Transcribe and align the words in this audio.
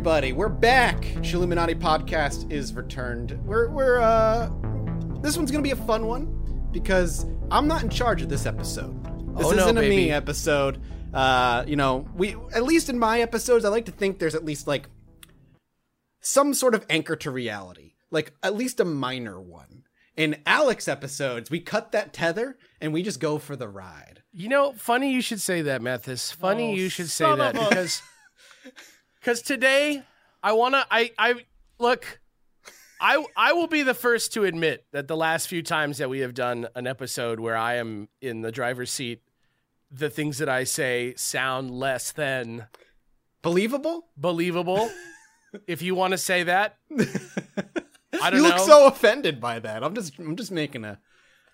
everybody. 0.00 0.32
We're 0.32 0.48
back. 0.48 1.02
Chilluminati 1.20 1.78
podcast 1.78 2.50
is 2.50 2.72
returned. 2.72 3.38
We're 3.44 3.68
we're 3.68 4.00
uh 4.00 4.50
this 5.20 5.36
one's 5.36 5.50
gonna 5.50 5.62
be 5.62 5.72
a 5.72 5.76
fun 5.76 6.06
one 6.06 6.68
because 6.72 7.26
I'm 7.50 7.68
not 7.68 7.82
in 7.82 7.90
charge 7.90 8.22
of 8.22 8.30
this 8.30 8.46
episode. 8.46 9.04
This 9.36 9.46
Oh, 9.46 9.52
isn't 9.52 9.76
a 9.76 9.82
me 9.82 10.10
episode. 10.10 10.80
Uh, 11.12 11.64
you 11.66 11.76
know, 11.76 12.08
we 12.16 12.34
at 12.54 12.62
least 12.62 12.88
in 12.88 12.98
my 12.98 13.20
episodes, 13.20 13.66
I 13.66 13.68
like 13.68 13.84
to 13.84 13.92
think 13.92 14.18
there's 14.18 14.34
at 14.34 14.42
least 14.42 14.66
like 14.66 14.88
some 16.22 16.54
sort 16.54 16.74
of 16.74 16.86
anchor 16.88 17.16
to 17.16 17.30
reality, 17.30 17.92
like 18.10 18.32
at 18.42 18.56
least 18.56 18.80
a 18.80 18.86
minor 18.86 19.38
one. 19.38 19.82
In 20.16 20.40
Alex 20.46 20.88
episodes, 20.88 21.50
we 21.50 21.60
cut 21.60 21.92
that 21.92 22.14
tether 22.14 22.56
and 22.80 22.94
we 22.94 23.02
just 23.02 23.20
go 23.20 23.36
for 23.36 23.54
the 23.54 23.68
ride. 23.68 24.22
You 24.32 24.48
know, 24.48 24.72
funny 24.72 25.12
you 25.12 25.20
should 25.20 25.42
say 25.42 25.60
that, 25.60 25.82
Mathas. 25.82 26.32
Funny 26.32 26.70
Oh, 26.70 26.74
you 26.74 26.88
should 26.88 27.10
say 27.10 27.36
that 27.36 27.52
because 27.52 28.00
because 29.20 29.42
today 29.42 30.02
I 30.42 30.52
wanna 30.52 30.84
I 30.90 31.10
I 31.18 31.34
look. 31.78 32.20
I 33.00 33.24
I 33.36 33.52
will 33.52 33.66
be 33.66 33.82
the 33.82 33.94
first 33.94 34.32
to 34.34 34.44
admit 34.44 34.84
that 34.92 35.08
the 35.08 35.16
last 35.16 35.48
few 35.48 35.62
times 35.62 35.98
that 35.98 36.10
we 36.10 36.20
have 36.20 36.34
done 36.34 36.68
an 36.74 36.86
episode 36.86 37.40
where 37.40 37.56
I 37.56 37.76
am 37.76 38.08
in 38.20 38.42
the 38.42 38.52
driver's 38.52 38.90
seat, 38.90 39.22
the 39.90 40.10
things 40.10 40.38
that 40.38 40.48
I 40.48 40.64
say 40.64 41.14
sound 41.16 41.70
less 41.70 42.12
than 42.12 42.66
Believable? 43.42 44.06
believable. 44.18 44.90
if 45.66 45.80
you 45.80 45.94
want 45.94 46.12
to 46.12 46.18
say 46.18 46.42
that, 46.42 46.76
I 48.20 48.30
don't 48.30 48.42
you 48.42 48.42
know. 48.42 48.48
look 48.56 48.58
so 48.58 48.86
offended 48.86 49.40
by 49.40 49.58
that. 49.60 49.82
I'm 49.82 49.94
just 49.94 50.18
I'm 50.18 50.36
just 50.36 50.50
making 50.50 50.84
a 50.84 50.98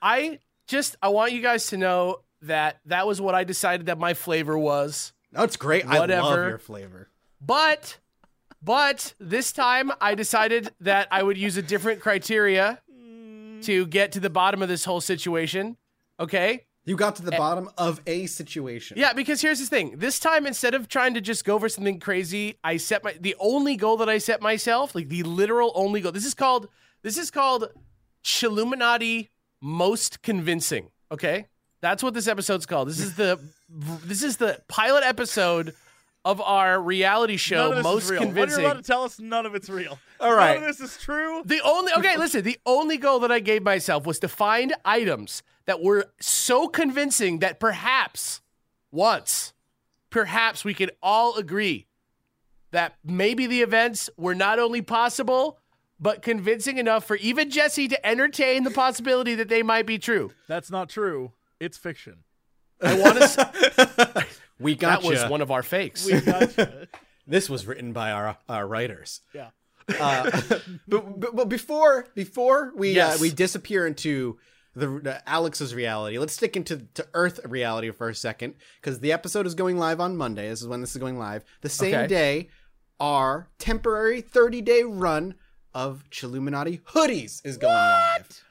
I 0.03 0.41
just 0.67 0.97
I 1.01 1.09
want 1.11 1.33
you 1.33 1.43
guys 1.43 1.69
to 1.69 1.77
know 1.77 2.23
that 2.43 2.81
that 2.87 3.07
was 3.07 3.21
what 3.21 3.35
I 3.35 3.45
decided 3.45 3.87
that 3.87 3.99
my 3.99 4.15
flavor 4.15 4.59
was. 4.59 5.13
That's 5.31 5.57
great. 5.57 5.87
I 5.87 5.99
love 5.99 6.09
your 6.11 6.59
flavor. 6.59 7.09
But 7.41 7.99
but 8.63 9.15
this 9.19 9.53
time 9.53 9.93
I 10.01 10.15
decided 10.15 10.71
that 10.81 11.09
I 11.11 11.23
would 11.23 11.39
use 11.39 11.57
a 11.57 11.63
different 11.63 12.01
criteria 12.01 12.81
to 13.63 13.87
get 13.87 14.13
to 14.13 14.21
the 14.21 14.31
bottom 14.31 14.63
of 14.63 14.69
this 14.69 14.85
whole 14.85 15.01
situation. 15.01 15.77
Okay? 16.19 16.65
You 16.85 16.97
got 16.97 17.17
to 17.17 17.23
the 17.23 17.33
bottom 17.33 17.69
of 17.77 18.01
a 18.07 18.27
situation. 18.27 18.97
Yeah, 18.97 19.13
because 19.13 19.41
here's 19.41 19.59
the 19.59 19.67
thing. 19.67 19.99
This 19.99 20.21
time 20.21 20.47
instead 20.47 20.75
of 20.75 20.89
trying 20.89 21.15
to 21.15 21.21
just 21.21 21.45
go 21.45 21.59
for 21.59 21.69
something 21.69 21.99
crazy, 21.99 22.59
I 22.63 22.77
set 22.77 23.03
my 23.03 23.17
the 23.21 23.35
only 23.41 23.77
goal 23.77 23.97
that 23.99 24.09
I 24.09 24.19
set 24.19 24.41
myself, 24.41 24.95
like 24.95 25.09
the 25.09 25.25
literal 25.25 25.73
only 25.75 26.01
goal. 26.01 26.13
This 26.13 26.25
is 26.25 26.35
called 26.35 26.69
this 27.03 27.19
is 27.19 27.31
called 27.31 27.69
Chilluminati 28.25 29.29
most 29.61 30.23
convincing. 30.23 30.91
Okay? 31.11 31.47
That's 31.81 32.05
what 32.05 32.15
this 32.15 32.29
episode's 32.29 32.67
called. 32.67 32.89
This 32.89 33.01
is 33.01 33.17
the 33.17 33.41
this 33.69 34.23
is 34.23 34.37
the 34.37 34.63
pilot 34.69 35.03
episode 35.05 35.75
of 36.27 36.41
our 36.41 36.83
reality 36.83 37.37
show 37.37 37.81
most 37.83 38.09
convincing. 38.09 38.35
What 38.35 38.51
you're 38.51 38.61
about 38.73 38.77
to 38.79 38.83
tell 38.83 39.05
us, 39.05 39.21
none 39.21 39.47
of 39.47 39.55
it's 39.55 39.71
real. 39.71 39.97
All 40.19 40.35
right. 40.35 40.55
None 40.61 40.69
of 40.69 40.77
this 40.77 40.91
is 40.91 41.01
true. 41.01 41.43
The 41.45 41.61
only 41.65 41.93
okay, 41.93 42.17
listen. 42.17 42.43
The 42.43 42.59
only 42.67 42.97
goal 42.97 43.21
that 43.21 43.31
I 43.31 43.39
gave 43.39 43.63
myself 43.63 44.05
was 44.05 44.19
to 44.19 44.29
find 44.29 44.75
items 44.85 45.45
that 45.67 45.81
were 45.81 46.11
so 46.21 46.67
convincing 46.67 47.39
that 47.39 47.61
perhaps 47.61 48.41
once, 48.91 49.55
perhaps 50.11 50.65
we 50.65 50.75
could 50.75 50.91
all 51.01 51.37
agree 51.37 51.87
that 52.73 52.97
maybe 53.05 53.47
the 53.47 53.63
events 53.63 54.11
were 54.17 54.35
not 54.35 54.59
only 54.59 54.83
possible 54.83 55.61
but 56.01 56.23
convincing 56.23 56.77
enough 56.77 57.05
for 57.05 57.17
even 57.17 57.51
Jesse 57.51 57.89
to 57.89 58.07
entertain 58.07 58.65
the 58.65 58.71
possibility 58.71 59.37
that 59.37 59.49
they 59.49 59.63
might 59.63 59.87
be 59.87 59.99
true. 59.99 60.33
That's 60.49 60.71
not 60.71 60.91
true. 60.91 61.33
It's 61.59 61.79
fiction. 61.79 62.25
I 62.83 62.99
want 62.99 63.19
to. 63.21 64.27
We 64.59 64.73
that 64.75 64.81
got 64.81 65.05
was 65.05 65.23
one 65.29 65.43
of 65.43 65.51
our 65.51 65.63
fakes. 65.63 66.07
We 66.07 66.21
gotcha. 66.21 66.89
This 67.27 67.51
was 67.51 67.67
written 67.67 67.93
by 67.93 68.13
our 68.13 68.39
our 68.49 68.67
writers. 68.67 69.21
yeah. 69.35 69.49
Uh, 70.01 70.31
but, 70.89 71.21
but 71.21 71.37
but 71.37 71.49
before 71.49 72.07
before 72.15 72.73
we 72.77 72.93
Yes. 72.93 73.17
uh, 73.17 73.19
we 73.21 73.31
disappear 73.31 73.87
into 73.87 74.39
the, 74.75 74.87
the 75.03 75.29
Alex's 75.29 75.75
reality, 75.75 76.19
let's 76.19 76.33
stick 76.35 76.57
into 76.57 76.87
to 76.95 77.07
Earth 77.15 77.41
reality 77.45 77.91
for 77.91 78.09
a 78.09 78.15
second 78.15 78.55
because 78.81 79.01
the 79.01 79.13
episode 79.13 79.47
is 79.47 79.55
going 79.55 79.77
live 79.77 80.01
on 80.01 80.17
Monday. 80.17 80.49
This 80.49 80.63
is 80.63 80.69
when 80.69 80.81
this 80.81 80.93
is 80.93 80.99
going 80.99 81.19
live. 81.19 81.45
The 81.63 81.69
same 81.69 81.95
Okay. 81.95 82.07
day, 82.07 82.49
our 83.01 83.49
temporary 83.59 84.21
30 84.23 84.63
day 84.63 84.83
run 84.85 85.35
of 85.75 86.05
Chilluminati 86.11 86.81
hoodies 86.83 87.45
is 87.45 87.57
going 87.59 87.75
live. 87.75 88.43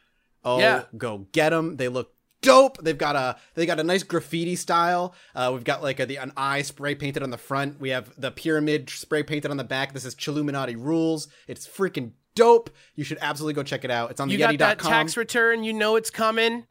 Oh, 0.44 0.60
Yeah. 0.60 0.84
go 0.98 1.26
get 1.32 1.50
them! 1.50 1.78
They 1.78 1.88
look 1.88 2.14
dope. 2.46 2.78
They've 2.84 2.98
got 2.98 3.16
a 3.16 3.38
they 3.54 3.66
got 3.66 3.80
a 3.80 3.84
nice 3.84 4.04
graffiti 4.04 4.56
style. 4.56 5.14
Uh, 5.36 5.52
we've 5.54 5.64
got 5.64 5.84
like 5.84 6.00
a, 6.00 6.06
the 6.06 6.18
an 6.18 6.32
eye 6.38 6.62
spray 6.62 6.96
painted 6.96 7.24
on 7.24 7.30
the 7.30 7.38
front. 7.38 7.80
We 7.80 7.90
have 7.90 8.12
the 8.20 8.32
pyramid 8.32 8.90
spray 8.90 9.24
painted 9.24 9.52
on 9.52 9.58
the 9.58 9.64
back. 9.64 9.94
This 9.94 10.06
is 10.06 10.16
Chilluminati 10.16 10.76
rules. 10.78 11.28
It's 11.48 11.68
freaking 11.68 12.12
dope. 12.36 12.70
You 12.96 13.04
should 13.04 13.18
absolutely 13.22 13.54
go 13.54 13.64
check 13.64 13.84
it 13.84 13.92
out. 13.92 14.12
It's 14.12 14.20
on 14.20 14.30
You 14.30 14.38
the 14.38 14.44
got 14.44 14.58
that 14.60 14.80
tax 14.80 15.18
return. 15.18 15.64
You 15.64 15.74
know 15.74 15.96
it's 15.96 16.10
coming. 16.10 16.66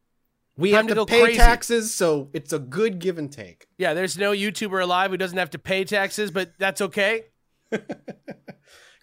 we 0.56 0.70
time 0.70 0.86
have 0.86 0.96
to 0.96 1.04
to, 1.04 1.06
pay 1.06 1.22
crazy. 1.22 1.38
taxes, 1.38 1.94
so 1.94 2.28
it's 2.32 2.52
a 2.52 2.58
good 2.58 2.98
give 2.98 3.18
and 3.18 3.32
take. 3.32 3.66
Yeah, 3.78 3.94
there's 3.94 4.16
no 4.16 4.32
YouTuber 4.32 4.82
alive 4.82 5.10
who 5.10 5.16
doesn't 5.16 5.38
have 5.38 5.50
to 5.50 5.58
pay 5.58 5.84
taxes, 5.84 6.30
but 6.30 6.52
that's 6.58 6.80
okay. 6.80 7.24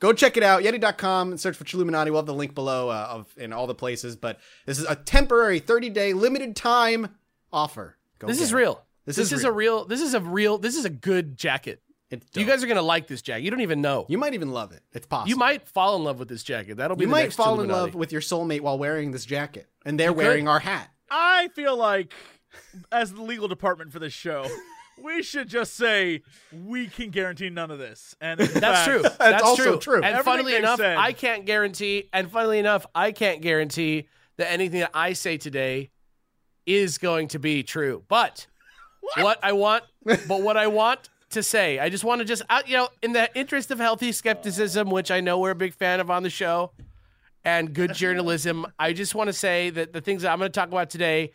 Go 0.02 0.12
check 0.12 0.36
it 0.36 0.44
out, 0.44 0.64
Yetee.com, 0.64 1.30
and 1.32 1.40
search 1.40 1.56
for 1.56 1.64
Chilluminati. 1.64 2.08
We'll 2.08 2.18
have 2.18 2.26
the 2.26 2.34
link 2.34 2.54
below 2.56 2.90
uh, 2.90 3.08
of 3.12 3.34
in 3.38 3.54
all 3.54 3.68
the 3.68 3.76
places. 3.76 4.16
But 4.18 4.40
this 4.66 4.78
is 4.80 4.86
a 4.90 4.96
temporary 4.96 5.60
30 5.60 5.90
day 5.92 6.12
limited 6.14 6.56
time 6.56 7.16
offer. 7.54 7.98
Go 8.20 8.28
This 8.28 8.42
is 8.42 8.52
it. 8.52 8.56
real. 8.56 8.84
This 9.06 9.16
This, 9.16 9.28
is 9.32 9.40
is, 9.40 9.46
a 9.46 9.52
real. 9.52 9.86
This 9.86 10.02
is 10.02 10.14
a 10.14 10.20
real. 10.20 10.58
This 10.58 10.76
is 10.76 10.86
a 10.86 10.90
good 10.90 11.38
jacket. 11.38 11.82
You 12.34 12.44
guys 12.46 12.62
are 12.62 12.68
gonna 12.68 12.82
like 12.82 13.08
this 13.08 13.22
jacket. 13.22 13.44
You 13.44 13.52
don't 13.52 13.62
even 13.62 13.80
know. 13.80 14.06
you 14.10 14.18
might 14.18 14.34
even 14.34 14.52
love 14.52 14.74
it. 14.74 14.82
It's 14.92 15.06
possible. 15.08 15.30
You 15.30 15.38
might 15.38 15.66
fall 15.68 15.96
in 15.96 16.04
love 16.04 16.20
with 16.20 16.28
this 16.28 16.44
jacket. 16.44 16.76
That'll 16.76 16.98
be 16.98 17.04
You 17.04 17.08
the 17.08 17.12
might 17.12 17.22
next 17.24 17.36
fall 17.36 17.62
in 17.62 17.70
love 17.70 17.96
with 17.96 18.12
your 18.12 18.20
soulmate 18.20 18.60
while 18.62 18.78
wearing 18.78 19.12
this 19.12 19.24
jacket, 19.24 19.68
and 19.86 19.98
they're 19.98 20.10
You 20.10 20.16
could. 20.16 20.18
wearing 20.26 20.48
our 20.50 20.60
hat. 20.60 20.90
I 21.10 21.48
feel 21.56 21.78
like, 21.78 22.14
as 22.92 23.14
the 23.14 23.22
legal 23.22 23.48
department 23.48 23.94
for 23.94 24.00
this 24.00 24.12
show, 24.14 24.46
we 25.04 25.24
should 25.24 25.48
just 25.48 25.76
say 25.76 26.22
we 26.66 26.88
can 26.88 27.10
guarantee 27.10 27.50
none 27.50 27.72
of 27.72 27.80
this. 27.80 28.16
And 28.22 28.40
That's 28.40 28.60
fact, 28.60 28.90
true. 28.90 29.02
That's 29.20 29.44
also 29.44 29.64
true. 29.64 29.80
true. 29.80 29.96
And 29.96 30.06
Everything 30.06 30.24
funnily 30.24 30.56
enough, 30.56 30.80
said. 30.80 30.98
I 30.98 31.14
can't 31.14 31.46
guarantee. 31.46 32.10
And 32.14 32.32
funnily 32.32 32.60
enough, 32.60 32.86
I 32.94 33.12
can't 33.12 33.42
guarantee 33.42 34.08
that 34.38 34.52
anything 34.52 34.82
that 34.82 34.92
I 34.94 35.14
say 35.14 35.38
today 35.38 35.92
is 36.66 36.98
going 36.98 37.30
to 37.30 37.40
be 37.40 37.64
true. 37.64 38.04
But 38.08 38.48
what, 39.18 39.40
I 39.44 39.54
want, 39.54 39.84
but 40.06 40.42
what 40.42 40.58
I 40.58 40.68
want 40.68 41.10
to 41.32 41.44
say, 41.44 41.80
I 41.80 41.90
just 41.90 42.04
want 42.04 42.20
to 42.20 42.26
just, 42.26 42.44
uh, 42.50 42.62
you 42.66 42.78
know, 42.78 42.90
in 43.02 43.14
the 43.14 43.30
interest 43.38 43.72
of 43.72 43.80
healthy 43.80 44.12
skepticism, 44.12 44.90
which 44.90 45.12
I 45.12 45.22
know 45.22 45.40
we're 45.40 45.52
a 45.52 45.56
big 45.56 45.74
fan 45.74 46.00
of 46.00 46.12
on 46.12 46.24
the 46.24 46.30
show, 46.30 46.72
and 47.44 47.74
good 47.74 47.94
journalism, 47.94 48.68
I 48.78 48.94
just 48.94 49.16
want 49.16 49.28
to 49.28 49.34
say 49.34 49.72
that 49.72 49.94
the 49.94 50.02
things 50.02 50.22
that 50.22 50.32
I'm 50.32 50.40
going 50.40 50.52
to 50.52 50.60
talk 50.60 50.68
about 50.68 50.90
today. 50.90 51.32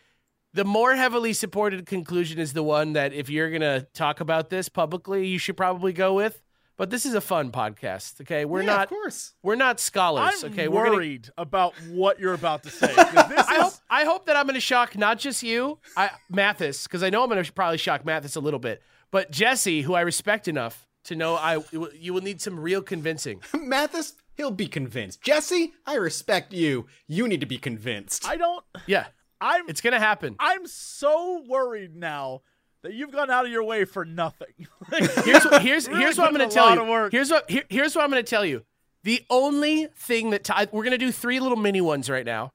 The 0.53 0.65
more 0.65 0.95
heavily 0.95 1.33
supported 1.33 1.85
conclusion 1.85 2.39
is 2.39 2.53
the 2.53 2.63
one 2.63 2.93
that 2.93 3.13
if 3.13 3.29
you're 3.29 3.49
going 3.49 3.61
to 3.61 3.87
talk 3.93 4.19
about 4.19 4.49
this 4.49 4.69
publicly, 4.69 5.27
you 5.27 5.37
should 5.37 5.57
probably 5.57 5.93
go 5.93 6.13
with. 6.13 6.41
But 6.77 6.91
this 6.91 7.05
is 7.07 7.15
a 7.15 7.21
fun 7.21 7.51
podcast, 7.51 8.21
okay? 8.21 8.45
We're 8.45 8.61
Yeah, 8.61 8.67
not 8.67 8.83
of 8.83 8.89
course. 8.89 9.33
we're 9.41 9.55
not 9.55 9.79
scholars, 9.79 10.43
I'm 10.43 10.51
okay? 10.51 10.67
We're 10.67 10.83
gonna, 10.85 10.95
worried 10.97 11.29
about 11.35 11.73
what 11.89 12.19
you're 12.19 12.35
about 12.35 12.61
to 12.63 12.69
say. 12.69 12.87
This 12.87 12.97
I 13.07 13.55
is, 13.55 13.61
hope 13.63 13.73
I 13.89 14.03
hope 14.05 14.25
that 14.27 14.35
I'm 14.35 14.45
going 14.45 14.53
to 14.53 14.59
shock 14.61 14.95
not 14.95 15.17
just 15.17 15.41
you, 15.41 15.79
I, 15.95 16.11
Mathas, 16.31 16.83
because 16.83 17.01
I 17.01 17.09
know 17.09 17.23
I'm 17.23 17.29
going 17.29 17.43
to 17.43 17.51
probably 17.51 17.79
shock 17.79 18.03
Mathas 18.03 18.35
a 18.35 18.39
little 18.39 18.59
bit, 18.59 18.83
but 19.09 19.31
Jesse, 19.31 19.81
who 19.81 19.95
I 19.95 20.01
respect 20.01 20.47
enough 20.47 20.85
to 21.05 21.15
know 21.15 21.33
I 21.35 21.63
you 21.99 22.13
will 22.13 22.21
need 22.21 22.41
some 22.41 22.59
real 22.59 22.83
convincing. 22.83 23.39
Mathas, 23.55 24.13
he'll 24.35 24.51
be 24.51 24.67
convinced. 24.67 25.23
Jesse, 25.23 25.73
I 25.87 25.95
respect 25.95 26.53
you. 26.53 26.85
You 27.07 27.27
need 27.27 27.39
to 27.39 27.47
be 27.47 27.57
convinced. 27.57 28.27
I 28.27 28.35
don't. 28.37 28.63
Yeah, 28.85 29.07
I'm. 29.41 29.67
it's 29.69 29.81
going 29.81 29.93
to 29.93 29.99
happen. 29.99 30.35
I'm 30.39 30.65
so 30.67 31.43
worried 31.47 31.95
now 31.95 32.41
that 32.83 32.93
you've 32.93 33.11
gone 33.11 33.29
out 33.29 33.45
of 33.45 33.51
your 33.51 33.63
way 33.63 33.85
for 33.85 34.05
nothing. 34.05 34.67
Here's 35.25 35.43
what, 35.45 35.61
here's 35.61 35.87
Really 35.87 35.99
here's 36.01 36.17
what 36.17 36.27
I'm 36.27 36.33
gonna 36.33 36.45
a 36.45 36.49
tell 36.49 36.65
lot 36.67 36.75
you. 36.77 36.81
of 36.83 36.87
work. 36.87 37.11
Here's 37.11 37.29
what 37.31 37.49
here, 37.49 37.63
here's 37.69 37.95
what 37.95 38.03
I'm 38.03 38.11
going 38.11 38.23
to 38.23 38.29
tell 38.29 38.45
you. 38.45 38.63
The 39.03 39.23
only 39.29 39.87
thing 39.95 40.29
that 40.31 40.43
ties 40.43 40.67
we're 40.71 40.83
going 40.83 40.91
to 40.91 40.97
do 40.97 41.11
three 41.11 41.39
little 41.39 41.57
mini 41.57 41.81
ones 41.81 42.09
right 42.09 42.25
now. 42.25 42.53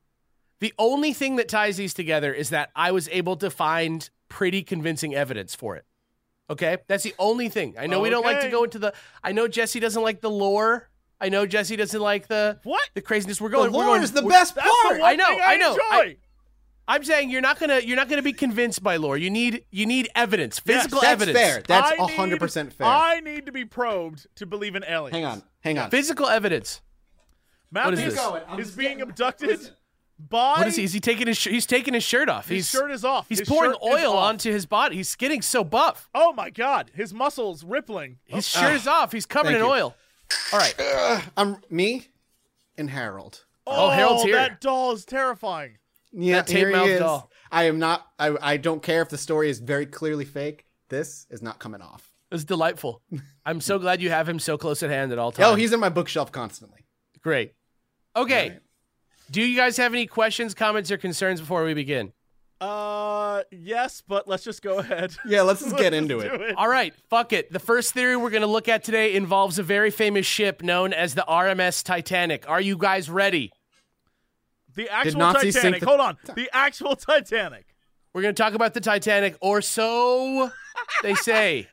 The 0.60 0.72
only 0.78 1.12
thing 1.12 1.36
that 1.36 1.48
ties 1.48 1.76
these 1.76 1.92
together 1.92 2.32
is 2.32 2.50
that 2.50 2.70
I 2.76 2.92
was 2.92 3.08
able 3.10 3.36
to 3.38 3.50
find 3.50 4.08
pretty 4.28 4.62
convincing 4.62 5.14
evidence 5.14 5.54
for 5.56 5.76
it. 5.76 5.84
Okay, 6.50 6.78
that's 6.86 7.02
the 7.04 7.14
only 7.18 7.48
thing. 7.48 7.74
I 7.78 7.86
know 7.86 8.00
we 8.00 8.10
don't 8.10 8.24
like 8.24 8.40
to 8.42 8.48
go 8.48 8.62
into 8.64 8.78
the. 8.78 8.92
I 9.24 9.32
know 9.32 9.48
Jesse 9.48 9.80
doesn't 9.80 10.02
like 10.02 10.20
the 10.20 10.30
lore. 10.30 10.88
I 11.20 11.30
know 11.30 11.46
Jesse 11.46 11.76
doesn't 11.76 12.00
like 12.00 12.26
the 12.28 12.60
what? 12.64 12.82
the 12.94 13.00
craziness. 13.00 13.40
We're 13.40 13.48
the 13.48 13.56
going. 13.56 13.72
we're 13.72 13.78
lore 13.78 13.86
going 13.86 14.02
is 14.02 14.12
the 14.12 14.22
we're- 14.22 14.32
best 14.34 14.54
That's 14.54 14.68
part. 14.82 14.94
the 14.96 15.00
one 15.00 15.10
I 15.10 15.14
know, 15.16 15.26
thing 15.26 15.40
I 15.44 15.56
know. 15.56 15.72
Enjoy. 15.74 16.16
I'm 16.88 17.04
saying 17.04 17.30
you're 17.30 17.40
not 17.40 17.58
gonna 17.60 17.78
you're 17.78 17.96
not 17.96 18.08
gonna 18.08 18.22
be 18.22 18.32
convinced 18.32 18.82
by 18.82 18.96
lore. 18.96 19.16
You 19.16 19.30
need 19.30 19.64
you 19.70 19.86
need 19.86 20.08
evidence, 20.14 20.58
physical 20.58 21.00
That's 21.00 21.12
evidence. 21.12 21.38
fair. 21.38 21.62
That's 21.66 21.92
I 21.92 22.12
hundred 22.12 22.34
need- 22.34 22.40
percent 22.40 22.72
fair. 22.72 22.86
I 22.86 23.20
need 23.20 23.46
to 23.46 23.52
be 23.52 23.64
probed 23.64 24.26
to 24.36 24.46
believe 24.46 24.74
in 24.74 24.84
aliens. 24.84 25.14
hang 25.14 25.24
on, 25.24 25.42
hang 25.60 25.78
on. 25.78 25.90
Physical 25.90 26.26
evidence. 26.26 26.80
Matthew 27.70 27.92
is 28.06 28.14
this? 28.14 28.14
Going. 28.22 28.42
I'm 28.48 28.58
is 28.58 28.66
just 28.66 28.78
being 28.78 28.98
getting- 28.98 29.10
abducted 29.10 29.48
listen. 29.48 29.74
by 30.18 30.58
What 30.58 30.66
is 30.66 30.76
he? 30.76 30.84
Is 30.84 30.92
he 30.92 31.00
taking 31.00 31.28
his? 31.28 31.38
Sh- 31.38 31.48
he's 31.48 31.66
taking 31.66 31.94
his 31.94 32.02
shirt 32.02 32.28
off. 32.28 32.48
his 32.48 32.56
he's 32.58 32.70
shirt 32.70 32.90
is 32.90 33.04
off. 33.04 33.28
he's 33.28 33.38
His 33.38 33.48
pouring 33.48 33.72
shirt 33.72 33.82
is 33.82 34.04
oil 34.04 34.12
off. 34.16 34.24
onto 34.24 34.50
his 34.50 34.66
body. 34.66 34.96
He's 34.96 35.14
getting 35.14 35.40
so 35.40 35.62
buff. 35.64 36.10
Oh 36.14 36.32
my 36.32 36.50
god, 36.50 36.90
his 36.94 37.14
muscles 37.14 37.64
rippling. 37.64 38.18
His 38.24 38.54
oh. 38.56 38.60
shirt 38.60 38.74
is 38.74 38.86
off. 38.88 39.12
He's 39.12 39.24
covered 39.26 39.50
Thank 39.50 39.60
in 39.60 39.64
you. 39.64 39.70
oil. 39.70 39.94
All 40.52 40.58
right. 40.58 40.74
Uh, 40.78 41.20
I'm 41.36 41.58
me 41.70 42.08
and 42.76 42.90
Harold. 42.90 43.44
Oh, 43.66 43.90
Harold's 43.90 44.24
oh, 44.24 44.26
here. 44.26 44.36
That 44.36 44.60
doll 44.60 44.92
is 44.92 45.04
terrifying. 45.04 45.78
Yeah, 46.12 46.36
That 46.36 46.46
tape 46.46 46.56
here 46.58 46.68
he 46.68 46.74
mouth 46.74 46.88
is. 46.88 46.98
doll. 47.00 47.30
I 47.50 47.64
am 47.64 47.78
not. 47.78 48.06
I, 48.18 48.36
I 48.40 48.56
don't 48.56 48.82
care 48.82 49.02
if 49.02 49.08
the 49.08 49.18
story 49.18 49.50
is 49.50 49.58
very 49.60 49.86
clearly 49.86 50.24
fake. 50.24 50.64
This 50.88 51.26
is 51.30 51.42
not 51.42 51.58
coming 51.58 51.80
off. 51.82 52.10
It's 52.30 52.44
delightful. 52.44 53.02
I'm 53.46 53.60
so 53.60 53.78
glad 53.78 54.00
you 54.02 54.10
have 54.10 54.28
him 54.28 54.38
so 54.38 54.56
close 54.58 54.82
at 54.82 54.90
hand 54.90 55.12
at 55.12 55.18
all 55.18 55.32
times. 55.32 55.46
Oh, 55.48 55.54
he's 55.54 55.72
in 55.72 55.80
my 55.80 55.88
bookshelf 55.90 56.32
constantly. 56.32 56.80
great. 57.20 57.52
Okay. 58.16 58.50
Right. 58.50 58.58
Do 59.30 59.40
you 59.42 59.56
guys 59.56 59.78
have 59.78 59.92
any 59.94 60.06
questions, 60.06 60.52
comments, 60.54 60.90
or 60.90 60.98
concerns 60.98 61.40
before 61.40 61.64
we 61.64 61.72
begin? 61.72 62.12
Uh, 62.60 63.42
yes, 63.50 64.02
but 64.06 64.28
let's 64.28 64.44
just 64.44 64.62
go 64.62 64.78
ahead. 64.78 65.14
Yeah, 65.26 65.42
let's 65.42 65.62
just 65.62 65.76
get 65.76 65.94
into 65.94 66.20
Do 66.20 66.20
it. 66.20 66.54
All 66.56 66.68
right, 66.68 66.94
fuck 67.10 67.32
it. 67.32 67.50
The 67.52 67.58
first 67.58 67.92
theory 67.94 68.16
we're 68.16 68.30
going 68.30 68.42
to 68.42 68.46
look 68.46 68.68
at 68.68 68.84
today 68.84 69.14
involves 69.14 69.58
a 69.58 69.62
very 69.62 69.90
famous 69.90 70.26
ship 70.26 70.62
known 70.62 70.92
as 70.92 71.14
the 71.14 71.24
RMS 71.28 71.82
Titanic. 71.82 72.48
Are 72.48 72.60
you 72.60 72.76
guys 72.76 73.08
ready? 73.10 73.50
The 74.74 74.88
actual 74.88 75.20
Nazis 75.20 75.54
sink 75.54 75.62
Titanic. 75.76 75.80
the- 75.80 75.86
Hold 75.86 76.00
on. 76.00 76.16
The 76.34 76.50
actual 76.52 76.96
Titanic. 76.96 77.66
We're 78.14 78.22
going 78.22 78.34
to 78.34 78.42
talk 78.42 78.54
about 78.54 78.74
the 78.74 78.80
Titanic, 78.80 79.36
or 79.40 79.62
so 79.62 80.50
they 81.02 81.14
say. 81.14 81.68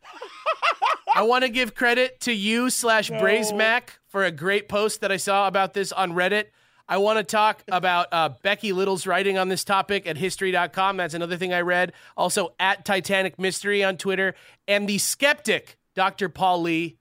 I 1.15 1.23
want 1.23 1.43
to 1.43 1.49
give 1.49 1.75
credit 1.75 2.19
to 2.21 2.31
you 2.31 2.69
slash 2.69 3.09
BreizhMac 3.09 3.81
for 4.07 4.23
a 4.23 4.31
great 4.31 4.69
post 4.69 5.01
that 5.01 5.11
I 5.11 5.17
saw 5.17 5.47
about 5.47 5.73
this 5.73 5.91
on 5.91 6.13
Reddit. 6.13 6.45
I 6.87 6.97
want 6.97 7.17
to 7.17 7.23
talk 7.23 7.63
about 7.67 8.07
uh, 8.11 8.29
Becky 8.41 8.73
Little's 8.73 9.05
writing 9.05 9.37
on 9.37 9.47
this 9.49 9.63
topic 9.63 10.07
at 10.07 10.17
history.com. 10.17 10.97
That's 10.97 11.13
another 11.13 11.37
thing 11.37 11.53
I 11.53 11.61
read. 11.61 11.93
Also, 12.17 12.53
at 12.59 12.85
Titanic 12.85 13.37
Mystery 13.37 13.83
on 13.83 13.97
Twitter. 13.97 14.33
And 14.67 14.87
the 14.87 14.97
skeptic, 14.97 15.77
Dr. 15.95 16.29
Paul 16.29 16.61
Lee, 16.61 16.97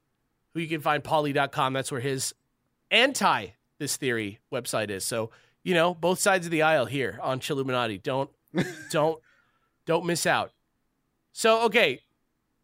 who 0.52 0.60
you 0.60 0.68
can 0.68 0.80
find 0.80 1.02
PaulLee.com. 1.02 1.72
That's 1.72 1.90
where 1.92 2.00
his 2.00 2.34
anti 2.90 3.48
this 3.78 3.96
theory 3.96 4.40
website 4.52 4.90
is. 4.90 5.04
So, 5.04 5.30
you 5.68 5.74
know, 5.74 5.92
both 5.92 6.18
sides 6.18 6.46
of 6.46 6.50
the 6.50 6.62
aisle 6.62 6.86
here 6.86 7.20
on 7.22 7.40
Chilluminati. 7.40 8.02
Don't, 8.02 8.30
don't, 8.90 9.20
don't 9.84 10.06
miss 10.06 10.24
out. 10.24 10.50
So, 11.34 11.60
okay, 11.64 12.00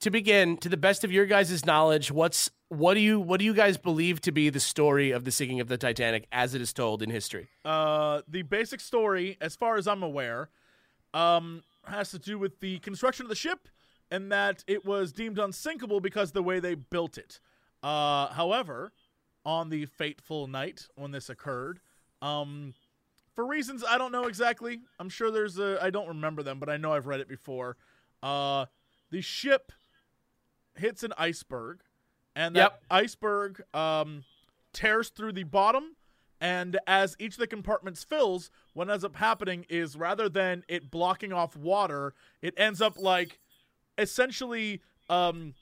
to 0.01 0.11
begin, 0.11 0.57
to 0.57 0.71
the 0.71 0.79
best 0.79 1.05
of 1.05 1.13
your 1.13 1.27
guys' 1.27 1.67
knowledge, 1.67 2.11
what's 2.11 2.51
what 2.69 2.95
do 2.95 3.01
you 3.01 3.21
what 3.21 3.41
do 3.41 3.45
you 3.45 3.53
guys 3.53 3.77
believe 3.77 4.23
to 4.23 4.33
be 4.33 4.49
the 4.49 4.59
story 4.59 5.11
of 5.11 5.25
the 5.25 5.31
sinking 5.31 5.61
of 5.61 5.69
the 5.69 5.77
Titanic 5.77 6.27
as 6.33 6.55
it 6.55 6.63
is 6.63 6.73
told 6.73 7.03
in 7.03 7.11
history? 7.11 7.49
Uh, 7.63 8.23
the 8.27 8.41
basic 8.41 8.81
story, 8.81 9.37
as 9.39 9.55
far 9.55 9.77
as 9.77 9.87
I'm 9.87 10.03
aware, 10.03 10.49
um, 11.13 11.63
has 11.87 12.11
to 12.13 12.19
do 12.19 12.39
with 12.39 12.61
the 12.61 12.79
construction 12.79 13.27
of 13.27 13.29
the 13.29 13.37
ship 13.37 13.69
and 14.11 14.33
that 14.33 14.65
it 14.67 14.87
was 14.87 15.13
deemed 15.13 15.39
unsinkable 15.39 16.01
because 16.01 16.31
of 16.31 16.35
the 16.35 16.43
way 16.43 16.59
they 16.59 16.75
built 16.75 17.19
it. 17.19 17.39
Uh, 17.83 18.29
however, 18.29 18.93
on 19.45 19.69
the 19.69 19.85
fateful 19.85 20.47
night 20.47 20.89
when 20.95 21.11
this 21.11 21.29
occurred, 21.29 21.81
um, 22.23 22.73
for 23.35 23.47
reasons 23.47 23.85
I 23.89 23.99
don't 23.99 24.13
know 24.13 24.27
exactly, 24.27 24.81
I'm 24.99 25.09
sure 25.09 25.31
there's 25.31 25.59
a 25.59 25.79
I 25.83 25.91
don't 25.91 26.09
remember 26.09 26.43
them, 26.43 26.59
but 26.59 26.69
I 26.69 26.77
know 26.77 26.93
I've 26.93 27.07
read 27.07 27.21
it 27.21 27.29
before. 27.29 27.77
Uh, 28.23 28.67
the 29.11 29.21
ship 29.21 29.73
hits 30.77 31.03
an 31.03 31.13
iceberg, 31.19 31.81
and 32.35 32.57
that 32.57 32.61
Yep. 32.73 32.83
iceberg 32.91 33.63
um, 33.75 34.25
tears 34.73 35.11
through 35.11 35.33
the 35.33 35.45
bottom. 35.45 35.97
And 36.41 36.79
as 36.87 37.17
each 37.19 37.35
of 37.35 37.39
the 37.39 37.47
compartments 37.47 38.05
fills, 38.05 38.51
what 38.75 38.91
ends 38.91 39.05
up 39.05 39.17
happening 39.17 39.65
is 39.71 39.97
rather 39.97 40.29
than 40.29 40.63
it 40.69 40.91
blocking 40.91 41.33
off 41.33 41.57
water, 41.57 42.13
it 42.43 42.53
ends 42.59 42.83
up 42.83 42.99
like 42.99 43.39
essentially 43.97 44.83
um, 45.09 45.55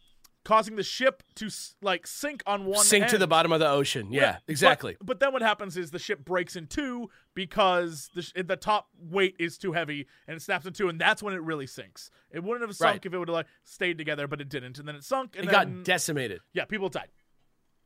causing 0.45 0.77
the 0.77 0.83
ship 0.83 1.23
to 1.37 1.49
like 1.81 2.07
sink 2.07 2.43
on 2.47 2.65
one 2.67 2.85
Sink 2.85 3.07
to 3.09 3.19
the 3.19 3.27
bottom 3.27 3.53
of 3.53 3.61
the 3.61 3.69
ocean. 3.69 4.13
Yeah, 4.13 4.39
But- 4.47 4.51
exactly. 4.51 4.97
But, 5.03 5.21
then 5.21 5.33
what 5.33 5.43
happens 5.43 5.77
is 5.77 5.91
the 5.91 5.99
ship 5.99 6.25
breaks 6.25 6.57
in 6.57 6.67
two 6.67 7.11
because 7.35 8.11
the 8.15 8.23
sh- 8.23 8.33
the 8.45 8.57
top 8.57 8.89
weight 8.99 9.37
is 9.39 9.57
too 9.59 9.73
heavy 9.73 10.07
and 10.27 10.37
it 10.37 10.41
snaps 10.43 10.67
in 10.67 10.73
two, 10.73 10.89
and 10.89 11.01
that's 11.01 11.23
when 11.23 11.35
it 11.35 11.43
really 11.43 11.67
sinks. 11.67 12.11
It 12.31 12.43
wouldn't 12.43 12.67
have 12.67 12.75
sunk 12.77 12.91
Right. 12.93 13.07
if 13.07 13.15
it 13.15 13.19
would 13.19 13.29
have 13.29 13.35
like 13.35 13.47
stayed 13.65 13.99
together, 13.99 14.27
but 14.27 14.41
it 14.41 14.49
didn't, 14.49 14.79
and 14.79 14.89
then 14.89 14.97
it 14.97 15.05
sunk. 15.05 15.37
And 15.37 15.45
it 15.49 15.53
then, 15.53 15.77
got 15.77 15.85
decimated. 15.85 16.41
yeah, 16.53 16.65
people 16.65 16.89
died. 16.89 17.09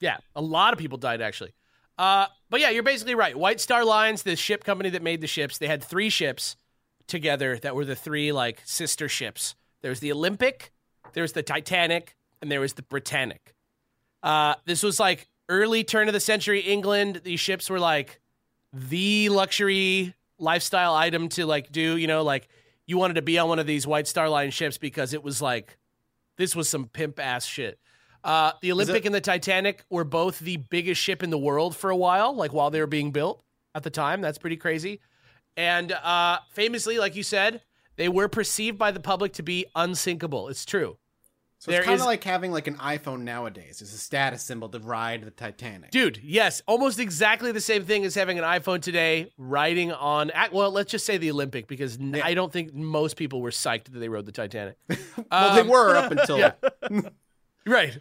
Yeah, 0.00 0.18
a 0.34 0.40
lot 0.42 0.72
of 0.72 0.78
people 0.78 0.98
died 0.98 1.20
actually. 1.22 1.54
Uh, 1.98 2.26
but 2.50 2.60
yeah, 2.60 2.68
you're 2.70 2.82
basically 2.82 3.14
right. 3.14 3.36
White 3.36 3.60
Star 3.60 3.84
Lines, 3.84 4.22
the 4.22 4.36
ship 4.36 4.64
company 4.64 4.90
that 4.90 5.02
made 5.02 5.20
the 5.22 5.26
ships, 5.26 5.56
they 5.58 5.66
had 5.66 5.82
three 5.82 6.10
ships 6.10 6.56
together 7.06 7.58
that 7.58 7.74
were 7.74 7.84
the 7.84 7.96
three 7.96 8.32
like 8.32 8.60
sister 8.64 9.08
ships. 9.08 9.54
There 9.82 9.90
was 9.90 10.00
the 10.00 10.12
Olympic, 10.12 10.72
there 11.14 11.22
was 11.22 11.32
the 11.32 11.42
Titanic, 11.42 12.16
and 12.40 12.50
there 12.50 12.60
was 12.60 12.74
the 12.74 12.82
Britannic. 12.82 13.54
Uh, 14.22 14.54
this 14.64 14.82
was 14.82 14.98
like 14.98 15.28
early 15.48 15.84
turn 15.84 16.08
of 16.08 16.14
the 16.14 16.20
century 16.20 16.60
England. 16.60 17.20
These 17.24 17.40
ships 17.40 17.70
were 17.70 17.80
like 17.80 18.20
the 18.72 19.28
luxury 19.28 20.14
lifestyle 20.38 20.94
item 20.94 21.28
to 21.30 21.46
like 21.46 21.72
do. 21.72 21.96
You 21.96 22.06
know, 22.06 22.22
like 22.22 22.48
you 22.86 22.98
wanted 22.98 23.14
to 23.14 23.22
be 23.22 23.38
on 23.38 23.48
one 23.48 23.58
of 23.58 23.66
these 23.66 23.86
White 23.86 24.06
Star 24.06 24.28
Line 24.28 24.50
ships 24.50 24.78
because 24.78 25.12
it 25.14 25.22
was 25.22 25.40
like 25.40 25.78
this 26.36 26.54
was 26.54 26.68
some 26.68 26.86
pimp 26.86 27.18
ass 27.18 27.44
shit. 27.44 27.78
Uh, 28.24 28.52
the 28.60 28.72
Olympic 28.72 29.04
and 29.04 29.14
the 29.14 29.20
Titanic 29.20 29.84
were 29.88 30.02
both 30.02 30.40
the 30.40 30.56
biggest 30.56 31.00
ship 31.00 31.22
in 31.22 31.30
the 31.30 31.38
world 31.38 31.76
for 31.76 31.90
a 31.90 31.96
while, 31.96 32.34
like 32.34 32.52
while 32.52 32.70
they 32.70 32.80
were 32.80 32.86
being 32.88 33.12
built 33.12 33.42
at 33.74 33.84
the 33.84 33.90
time. 33.90 34.20
That's 34.20 34.38
pretty 34.38 34.56
crazy. 34.56 35.00
And 35.56 35.92
uh, 35.92 36.40
famously, 36.50 36.98
like 36.98 37.14
you 37.14 37.22
said, 37.22 37.62
they 37.94 38.08
were 38.08 38.28
perceived 38.28 38.78
by 38.78 38.90
the 38.90 39.00
public 39.00 39.32
to 39.34 39.42
be 39.42 39.66
unsinkable. 39.76 40.48
It's 40.48 40.64
true. 40.64 40.98
So 41.58 41.70
There 41.70 41.80
it's 41.80 41.86
kind 41.88 42.00
of 42.00 42.06
like 42.06 42.22
having 42.22 42.52
like 42.52 42.66
an 42.66 42.76
iPhone 42.76 43.22
nowadays. 43.22 43.80
It's 43.80 43.94
a 43.94 43.98
status 43.98 44.42
symbol 44.42 44.68
to 44.68 44.78
ride 44.78 45.24
the 45.24 45.30
Titanic. 45.30 45.90
Dude, 45.90 46.20
yes, 46.22 46.60
almost 46.66 46.98
exactly 47.00 47.50
the 47.50 47.62
same 47.62 47.84
thing 47.84 48.04
as 48.04 48.14
having 48.14 48.38
an 48.38 48.44
iPhone 48.44 48.82
today 48.82 49.32
riding 49.38 49.90
on, 49.90 50.30
well, 50.52 50.70
let's 50.70 50.90
just 50.92 51.06
say 51.06 51.16
the 51.16 51.30
Olympic, 51.30 51.66
because 51.66 51.98
I 52.22 52.34
don't 52.34 52.52
think 52.52 52.74
most 52.74 53.16
people 53.16 53.40
were 53.40 53.50
psyched 53.50 53.84
that 53.84 53.98
they 53.98 54.08
rode 54.08 54.26
the 54.26 54.32
Titanic. 54.32 54.76
well, 55.30 55.54
they 55.54 55.62
Um, 55.62 55.68
were 55.68 55.96
up 55.96 56.12
until 56.12 56.38
yeah. 56.38 56.52
Right. 57.66 57.98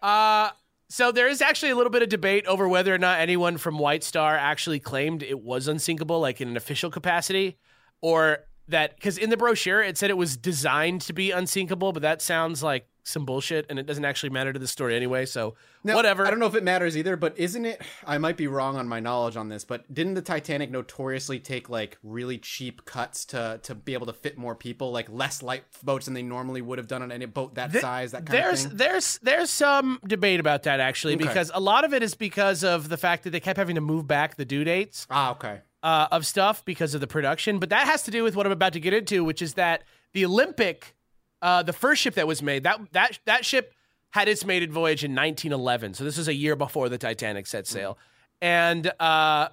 Uh, 0.00 0.50
so 0.88 1.10
there 1.12 1.28
is 1.28 1.42
actually 1.42 1.70
a 1.72 1.76
little 1.76 1.90
bit 1.90 2.02
of 2.02 2.08
debate 2.08 2.46
over 2.46 2.68
whether 2.68 2.94
or 2.94 2.98
not 2.98 3.18
anyone 3.20 3.58
from 3.58 3.78
White 3.78 4.04
Star 4.04 4.36
actually 4.36 4.78
claimed 4.78 5.22
it 5.22 5.40
was 5.42 5.68
unsinkable, 5.68 6.20
like 6.20 6.40
in 6.40 6.48
an 6.48 6.56
official 6.56 6.90
capacity, 6.90 7.58
or 8.00 8.38
that 8.68 8.94
because 8.94 9.18
in 9.18 9.28
the 9.28 9.36
brochure 9.36 9.82
it 9.82 9.98
said 9.98 10.08
it 10.08 10.16
was 10.16 10.36
designed 10.36 11.00
to 11.02 11.12
be 11.12 11.30
unsinkable, 11.30 11.92
but 11.92 12.02
that 12.02 12.22
sounds 12.22 12.62
like 12.62 12.86
some 13.04 13.24
bullshit, 13.24 13.66
and 13.68 13.78
it 13.78 13.86
doesn't 13.86 14.04
actually 14.04 14.30
matter 14.30 14.52
to 14.52 14.58
the 14.58 14.68
story 14.68 14.94
anyway. 14.94 15.26
So 15.26 15.54
Now, 15.82 15.96
whatever. 15.96 16.26
I 16.26 16.30
don't 16.30 16.38
know 16.38 16.46
if 16.46 16.54
it 16.54 16.62
matters 16.62 16.96
either, 16.96 17.16
but 17.16 17.36
isn't 17.38 17.64
it? 17.64 17.82
I 18.06 18.18
might 18.18 18.36
be 18.36 18.46
wrong 18.46 18.76
on 18.76 18.86
my 18.86 19.00
knowledge 19.00 19.36
on 19.36 19.48
this, 19.48 19.64
but 19.64 19.92
didn't 19.92 20.14
the 20.14 20.22
Titanic 20.22 20.70
notoriously 20.70 21.38
take 21.40 21.68
like 21.68 21.98
really 22.02 22.38
cheap 22.38 22.84
cuts 22.84 23.24
to 23.26 23.58
to 23.64 23.74
be 23.74 23.94
able 23.94 24.06
to 24.06 24.12
fit 24.12 24.38
more 24.38 24.54
people, 24.54 24.92
like 24.92 25.10
less 25.10 25.42
lifeboats 25.42 26.04
than 26.04 26.14
they 26.14 26.22
normally 26.22 26.62
would 26.62 26.78
have 26.78 26.86
done 26.86 27.02
on 27.02 27.10
any 27.10 27.26
boat 27.26 27.54
that 27.56 27.72
Th- 27.72 27.82
size, 27.82 28.12
that 28.12 28.26
kind 28.26 28.38
there's 28.38 28.64
of 28.64 28.70
thing? 28.70 28.78
there's 28.78 29.18
there's 29.22 29.50
some 29.50 29.98
debate 30.06 30.40
about 30.40 30.62
that 30.64 30.78
actually 30.80 31.14
Okay. 31.14 31.24
because 31.26 31.50
a 31.54 31.60
lot 31.60 31.84
of 31.84 31.92
it 31.92 32.02
is 32.02 32.14
because 32.14 32.62
of 32.62 32.88
the 32.88 32.96
fact 32.96 33.24
that 33.24 33.30
they 33.30 33.40
kept 33.40 33.56
having 33.58 33.74
to 33.74 33.80
move 33.80 34.06
back 34.06 34.36
the 34.36 34.44
due 34.44 34.64
dates. 34.64 35.06
Ah, 35.10 35.32
okay. 35.32 35.60
uh, 35.82 36.06
of 36.12 36.24
stuff 36.24 36.64
because 36.64 36.94
of 36.94 37.00
the 37.00 37.06
production, 37.08 37.58
but 37.58 37.70
that 37.70 37.86
has 37.88 38.04
to 38.04 38.10
do 38.12 38.22
with 38.22 38.36
what 38.36 38.46
I'm 38.46 38.52
about 38.52 38.72
to 38.74 38.80
get 38.80 38.94
into, 38.94 39.24
which 39.24 39.42
is 39.42 39.54
that 39.54 39.82
the 40.12 40.24
Olympic, 40.24 40.94
uh, 41.42 41.62
the 41.62 41.72
first 41.72 42.00
ship 42.00 42.14
that 42.14 42.26
was 42.26 42.42
made, 42.42 42.62
that 42.62 42.80
that 42.92 43.18
that 43.26 43.44
ship 43.44 43.74
had 44.10 44.28
its 44.28 44.44
maiden 44.44 44.70
voyage 44.70 45.04
in 45.04 45.10
1911. 45.10 45.94
So 45.94 46.04
this 46.04 46.16
is 46.16 46.28
a 46.28 46.34
year 46.34 46.56
before 46.56 46.88
the 46.88 46.98
Titanic 46.98 47.46
set 47.46 47.66
sail, 47.66 47.98
and 48.40 48.90
uh, 49.00 49.48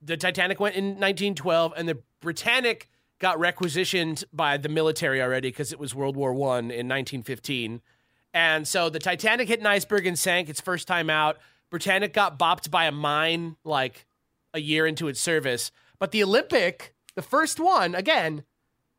the 0.00 0.16
Titanic 0.16 0.60
went 0.60 0.76
in 0.76 0.84
1912, 0.86 1.74
and 1.76 1.88
the 1.88 1.98
Britannic 2.20 2.88
got 3.18 3.38
requisitioned 3.38 4.24
by 4.32 4.56
the 4.56 4.68
military 4.68 5.20
already 5.20 5.48
because 5.48 5.72
it 5.72 5.78
was 5.78 5.94
World 5.94 6.16
War 6.16 6.32
One 6.32 6.64
in 6.70 6.88
1915. 6.88 7.82
And 8.34 8.66
so 8.66 8.88
the 8.88 8.98
Titanic 8.98 9.48
hit 9.48 9.60
an 9.60 9.66
iceberg 9.66 10.06
and 10.06 10.18
sank 10.18 10.48
its 10.48 10.60
first 10.60 10.88
time 10.88 11.10
out. 11.10 11.38
Britannic 11.70 12.12
got 12.12 12.38
bopped 12.38 12.70
by 12.70 12.86
a 12.86 12.92
mine 12.92 13.56
like 13.64 14.06
a 14.54 14.60
year 14.60 14.86
into 14.86 15.08
its 15.08 15.20
service. 15.20 15.70
But 15.98 16.10
the 16.10 16.22
Olympic, 16.22 16.94
the 17.14 17.22
first 17.22 17.60
one, 17.60 17.94
again, 17.94 18.44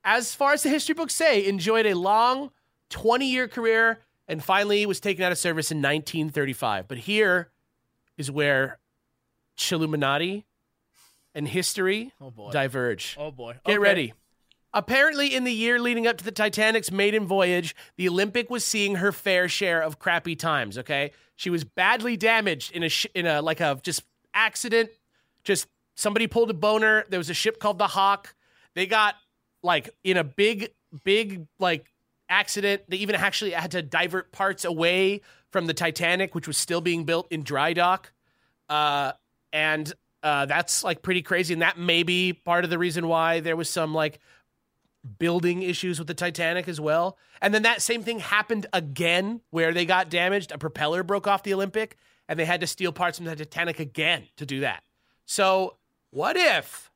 as 0.03 0.35
far 0.35 0.53
as 0.53 0.63
the 0.63 0.69
history 0.69 0.93
books 0.95 1.13
say, 1.13 1.45
enjoyed 1.45 1.85
a 1.85 1.93
long 1.93 2.51
20 2.89 3.25
year 3.25 3.47
career 3.47 3.99
and 4.27 4.43
finally 4.43 4.85
was 4.85 4.99
taken 4.99 5.23
out 5.23 5.31
of 5.31 5.37
service 5.37 5.71
in 5.71 5.77
1935. 5.79 6.87
But 6.87 6.99
here 6.99 7.49
is 8.17 8.29
where 8.31 8.79
Chilluminati 9.57 10.43
and 11.35 11.47
history 11.47 12.11
Oh 12.21 12.31
boy. 12.31 12.51
diverge. 12.51 13.15
oh 13.19 13.31
boy. 13.31 13.53
Get 13.65 13.73
Okay. 13.73 13.77
ready. 13.77 14.13
Apparently, 14.75 15.35
in 15.35 15.43
the 15.43 15.53
year 15.53 15.79
leading 15.79 16.07
up 16.07 16.17
to 16.17 16.23
the 16.23 16.31
Titanic's 16.31 16.91
maiden 16.91 17.27
voyage, 17.27 17.75
the 17.95 18.09
Olympic 18.09 18.49
was 18.49 18.65
seeing 18.65 18.95
her 18.95 19.11
fair 19.11 19.47
share 19.47 19.81
of 19.81 19.99
crappy 19.99 20.35
times. 20.35 20.79
Okay, 20.79 21.11
she 21.35 21.51
was 21.51 21.63
badly 21.63 22.17
damaged 22.17 22.71
in 22.71 22.81
a 22.81 22.89
sh- 22.89 23.05
in 23.13 23.27
a 23.27 23.39
like 23.41 23.59
a 23.61 23.79
just 23.83 24.01
accident, 24.33 24.89
just 25.43 25.67
somebody 25.95 26.25
pulled 26.25 26.49
a 26.49 26.55
boner. 26.55 27.05
There 27.07 27.19
was 27.19 27.29
a 27.29 27.35
ship 27.35 27.59
called 27.59 27.77
the 27.77 27.87
Hawk. 27.89 28.33
They 28.73 28.87
got 28.87 29.13
like 29.63 29.89
in 30.03 30.17
a 30.17 30.23
big, 30.23 30.73
big 31.03 31.47
like 31.59 31.91
accident. 32.29 32.83
They 32.87 32.97
even 32.97 33.15
actually 33.15 33.51
had 33.51 33.71
to 33.71 33.81
divert 33.81 34.31
parts 34.31 34.65
away 34.65 35.21
from 35.51 35.67
the 35.67 35.73
Titanic, 35.73 36.35
which 36.35 36.47
was 36.47 36.57
still 36.57 36.81
being 36.81 37.05
built 37.05 37.27
in 37.31 37.43
dry 37.43 37.73
dock. 37.73 38.11
Uh, 38.69 39.13
and 39.51 39.91
uh, 40.21 40.45
that's 40.45 40.83
like 40.83 41.01
pretty 41.01 41.21
crazy. 41.21 41.53
And 41.53 41.61
that 41.61 41.77
may 41.77 42.03
be 42.03 42.33
part 42.33 42.63
of 42.63 42.69
the 42.69 42.77
reason 42.77 43.07
why 43.07 43.39
there 43.39 43.55
was 43.55 43.69
some 43.69 43.93
like 43.93 44.19
building 45.19 45.61
issues 45.61 45.99
with 45.99 46.07
the 46.07 46.13
Titanic 46.13 46.67
as 46.67 46.79
well. 46.79 47.17
And 47.41 47.53
then 47.53 47.63
that 47.63 47.81
same 47.81 48.03
thing 48.03 48.19
happened 48.19 48.65
again 48.73 49.41
where 49.49 49.73
they 49.73 49.85
got 49.85 50.09
damaged. 50.09 50.51
A 50.51 50.57
propeller 50.57 51.03
broke 51.03 51.27
off 51.27 51.43
the 51.43 51.53
Olympic 51.53 51.97
and 52.27 52.39
they 52.39 52.45
had 52.45 52.61
to 52.61 52.67
steal 52.67 52.91
parts 52.91 53.17
from 53.17 53.25
the 53.25 53.35
Titanic 53.35 53.79
again 53.79 54.27
to 54.37 54.45
do 54.45 54.61
that. 54.61 54.83
So, 55.25 55.77
what 56.11 56.37
if 56.37 56.91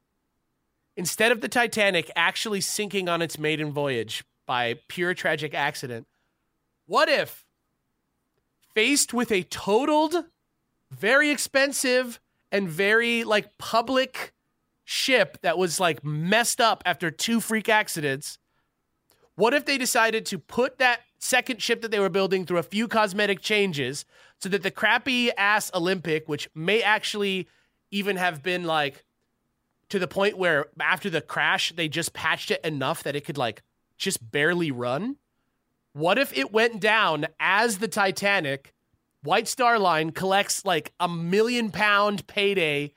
instead 0.97 1.31
of 1.31 1.39
the 1.39 1.47
Titanic 1.47 2.11
actually 2.15 2.59
sinking 2.59 3.07
on 3.07 3.21
its 3.21 3.39
maiden 3.39 3.71
voyage 3.71 4.25
by 4.45 4.75
pure 4.89 5.13
tragic 5.13 5.53
accident, 5.53 6.07
what 6.85 7.07
if 7.07 7.45
faced 8.73 9.13
with 9.13 9.31
a 9.31 9.43
totaled, 9.43 10.25
very 10.91 11.29
expensive, 11.31 12.19
and 12.51 12.69
very 12.69 13.23
like 13.23 13.57
public 13.57 14.33
ship 14.85 15.37
that 15.41 15.57
was 15.57 15.79
like 15.79 16.03
messed 16.03 16.61
up 16.61 16.81
after 16.85 17.11
two 17.11 17.41
freak 17.41 17.67
accidents. 17.67 18.39
What 19.35 19.53
if 19.53 19.65
they 19.65 19.77
decided 19.77 20.25
to 20.27 20.39
put 20.39 20.77
that 20.77 21.01
second 21.19 21.61
ship 21.61 21.81
that 21.81 21.91
they 21.91 21.99
were 21.99 22.07
building 22.07 22.45
through 22.45 22.59
a 22.59 22.63
few 22.63 22.87
cosmetic 22.87 23.41
changes 23.41 24.05
so 24.39 24.47
that 24.49 24.63
the 24.63 24.71
crappy 24.71 25.31
ass 25.33 25.69
Olympic, 25.73 26.29
which 26.29 26.49
may 26.55 26.81
actually 26.81 27.47
even 27.91 28.15
have 28.15 28.41
been 28.41 28.63
like 28.63 29.03
to 29.89 29.99
the 29.99 30.07
point 30.07 30.37
where 30.37 30.67
after 30.79 31.09
the 31.09 31.21
crash, 31.21 31.71
they 31.75 31.87
just 31.87 32.13
patched 32.13 32.51
it 32.51 32.63
enough 32.63 33.03
that 33.03 33.15
it 33.15 33.25
could 33.25 33.37
like 33.37 33.63
just 33.97 34.31
barely 34.31 34.71
run? 34.71 35.17
What 35.93 36.17
if 36.17 36.37
it 36.37 36.51
went 36.51 36.79
down 36.79 37.27
as 37.39 37.79
the 37.79 37.87
Titanic? 37.87 38.73
White 39.23 39.47
Star 39.47 39.79
Line 39.79 40.11
collects 40.11 40.63
like 40.63 40.93
a 40.99 41.07
million 41.07 41.71
pound 41.71 42.27
payday 42.27 42.93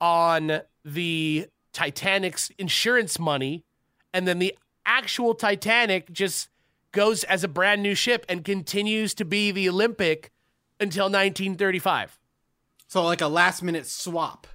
on 0.00 0.60
the 0.84 1.46
Titanic's 1.72 2.50
insurance 2.58 3.18
money, 3.18 3.64
and 4.12 4.26
then 4.28 4.38
the 4.38 4.56
actual 4.84 5.34
Titanic 5.34 6.12
just 6.12 6.48
goes 6.92 7.24
as 7.24 7.44
a 7.44 7.48
brand 7.48 7.82
new 7.82 7.94
ship 7.94 8.26
and 8.28 8.44
continues 8.44 9.14
to 9.14 9.24
be 9.24 9.50
the 9.50 9.68
Olympic 9.68 10.30
until 10.78 11.04
1935. 11.04 12.18
So 12.88 13.04
like 13.04 13.20
a 13.20 13.28
last 13.28 13.62
minute 13.62 13.86
swap. 13.86 14.46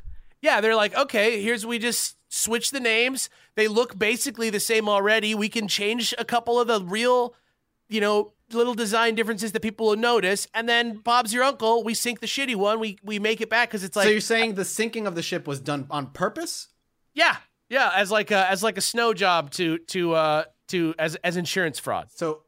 Yeah, 0.46 0.62
they're 0.62 0.76
like, 0.76 0.96
okay, 0.96 1.42
here's 1.42 1.66
we 1.66 1.80
just 1.80 2.18
switch 2.30 2.70
the 2.70 2.80
names. 2.80 3.32
They 3.56 3.68
look 3.68 3.98
basically 3.98 4.52
the 4.52 4.60
same 4.60 4.88
already. 4.88 5.34
We 5.34 5.50
can 5.50 5.68
change 5.68 6.14
a 6.20 6.24
couple 6.24 6.60
of 6.60 6.68
the 6.68 6.82
real, 6.82 7.34
you 7.90 8.00
know, 8.00 8.34
little 8.52 8.76
design 8.76 9.16
differences 9.16 9.54
that 9.54 9.62
people 9.62 9.88
will 9.88 9.96
notice, 9.96 10.48
and 10.54 10.70
then 10.70 10.98
Bob's 10.98 11.34
your 11.34 11.44
uncle. 11.44 11.84
We 11.84 11.96
sink 11.96 12.20
the 12.20 12.28
shitty 12.28 12.56
one. 12.56 12.80
We 12.80 13.00
we 13.04 13.18
make 13.18 13.42
it 13.42 13.50
back 13.50 13.70
because 13.70 13.84
it's 13.84 13.96
like. 13.96 14.06
so 14.06 14.12
you're 14.12 14.22
saying 14.22 14.54
the 14.54 14.66
sinking 14.66 15.08
of 15.08 15.16
the 15.16 15.24
ship 15.24 15.48
was 15.48 15.60
done 15.60 15.88
on 15.90 16.12
purpose? 16.12 16.68
Yeah, 17.16 17.38
yeah, 17.68 17.92
as 17.96 18.12
like 18.12 18.30
a 18.30 18.48
as 18.48 18.62
like 18.62 18.78
a 18.78 18.82
snow 18.82 19.16
job 19.16 19.50
to 19.52 19.80
to 19.80 20.14
uh 20.14 20.44
to 20.68 20.94
as 21.00 21.16
as 21.24 21.38
insurance 21.38 21.80
fraud. 21.80 22.10
So 22.12 22.44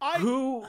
I 0.00 0.18
who 0.18 0.64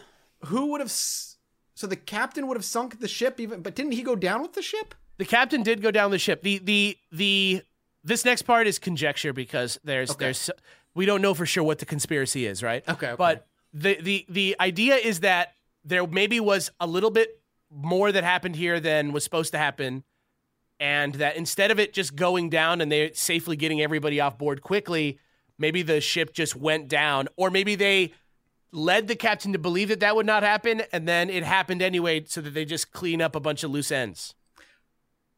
who 0.45 0.67
would 0.67 0.81
have 0.81 0.89
s- 0.89 1.37
so 1.73 1.87
the 1.87 1.95
captain 1.95 2.45
would 2.47 2.57
have 2.57 2.65
sunk 2.65 2.99
the 2.99 3.07
ship 3.07 3.39
even 3.39 3.61
but 3.63 3.73
didn't 3.73 3.93
he 3.93 4.03
go 4.03 4.15
down 4.15 4.43
with 4.43 4.53
the 4.53 4.61
ship? 4.61 4.93
The 5.19 5.25
captain 5.25 5.63
did 5.63 5.81
go 5.81 5.91
down 5.91 6.11
the 6.11 6.17
ship. 6.17 6.41
The 6.41 6.59
the 6.59 6.97
the 7.11 7.61
this 8.03 8.23
next 8.25 8.43
part 8.43 8.65
is 8.67 8.79
conjecture 8.79 9.33
because 9.33 9.77
there's 9.83 10.11
Okay. 10.11 10.25
there's 10.25 10.49
we 10.95 11.05
don't 11.05 11.21
know 11.21 11.33
for 11.33 11.45
sure 11.45 11.63
what 11.63 11.79
the 11.79 11.85
conspiracy 11.85 12.45
is, 12.45 12.63
right? 12.63 12.87
Okay, 12.87 13.07
okay. 13.07 13.15
But 13.17 13.45
the 13.73 13.99
the 14.01 14.25
the 14.29 14.55
idea 14.59 14.95
is 14.95 15.19
that 15.19 15.53
there 15.83 16.07
maybe 16.07 16.39
was 16.39 16.71
a 16.79 16.87
little 16.87 17.11
bit 17.11 17.39
more 17.69 18.11
that 18.11 18.23
happened 18.23 18.55
here 18.55 18.79
than 18.79 19.11
was 19.11 19.23
supposed 19.23 19.51
to 19.51 19.57
happen 19.57 20.03
and 20.79 21.15
that 21.15 21.35
instead 21.35 21.69
of 21.69 21.79
it 21.79 21.93
just 21.93 22.15
going 22.15 22.49
down 22.49 22.81
and 22.81 22.91
they 22.91 23.11
safely 23.13 23.55
getting 23.55 23.81
everybody 23.81 24.19
off 24.21 24.37
board 24.37 24.61
quickly, 24.61 25.19
maybe 25.57 25.81
the 25.81 25.99
ship 26.01 26.33
just 26.33 26.55
went 26.55 26.87
down 26.87 27.27
or 27.35 27.51
maybe 27.51 27.75
they 27.75 28.13
led 28.71 29.07
the 29.07 29.15
captain 29.15 29.51
to 29.51 29.59
believe 29.59 29.89
that 29.89 29.99
that 29.99 30.15
would 30.15 30.25
not 30.25 30.43
happen 30.43 30.81
and 30.93 31.07
then 31.07 31.29
it 31.29 31.43
happened 31.43 31.81
anyway 31.81 32.23
so 32.25 32.39
that 32.39 32.53
they 32.53 32.63
just 32.63 32.91
clean 32.91 33.21
up 33.21 33.35
a 33.35 33.39
bunch 33.39 33.63
of 33.63 33.69
loose 33.71 33.91
ends. 33.91 34.33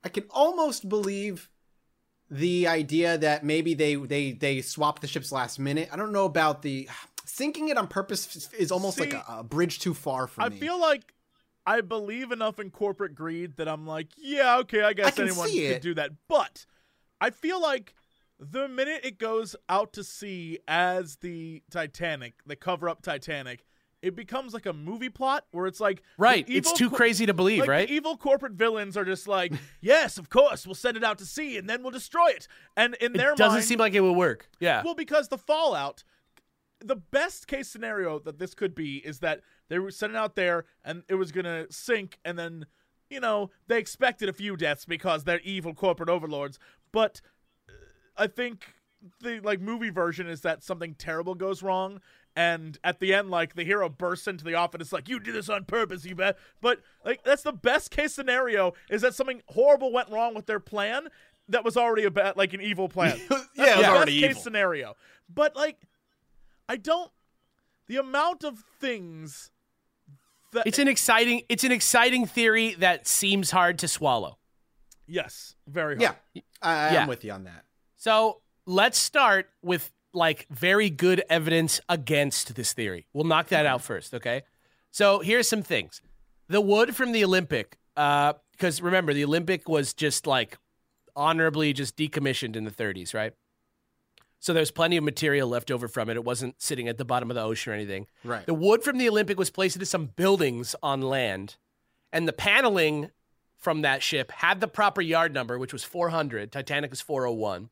I 0.03 0.09
can 0.09 0.25
almost 0.29 0.87
believe 0.89 1.49
the 2.29 2.67
idea 2.67 3.17
that 3.17 3.43
maybe 3.43 3.73
they 3.73 3.95
they 3.95 4.31
they 4.31 4.61
swapped 4.61 5.01
the 5.01 5.07
ships 5.07 5.31
last 5.31 5.59
minute. 5.59 5.89
I 5.91 5.97
don't 5.97 6.11
know 6.11 6.25
about 6.25 6.61
the 6.61 6.87
sinking 7.25 7.69
it 7.69 7.77
on 7.77 7.87
purpose 7.87 8.49
is 8.53 8.71
almost 8.71 8.99
like 8.99 9.13
a, 9.13 9.23
a 9.27 9.43
bridge 9.43 9.79
too 9.79 9.93
far 9.93 10.27
for 10.27 10.41
I 10.41 10.49
me. 10.49 10.57
I 10.57 10.59
feel 10.59 10.79
like 10.79 11.13
I 11.65 11.81
believe 11.81 12.31
enough 12.31 12.59
in 12.59 12.71
corporate 12.71 13.15
greed 13.15 13.57
that 13.57 13.67
I'm 13.67 13.85
like, 13.85 14.07
yeah, 14.17 14.57
okay, 14.59 14.81
I 14.81 14.93
guess 14.93 15.15
can 15.15 15.27
anyone 15.27 15.49
could 15.49 15.57
it. 15.57 15.81
do 15.81 15.93
that. 15.95 16.11
But 16.27 16.65
I 17.19 17.29
feel 17.29 17.61
like 17.61 17.93
the 18.39 18.67
minute 18.67 19.01
it 19.03 19.19
goes 19.19 19.55
out 19.69 19.93
to 19.93 20.03
sea 20.03 20.59
as 20.67 21.17
the 21.17 21.61
Titanic, 21.69 22.35
the 22.45 22.55
cover 22.55 22.89
up 22.89 23.01
Titanic, 23.03 23.63
it 24.01 24.15
becomes 24.15 24.53
like 24.53 24.65
a 24.65 24.73
movie 24.73 25.09
plot 25.09 25.45
where 25.51 25.67
it's 25.67 25.79
like 25.79 26.01
Right. 26.17 26.45
It's 26.47 26.73
too 26.73 26.89
co- 26.89 26.95
crazy 26.95 27.25
to 27.25 27.33
believe, 27.33 27.59
like 27.59 27.69
right? 27.69 27.87
The 27.87 27.93
evil 27.93 28.17
corporate 28.17 28.53
villains 28.53 28.97
are 28.97 29.05
just 29.05 29.27
like, 29.27 29.53
yes, 29.81 30.17
of 30.17 30.29
course, 30.29 30.65
we'll 30.65 30.75
send 30.75 30.97
it 30.97 31.03
out 31.03 31.17
to 31.19 31.25
sea 31.25 31.57
and 31.57 31.69
then 31.69 31.83
we'll 31.83 31.91
destroy 31.91 32.29
it. 32.29 32.47
And 32.75 32.95
in 32.95 33.13
their 33.13 33.27
mind 33.27 33.39
it 33.39 33.43
doesn't 33.43 33.57
mind, 33.57 33.65
seem 33.65 33.79
like 33.79 33.93
it 33.93 34.01
would 34.01 34.17
work. 34.17 34.49
Yeah. 34.59 34.81
well, 34.83 34.95
because 34.95 35.27
the 35.27 35.37
fallout, 35.37 36.03
the 36.79 36.95
best 36.95 37.47
case 37.47 37.67
scenario 37.67 38.17
that 38.19 38.39
this 38.39 38.53
could 38.55 38.73
be 38.73 38.97
is 38.97 39.19
that 39.19 39.41
they 39.69 39.77
were 39.79 39.91
sending 39.91 40.17
out 40.17 40.35
there 40.35 40.65
and 40.83 41.03
it 41.07 41.15
was 41.15 41.31
gonna 41.31 41.67
sink, 41.69 42.17
and 42.25 42.37
then 42.39 42.65
you 43.09 43.19
know 43.19 43.51
they 43.67 43.77
expected 43.77 44.29
a 44.29 44.33
few 44.33 44.57
deaths 44.57 44.85
because 44.85 45.23
they're 45.23 45.41
evil 45.41 45.73
corporate 45.75 46.09
overlords. 46.09 46.57
But 46.91 47.21
uh, 47.69 47.73
I 48.17 48.27
think 48.27 48.73
the 49.21 49.39
like 49.41 49.61
movie 49.61 49.89
version 49.91 50.27
is 50.27 50.41
that 50.41 50.63
something 50.63 50.95
terrible 50.95 51.35
goes 51.35 51.61
wrong. 51.63 52.01
And 52.35 52.77
at 52.83 52.99
the 52.99 53.13
end, 53.13 53.29
like 53.29 53.55
the 53.55 53.63
hero 53.65 53.89
bursts 53.89 54.27
into 54.27 54.43
the 54.45 54.55
office, 54.55 54.79
it's 54.81 54.93
like 54.93 55.09
you 55.09 55.19
did 55.19 55.35
this 55.35 55.49
on 55.49 55.65
purpose, 55.65 56.05
you 56.05 56.15
bet. 56.15 56.37
But 56.61 56.79
like 57.03 57.23
that's 57.23 57.43
the 57.43 57.51
best 57.51 57.91
case 57.91 58.13
scenario 58.13 58.73
is 58.89 59.01
that 59.01 59.15
something 59.15 59.41
horrible 59.47 59.91
went 59.91 60.09
wrong 60.09 60.33
with 60.33 60.45
their 60.45 60.59
plan 60.61 61.07
that 61.49 61.65
was 61.65 61.75
already 61.75 62.05
a 62.05 62.11
bad, 62.11 62.37
like 62.37 62.53
an 62.53 62.61
evil 62.61 62.87
plan. 62.87 63.19
Yeah, 63.29 63.35
it 63.35 63.57
was 63.57 63.57
That's 63.57 63.81
the 63.81 63.87
already 63.89 64.11
best 64.13 64.21
case 64.21 64.29
evil. 64.31 64.41
scenario. 64.43 64.95
But 65.33 65.55
like, 65.57 65.77
I 66.69 66.77
don't. 66.77 67.11
The 67.87 67.97
amount 67.97 68.45
of 68.45 68.63
things 68.79 69.51
that 70.53 70.65
It's 70.67 70.79
an 70.79 70.87
exciting 70.87 71.41
it's 71.49 71.65
an 71.65 71.71
exciting 71.73 72.25
theory 72.25 72.75
that 72.75 73.07
seems 73.07 73.51
hard 73.51 73.77
to 73.79 73.87
swallow. 73.89 74.37
yes, 75.05 75.55
very 75.67 75.97
hard. 75.97 76.15
yeah, 76.33 76.41
I, 76.61 76.87
I'm 76.87 76.93
Yeah. 76.93 77.07
with 77.07 77.25
you 77.25 77.33
on 77.33 77.43
that. 77.43 77.65
So 77.97 78.39
let's 78.65 78.97
start 78.97 79.49
with 79.61 79.91
like 80.13 80.47
very 80.49 80.89
good 80.89 81.23
evidence 81.29 81.79
against 81.87 82.55
this 82.55 82.73
theory. 82.73 83.07
We'll 83.13 83.23
knock 83.23 83.47
that 83.47 83.65
out 83.65 83.81
first, 83.81 84.13
okay? 84.13 84.43
So 84.91 85.19
here's 85.19 85.47
some 85.47 85.63
things. 85.63 86.01
The 86.49 86.61
wood 86.61 86.95
from 86.95 87.11
the 87.11 87.23
Olympic, 87.23 87.77
uh, 87.95 88.33
because 88.51 88.81
remember, 88.81 89.13
the 89.13 89.23
Olympic 89.23 89.69
was 89.69 89.93
just 89.93 90.27
like 90.27 90.57
honorably 91.15 91.73
just 91.73 91.95
decommissioned 91.95 92.55
in 92.55 92.63
the 92.65 92.71
30s, 92.71 93.13
right? 93.13 93.33
So 94.39 94.53
there's 94.53 94.71
plenty 94.71 94.97
of 94.97 95.03
material 95.03 95.47
left 95.47 95.69
over 95.69 95.87
from 95.87 96.09
it. 96.09 96.17
It 96.17 96.25
wasn't 96.25 96.59
sitting 96.61 96.87
at 96.87 96.97
the 96.97 97.05
bottom 97.05 97.29
of 97.29 97.35
the 97.35 97.43
ocean 97.43 97.71
or 97.71 97.75
anything. 97.75 98.07
Right. 98.23 98.45
The 98.45 98.55
wood 98.55 98.83
from 98.83 98.97
the 98.97 99.07
Olympic 99.07 99.37
was 99.37 99.51
placed 99.51 99.75
into 99.75 99.85
some 99.85 100.07
buildings 100.07 100.75
on 100.81 101.01
land, 101.01 101.57
and 102.11 102.27
the 102.27 102.33
paneling 102.33 103.11
from 103.55 103.83
that 103.83 104.01
ship 104.01 104.31
had 104.31 104.59
the 104.59 104.67
proper 104.67 105.01
yard 105.01 105.31
number, 105.33 105.59
which 105.59 105.71
was 105.71 105.83
400. 105.83 106.51
Titanic 106.51 106.91
is 106.91 107.01
401. 107.01 107.69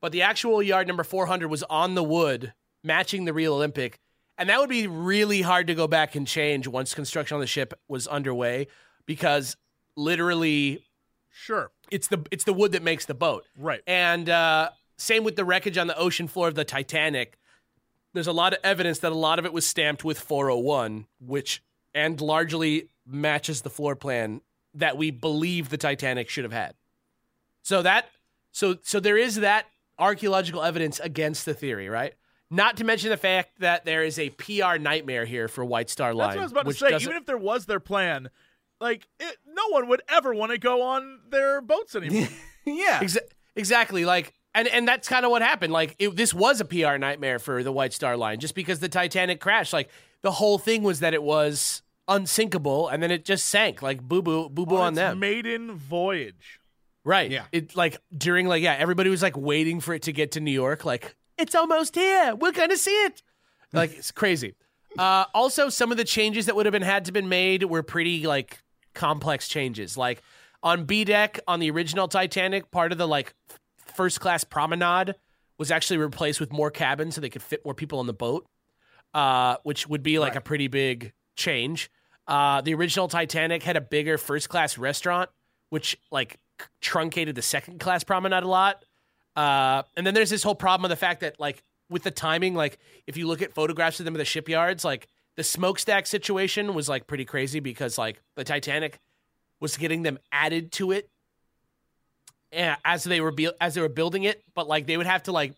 But 0.00 0.12
the 0.12 0.22
actual 0.22 0.62
yard 0.62 0.86
number 0.86 1.02
400 1.04 1.48
was 1.48 1.62
on 1.64 1.94
the 1.94 2.04
wood, 2.04 2.52
matching 2.84 3.24
the 3.24 3.32
real 3.32 3.54
Olympic. 3.54 3.98
And 4.36 4.48
that 4.48 4.60
would 4.60 4.68
be 4.68 4.86
really 4.86 5.42
hard 5.42 5.66
to 5.66 5.74
go 5.74 5.88
back 5.88 6.14
and 6.14 6.26
change 6.26 6.68
once 6.68 6.94
construction 6.94 7.34
on 7.34 7.40
the 7.40 7.46
ship 7.46 7.74
was 7.88 8.06
underway 8.06 8.68
because 9.06 9.56
literally 9.96 10.84
Sure. 11.30 11.70
it's 11.90 12.08
the 12.08 12.24
it's 12.30 12.44
the 12.44 12.52
wood 12.52 12.72
that 12.72 12.82
makes 12.82 13.06
the 13.06 13.14
boat. 13.14 13.44
Right. 13.56 13.80
And 13.86 14.28
uh, 14.28 14.70
same 14.96 15.24
with 15.24 15.36
the 15.36 15.44
wreckage 15.44 15.78
on 15.78 15.86
the 15.88 15.96
ocean 15.98 16.28
floor 16.28 16.48
of 16.48 16.54
the 16.54 16.64
Titanic. 16.64 17.36
There's 18.14 18.26
a 18.26 18.32
lot 18.32 18.52
of 18.52 18.60
evidence 18.64 19.00
that 19.00 19.12
a 19.12 19.16
lot 19.16 19.38
of 19.38 19.44
it 19.44 19.52
was 19.52 19.66
stamped 19.66 20.04
with 20.04 20.18
401, 20.18 21.06
which 21.20 21.62
and 21.94 22.20
largely 22.20 22.88
matches 23.06 23.62
the 23.62 23.70
floor 23.70 23.96
plan 23.96 24.40
that 24.74 24.96
we 24.96 25.10
believe 25.10 25.68
the 25.68 25.76
Titanic 25.76 26.28
should 26.28 26.44
have 26.44 26.52
had. 26.52 26.74
So 27.62 27.82
that 27.82 28.10
so 28.52 28.76
so 28.82 29.00
there 29.00 29.16
is 29.16 29.36
that 29.36 29.66
archaeological 29.98 30.62
evidence 30.62 31.00
against 31.00 31.44
the 31.44 31.54
theory, 31.54 31.88
right? 31.88 32.14
Not 32.50 32.78
to 32.78 32.84
mention 32.84 33.10
the 33.10 33.16
fact 33.16 33.60
that 33.60 33.84
there 33.84 34.02
is 34.04 34.18
a 34.18 34.30
PR 34.30 34.78
nightmare 34.78 35.24
here 35.26 35.48
for 35.48 35.64
White 35.64 35.90
Star 35.90 36.14
Line. 36.14 36.28
That's 36.28 36.36
what 36.36 36.40
I 36.40 36.44
was 36.44 36.52
about 36.52 36.66
to 36.66 36.74
say. 36.74 36.90
doesn't- 36.90 37.08
Even 37.08 37.20
if 37.20 37.26
there 37.26 37.36
was 37.38 37.66
their 37.66 37.80
plan, 37.80 38.30
like 38.80 39.06
it, 39.20 39.36
no 39.46 39.68
one 39.68 39.88
would 39.88 40.02
ever 40.08 40.32
want 40.34 40.52
to 40.52 40.58
go 40.58 40.82
on 40.82 41.20
their 41.30 41.60
boats 41.60 41.94
anymore. 41.96 42.28
yeah. 42.64 43.00
Exa- 43.00 43.18
exactly. 43.56 44.04
Like, 44.04 44.32
and 44.54 44.66
and 44.68 44.88
that's 44.88 45.08
kind 45.08 45.24
of 45.26 45.30
what 45.30 45.42
happened. 45.42 45.72
Like, 45.74 45.94
it, 45.98 46.16
this 46.16 46.32
was 46.32 46.60
a 46.60 46.64
PR 46.64 46.96
nightmare 46.96 47.38
for 47.38 47.62
the 47.62 47.70
White 47.72 47.92
Star 47.92 48.16
Line, 48.16 48.40
just 48.40 48.54
because 48.54 48.80
the 48.80 48.88
Titanic 48.88 49.40
crashed. 49.40 49.72
Like, 49.74 49.90
the 50.22 50.30
whole 50.32 50.58
thing 50.58 50.82
was 50.82 51.00
that 51.00 51.12
it 51.12 51.22
was 51.22 51.82
unsinkable, 52.08 52.88
and 52.88 53.02
then 53.02 53.10
it 53.10 53.24
just 53.24 53.46
sank. 53.46 53.82
Like, 53.82 54.00
boo 54.02 54.22
boo 54.22 54.48
boo 54.48 54.64
boo 54.66 54.76
on 54.76 54.94
its 54.94 54.96
them. 54.96 55.18
maiden 55.18 55.74
voyage. 55.76 56.60
Right. 57.08 57.30
Yeah. 57.30 57.44
It 57.50 57.74
like 57.74 58.00
during 58.16 58.46
like 58.46 58.62
yeah, 58.62 58.76
everybody 58.78 59.10
was 59.10 59.22
like 59.22 59.36
waiting 59.36 59.80
for 59.80 59.94
it 59.94 60.02
to 60.02 60.12
get 60.12 60.32
to 60.32 60.40
New 60.40 60.52
York. 60.52 60.84
Like, 60.84 61.16
it's 61.36 61.54
almost 61.54 61.94
here. 61.94 62.34
We're 62.36 62.52
gonna 62.52 62.76
see 62.76 62.90
it. 63.04 63.22
Like, 63.72 63.96
it's 63.96 64.12
crazy. 64.12 64.54
Uh, 64.98 65.24
also, 65.34 65.68
some 65.68 65.90
of 65.90 65.98
the 65.98 66.04
changes 66.04 66.46
that 66.46 66.56
would 66.56 66.66
have 66.66 66.72
been 66.72 66.82
had 66.82 67.04
to 67.06 67.12
been 67.12 67.28
made 67.28 67.64
were 67.64 67.82
pretty 67.82 68.26
like 68.26 68.62
complex 68.94 69.48
changes. 69.48 69.96
Like 69.96 70.22
on 70.62 70.84
B 70.84 71.04
deck 71.04 71.40
on 71.46 71.60
the 71.60 71.70
original 71.70 72.08
Titanic, 72.08 72.70
part 72.70 72.92
of 72.92 72.98
the 72.98 73.06
like 73.08 73.34
f- 73.50 73.58
first 73.94 74.20
class 74.20 74.44
promenade 74.44 75.14
was 75.58 75.70
actually 75.70 75.98
replaced 75.98 76.40
with 76.40 76.52
more 76.52 76.70
cabins 76.70 77.14
so 77.14 77.20
they 77.20 77.28
could 77.30 77.42
fit 77.42 77.64
more 77.64 77.74
people 77.74 77.98
on 77.98 78.06
the 78.06 78.12
boat, 78.12 78.46
uh, 79.14 79.56
which 79.64 79.88
would 79.88 80.02
be 80.02 80.18
like 80.18 80.36
a 80.36 80.40
pretty 80.40 80.68
big 80.68 81.12
change. 81.36 81.90
Uh, 82.26 82.60
the 82.60 82.74
original 82.74 83.08
Titanic 83.08 83.62
had 83.62 83.76
a 83.76 83.80
bigger 83.80 84.18
first 84.18 84.48
class 84.48 84.78
restaurant, 84.78 85.30
which 85.70 85.96
like 86.10 86.38
truncated 86.80 87.34
the 87.34 87.42
second 87.42 87.80
class 87.80 88.04
promenade 88.04 88.42
a 88.42 88.48
lot. 88.48 88.84
Uh, 89.36 89.82
and 89.96 90.06
then 90.06 90.14
there's 90.14 90.30
this 90.30 90.42
whole 90.42 90.54
problem 90.54 90.84
of 90.84 90.90
the 90.90 90.96
fact 90.96 91.20
that 91.20 91.38
like 91.38 91.62
with 91.90 92.02
the 92.02 92.10
timing, 92.10 92.54
like 92.54 92.78
if 93.06 93.16
you 93.16 93.26
look 93.26 93.42
at 93.42 93.54
photographs 93.54 94.00
of 94.00 94.04
them 94.04 94.14
at 94.14 94.18
the 94.18 94.24
shipyards, 94.24 94.84
like 94.84 95.08
the 95.36 95.44
smokestack 95.44 96.06
situation 96.06 96.74
was 96.74 96.88
like 96.88 97.06
pretty 97.06 97.24
crazy 97.24 97.60
because 97.60 97.98
like 97.98 98.20
the 98.34 98.44
Titanic 98.44 98.98
was 99.60 99.76
getting 99.76 100.02
them 100.02 100.18
added 100.32 100.72
to 100.72 100.92
it 100.92 101.08
eh, 102.52 102.74
as 102.84 103.04
they 103.04 103.20
were 103.20 103.32
bu- 103.32 103.52
as 103.60 103.74
they 103.74 103.80
were 103.80 103.88
building 103.88 104.24
it, 104.24 104.42
but 104.54 104.68
like 104.68 104.86
they 104.86 104.96
would 104.96 105.06
have 105.06 105.22
to 105.24 105.32
like 105.32 105.54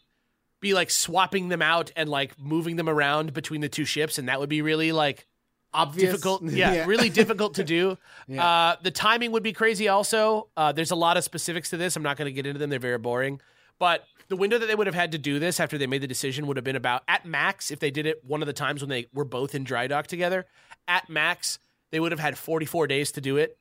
be 0.61 0.75
like 0.75 0.91
swapping 0.91 1.49
them 1.49 1.63
out 1.63 1.91
and 1.97 2.09
like 2.09 2.39
moving 2.39 2.77
them 2.77 2.89
around 2.89 3.33
between 3.33 3.61
the 3.61 3.69
two 3.69 3.85
ships, 3.85 4.19
and 4.19 4.29
that 4.29 4.41
would 4.41 4.49
be 4.49 4.63
really 4.63 4.93
like 4.93 5.27
Obvious. 5.73 6.11
difficult. 6.11 6.43
Yeah, 6.51 6.85
really 6.87 7.11
difficult 7.11 7.55
to 7.55 7.65
do. 7.65 7.97
Yeah. 8.29 8.47
Uh, 8.47 8.77
the 8.81 8.93
timing 8.93 9.33
would 9.33 9.43
be 9.43 9.53
crazy. 9.53 9.89
Also, 9.89 10.49
uh, 10.57 10.71
there's 10.71 10.93
a 10.93 10.97
lot 10.97 11.17
of 11.17 11.25
specifics 11.25 11.71
to 11.71 11.77
this. 11.77 11.97
I'm 11.97 12.03
not 12.05 12.17
going 12.17 12.27
to 12.27 12.33
get 12.33 12.47
into 12.47 12.61
them. 12.61 12.71
They're 12.71 12.79
very 12.79 12.97
boring. 12.99 13.41
But 13.81 14.05
the 14.29 14.37
window 14.37 14.57
that 14.59 14.67
they 14.67 14.77
would 14.77 14.87
have 14.87 14.95
had 14.95 15.11
to 15.13 15.19
do 15.19 15.41
this 15.41 15.59
after 15.59 15.77
they 15.77 15.89
made 15.89 16.01
the 16.01 16.07
decision 16.07 16.47
would 16.47 16.57
have 16.57 16.63
been 16.63 16.77
about 16.77 17.03
at 17.09 17.27
max 17.27 17.73
if 17.73 17.81
they 17.81 17.91
did 17.91 18.07
it 18.07 18.23
one 18.25 18.41
of 18.41 18.47
the 18.47 18.53
times 18.53 18.83
when 18.83 18.89
they 18.89 19.07
were 19.13 19.25
both 19.25 19.55
in 19.57 19.65
dry 19.65 19.89
dock 19.89 20.07
together. 20.07 20.47
At 20.87 21.09
max, 21.09 21.59
they 21.91 21.99
would 21.99 22.13
have 22.13 22.21
had 22.21 22.39
44 22.39 22.87
days 22.87 23.11
to 23.13 23.21
do 23.21 23.37
it, 23.37 23.59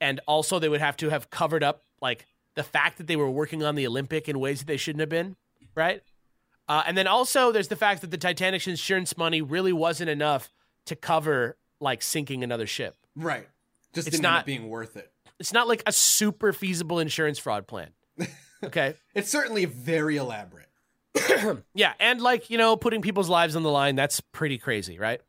and 0.00 0.20
also 0.28 0.60
they 0.60 0.68
would 0.68 0.80
have 0.80 0.96
to 0.98 1.08
have 1.08 1.30
covered 1.30 1.64
up 1.64 1.82
like 2.00 2.26
the 2.54 2.62
fact 2.62 2.98
that 2.98 3.08
they 3.08 3.16
were 3.16 3.30
working 3.30 3.64
on 3.64 3.74
the 3.74 3.86
Olympic 3.88 4.28
in 4.28 4.38
ways 4.38 4.60
that 4.60 4.66
they 4.66 4.76
shouldn't 4.76 5.00
have 5.00 5.08
been. 5.08 5.34
Right. 5.74 6.02
Uh, 6.68 6.84
and 6.86 6.96
then 6.96 7.08
also 7.08 7.50
there's 7.50 7.68
the 7.68 7.76
fact 7.76 8.02
that 8.02 8.12
the 8.12 8.18
Titanic's 8.18 8.68
insurance 8.68 9.16
money 9.16 9.42
really 9.42 9.72
wasn't 9.72 10.10
enough 10.10 10.52
to 10.86 10.96
cover 10.96 11.56
like 11.80 12.02
sinking 12.02 12.42
another 12.42 12.66
ship. 12.66 12.96
Right. 13.14 13.46
Just 13.92 14.08
It's 14.08 14.20
not- 14.20 14.46
being 14.46 14.68
worth 14.68 14.96
it. 14.96 15.10
It's 15.38 15.52
not 15.52 15.68
like 15.68 15.82
a 15.86 15.92
super 15.92 16.52
feasible 16.54 16.98
insurance 16.98 17.38
fraud 17.38 17.66
plan. 17.66 17.90
Okay. 18.64 18.94
It's 19.14 19.30
certainly 19.30 19.66
very 19.66 20.16
elaborate. 20.16 20.68
yeah, 21.74 21.92
and 22.00 22.22
like, 22.22 22.48
you 22.48 22.56
know, 22.56 22.74
putting 22.74 23.02
people's 23.02 23.28
lives 23.28 23.54
on 23.54 23.62
the 23.62 23.70
line, 23.70 23.96
that's 23.96 24.20
pretty 24.20 24.56
crazy, 24.56 24.98
right? 24.98 25.20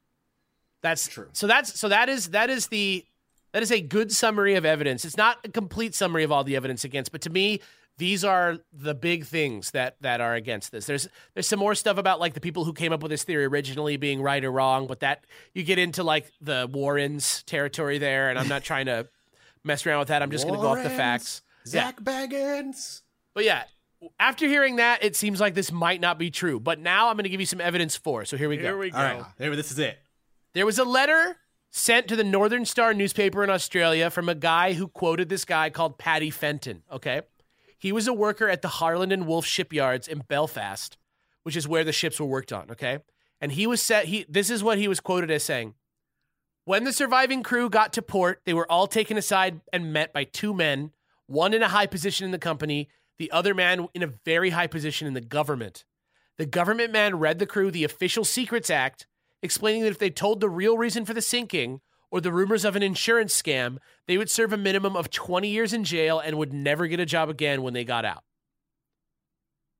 That's 0.81 1.07
True. 1.07 1.27
So 1.33 1.45
that's 1.45 1.77
so 1.77 1.89
that 1.89 2.07
is 2.07 2.29
that 2.29 2.49
is 2.49 2.67
the 2.67 3.05
that 3.51 3.61
is 3.63 3.71
a 3.71 3.81
good 3.81 4.11
summary 4.13 4.55
of 4.55 4.63
evidence. 4.65 5.03
It's 5.03 5.17
not 5.17 5.39
a 5.43 5.49
complete 5.49 5.93
summary 5.93 6.23
of 6.23 6.31
all 6.31 6.45
the 6.45 6.55
evidence 6.55 6.85
against, 6.85 7.11
but 7.11 7.21
to 7.21 7.29
me, 7.29 7.59
these 7.97 8.23
are 8.23 8.57
the 8.71 8.93
big 8.93 9.25
things 9.25 9.71
that 9.71 9.97
that 10.01 10.21
are 10.21 10.35
against 10.35 10.71
this. 10.71 10.85
There's 10.85 11.07
there's 11.33 11.47
some 11.47 11.59
more 11.59 11.75
stuff 11.75 11.97
about 11.97 12.19
like 12.19 12.33
the 12.33 12.39
people 12.39 12.63
who 12.63 12.73
came 12.73 12.93
up 12.93 13.01
with 13.01 13.09
this 13.09 13.23
theory 13.23 13.45
originally 13.45 13.97
being 13.97 14.21
right 14.21 14.43
or 14.43 14.51
wrong, 14.51 14.87
but 14.87 14.99
that 14.99 15.25
you 15.53 15.63
get 15.63 15.79
into 15.79 16.03
like 16.03 16.31
the 16.41 16.69
Warrens 16.71 17.43
territory 17.43 17.97
there, 17.97 18.29
and 18.29 18.37
I'm 18.37 18.47
not 18.47 18.63
trying 18.63 18.85
to 18.85 19.07
mess 19.63 19.85
around 19.85 19.99
with 19.99 20.07
that. 20.09 20.21
I'm 20.21 20.31
just 20.31 20.45
going 20.45 20.55
to 20.55 20.61
go 20.61 20.69
off 20.69 20.77
the 20.77 20.83
Warrens, 20.83 20.97
facts. 20.97 21.41
Yeah. 21.65 21.71
Zak 21.71 22.01
Bagans. 22.01 23.01
But 23.33 23.43
yeah, 23.43 23.63
after 24.19 24.47
hearing 24.47 24.77
that, 24.77 25.03
it 25.03 25.15
seems 25.15 25.39
like 25.39 25.53
this 25.53 25.71
might 25.71 26.01
not 26.01 26.17
be 26.17 26.31
true. 26.31 26.59
But 26.59 26.79
now 26.79 27.09
I'm 27.09 27.15
going 27.15 27.23
to 27.23 27.29
give 27.29 27.39
you 27.39 27.45
some 27.45 27.61
evidence 27.61 27.95
for. 27.95 28.25
So 28.25 28.37
here 28.37 28.49
we 28.49 28.57
go. 28.57 28.63
Here 28.63 28.77
we 28.77 28.89
go. 28.91 28.97
All 28.97 29.03
right. 29.03 29.23
There, 29.37 29.55
this 29.55 29.71
is 29.71 29.79
it. 29.79 29.97
There 30.53 30.65
was 30.65 30.79
a 30.79 30.85
letter 30.85 31.37
sent 31.69 32.07
to 32.07 32.15
the 32.15 32.23
Northern 32.23 32.65
Star 32.65 32.93
newspaper 32.93 33.43
in 33.43 33.49
Australia 33.49 34.09
from 34.09 34.29
a 34.29 34.35
guy 34.35 34.73
who 34.73 34.87
quoted 34.87 35.29
this 35.29 35.45
guy 35.45 35.69
called 35.69 35.97
Paddy 35.97 36.29
Fenton. 36.29 36.83
Okay. 36.91 37.21
He 37.77 37.91
was 37.91 38.07
a 38.07 38.13
worker 38.13 38.49
at 38.49 38.61
the 38.61 38.67
Harland 38.67 39.11
and 39.11 39.27
Wolff 39.27 39.45
shipyards 39.45 40.07
in 40.07 40.23
Belfast, 40.27 40.97
which 41.43 41.55
is 41.55 41.67
where 41.67 41.83
the 41.83 41.91
ships 41.91 42.19
were 42.19 42.25
worked 42.25 42.51
on. 42.51 42.71
Okay. 42.71 42.99
And 43.39 43.51
he 43.51 43.67
was 43.67 43.81
set, 43.81 44.05
he, 44.05 44.25
this 44.27 44.49
is 44.49 44.63
what 44.63 44.79
he 44.79 44.87
was 44.87 44.99
quoted 44.99 45.29
as 45.29 45.43
saying. 45.43 45.75
When 46.65 46.83
the 46.83 46.91
surviving 46.91 47.43
crew 47.43 47.69
got 47.69 47.93
to 47.93 48.01
port, 48.01 48.41
they 48.45 48.53
were 48.53 48.69
all 48.69 48.87
taken 48.87 49.15
aside 49.15 49.61
and 49.71 49.93
met 49.93 50.11
by 50.11 50.25
two 50.25 50.53
men, 50.53 50.91
one 51.27 51.53
in 51.53 51.61
a 51.61 51.69
high 51.69 51.85
position 51.85 52.25
in 52.25 52.31
the 52.31 52.39
company, 52.39 52.89
the 53.17 53.31
other 53.31 53.53
man 53.53 53.87
in 53.93 54.03
a 54.03 54.13
very 54.25 54.49
high 54.49 54.67
position 54.67 55.07
in 55.07 55.13
the 55.13 55.21
government. 55.21 55.85
The 56.37 56.45
government 56.45 56.91
man 56.91 57.19
read 57.19 57.39
the 57.39 57.45
crew 57.45 57.71
the 57.71 57.83
Official 57.83 58.25
Secrets 58.25 58.69
Act, 58.69 59.07
explaining 59.41 59.83
that 59.83 59.89
if 59.89 59.99
they 59.99 60.09
told 60.09 60.39
the 60.39 60.49
real 60.49 60.77
reason 60.77 61.05
for 61.05 61.13
the 61.13 61.21
sinking 61.21 61.81
or 62.11 62.21
the 62.21 62.31
rumors 62.31 62.63
of 62.65 62.75
an 62.75 62.83
insurance 62.83 63.39
scam, 63.39 63.77
they 64.07 64.17
would 64.17 64.29
serve 64.29 64.53
a 64.53 64.57
minimum 64.57 64.95
of 64.95 65.09
20 65.09 65.47
years 65.49 65.73
in 65.73 65.83
jail 65.83 66.19
and 66.19 66.37
would 66.37 66.53
never 66.53 66.87
get 66.87 66.99
a 66.99 67.05
job 67.05 67.29
again 67.29 67.61
when 67.61 67.73
they 67.73 67.83
got 67.83 68.05
out. 68.05 68.23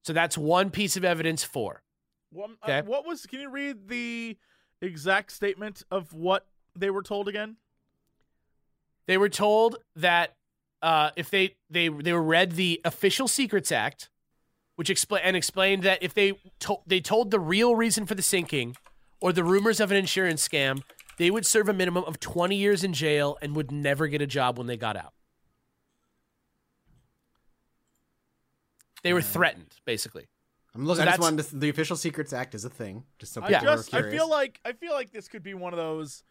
So 0.04 0.14
that's 0.14 0.38
one 0.38 0.70
piece 0.70 0.96
of 0.98 1.04
evidence 1.04 1.44
for. 1.44 1.84
What, 2.32 2.52
uh, 2.62 2.66
Okay. 2.66 2.82
what 2.88 3.06
was? 3.06 3.26
Can 3.26 3.40
you 3.40 3.50
read 3.50 3.88
the 3.88 4.38
exact 4.82 5.32
statement 5.32 5.84
of 5.92 6.14
what 6.14 6.46
they 6.76 6.90
were 6.90 7.02
told 7.04 7.28
again? 7.28 7.58
They 9.06 9.18
were 9.18 9.30
told 9.30 9.78
that 9.96 10.36
uh, 10.82 11.12
if 11.16 11.30
they 11.30 11.56
they 11.70 11.88
they 11.90 12.14
were 12.14 12.22
read 12.22 12.52
the 12.54 12.82
Official 12.86 13.28
Secrets 13.28 13.72
Act, 13.72 14.10
which 14.76 14.90
explain 14.90 15.22
and 15.24 15.36
explained 15.36 15.84
that 15.84 16.04
if 16.04 16.14
they 16.14 16.34
to- 16.60 16.82
they 16.86 17.00
told 17.00 17.32
the 17.32 17.40
real 17.40 17.76
reason 17.76 18.06
for 18.06 18.16
the 18.16 18.22
sinking 18.22 18.76
or 19.22 19.32
the 19.34 19.44
rumors 19.44 19.80
of 19.80 19.90
an 19.92 19.98
insurance 19.98 20.46
scam, 20.48 20.84
they 21.18 21.30
would 21.32 21.46
serve 21.46 21.68
a 21.70 21.74
minimum 21.74 22.04
of 22.06 22.20
20 22.20 22.56
years 22.56 22.84
in 22.84 22.94
jail 22.94 23.38
and 23.42 23.56
would 23.56 23.72
never 23.72 24.08
get 24.08 24.22
a 24.22 24.28
job 24.28 24.58
when 24.58 24.68
they 24.68 24.78
got 24.78 24.96
out. 24.96 25.14
They 29.04 29.14
were 29.14 29.22
threatened, 29.22 29.76
basically. 29.86 30.28
I'm 30.76 30.86
looking. 30.86 30.98
So 30.98 31.04
I 31.04 31.06
just 31.06 31.20
that's- 31.20 31.32
wanted 31.32 31.50
to, 31.50 31.56
the 31.58 31.70
Official 31.70 31.96
Secrets 31.96 32.34
Act 32.34 32.56
is 32.56 32.66
a 32.66 32.70
thing. 32.70 33.04
Just 33.20 33.34
so 33.34 33.42
I 33.42 33.48
people 33.48 33.66
just 33.66 33.94
are 33.94 34.08
I 34.08 34.12
feel 34.12 34.30
like 34.30 34.60
I 34.66 34.74
feel 34.74 34.94
like 34.94 35.12
this 35.12 35.28
could 35.28 35.44
be 35.44 35.54
one 35.54 35.74
of 35.74 35.78
those 35.78 36.24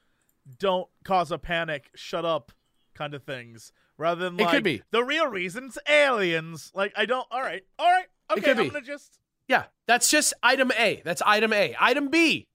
don't 0.59 0.89
cause 1.05 1.33
a 1.33 1.39
panic, 1.39 1.91
shut 1.97 2.25
up 2.25 2.53
kind 2.95 3.15
of 3.15 3.25
things. 3.25 3.73
Rather 3.99 4.25
than 4.25 4.39
It 4.39 4.43
like 4.45 4.53
could 4.53 4.63
be. 4.65 4.83
the 4.91 5.03
real 5.03 5.27
reason's 5.27 5.79
aliens. 5.89 6.71
Like 6.75 6.93
I 6.97 7.07
don't 7.07 7.27
all 7.31 7.41
right. 7.41 7.63
All 7.79 7.91
right. 7.91 8.07
Okay, 8.31 8.41
could 8.43 8.51
I'm 8.59 8.65
be. 8.65 8.71
gonna 8.71 8.85
just 8.85 9.19
Yeah, 9.49 9.65
that's 9.87 10.11
just 10.11 10.35
item 10.43 10.71
A. 10.79 11.01
That's 11.05 11.23
item 11.25 11.53
A. 11.53 11.75
Item 11.81 12.09
B 12.09 12.47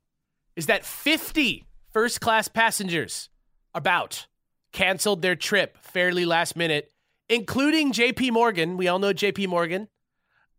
is 0.55 0.67
that 0.67 0.85
50 0.85 1.65
first 1.91 2.21
class 2.21 2.47
passengers 2.47 3.29
about 3.73 4.27
canceled 4.71 5.21
their 5.21 5.35
trip 5.35 5.77
fairly 5.81 6.25
last 6.25 6.55
minute, 6.55 6.91
including 7.29 7.91
JP 7.91 8.31
Morgan. 8.31 8.77
We 8.77 8.87
all 8.87 8.99
know 8.99 9.13
JP 9.13 9.47
Morgan, 9.47 9.87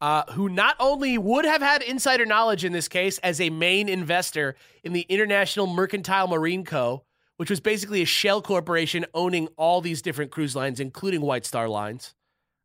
uh, 0.00 0.24
who 0.32 0.48
not 0.48 0.76
only 0.78 1.16
would 1.18 1.44
have 1.44 1.62
had 1.62 1.82
insider 1.82 2.26
knowledge 2.26 2.64
in 2.64 2.72
this 2.72 2.88
case 2.88 3.18
as 3.18 3.40
a 3.40 3.50
main 3.50 3.88
investor 3.88 4.56
in 4.84 4.92
the 4.92 5.02
International 5.02 5.66
Mercantile 5.66 6.28
Marine 6.28 6.64
Co., 6.64 7.04
which 7.36 7.50
was 7.50 7.60
basically 7.60 8.02
a 8.02 8.06
shell 8.06 8.42
corporation 8.42 9.06
owning 9.14 9.48
all 9.56 9.80
these 9.80 10.02
different 10.02 10.30
cruise 10.30 10.54
lines, 10.54 10.78
including 10.78 11.20
White 11.22 11.46
Star 11.46 11.68
Lines. 11.68 12.14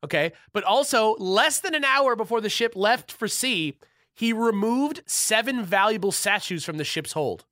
Okay. 0.03 0.33
But 0.53 0.63
also, 0.63 1.15
less 1.15 1.59
than 1.59 1.73
an 1.73 1.83
hour 1.83 2.15
before 2.15 2.41
the 2.41 2.49
ship 2.49 2.75
left 2.75 3.11
for 3.11 3.27
sea, 3.27 3.79
he 4.13 4.33
removed 4.33 5.01
seven 5.05 5.63
valuable 5.63 6.11
statues 6.11 6.63
from 6.63 6.77
the 6.77 6.83
ship's 6.83 7.13
hold. 7.13 7.45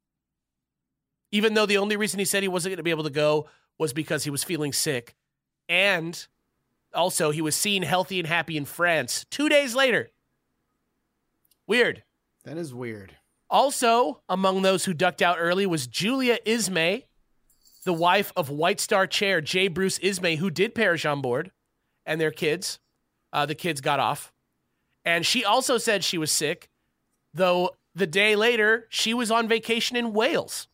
Even 1.36 1.54
though 1.54 1.65
the 1.65 1.78
only 1.78 1.98
reason 1.98 2.17
he 2.17 2.24
said 2.24 2.43
he 2.43 2.48
wasn't 2.48 2.71
going 2.71 2.78
to 2.78 2.84
be 2.84 2.91
able 2.91 3.04
to 3.04 3.10
go 3.10 3.48
was 3.78 3.91
because 3.91 4.24
he 4.24 4.30
was 4.30 4.45
feeling 4.45 4.71
sick. 4.71 5.15
And 5.67 6.26
also, 6.93 7.32
he 7.32 7.41
was 7.41 7.58
seen 7.58 7.84
healthy 7.84 8.19
and 8.19 8.28
happy 8.28 8.56
in 8.56 8.63
France 8.63 9.26
two 9.30 9.50
days 9.50 9.76
later. 9.76 10.08
Weird. 11.67 12.04
that 12.45 12.56
is 12.58 12.74
weird. 12.74 13.17
Also, 13.50 14.21
among 14.30 14.62
those 14.62 14.86
who 14.86 14.93
ducked 14.93 15.21
out 15.21 15.36
early 15.38 15.65
was 15.65 15.88
Julia 15.88 16.38
Ismay, 16.45 17.04
the 17.84 17.91
wife 17.91 18.32
of 18.38 18.50
White 18.50 18.80
Star 18.80 19.06
Chair 19.06 19.41
J. 19.41 19.67
Bruce 19.67 20.00
Ismay, 20.00 20.38
who 20.38 20.50
did 20.50 20.74
perish 20.74 21.06
on 21.06 21.21
board, 21.21 21.52
and 22.06 22.21
their 22.21 22.32
kids. 22.32 22.80
Uh, 23.34 23.45
the 23.45 23.56
kids 23.56 23.82
got 23.82 24.00
off. 24.00 24.32
And 25.04 25.26
she 25.26 25.43
also 25.43 25.78
said 25.78 26.02
she 26.02 26.17
was 26.17 26.32
sick, 26.32 26.69
though 27.34 27.71
the 27.93 28.08
day 28.08 28.38
later, 28.38 28.88
she 28.89 29.13
was 29.13 29.30
on 29.30 29.50
vacation 29.50 29.98
in 29.98 30.13
Wales. 30.13 30.69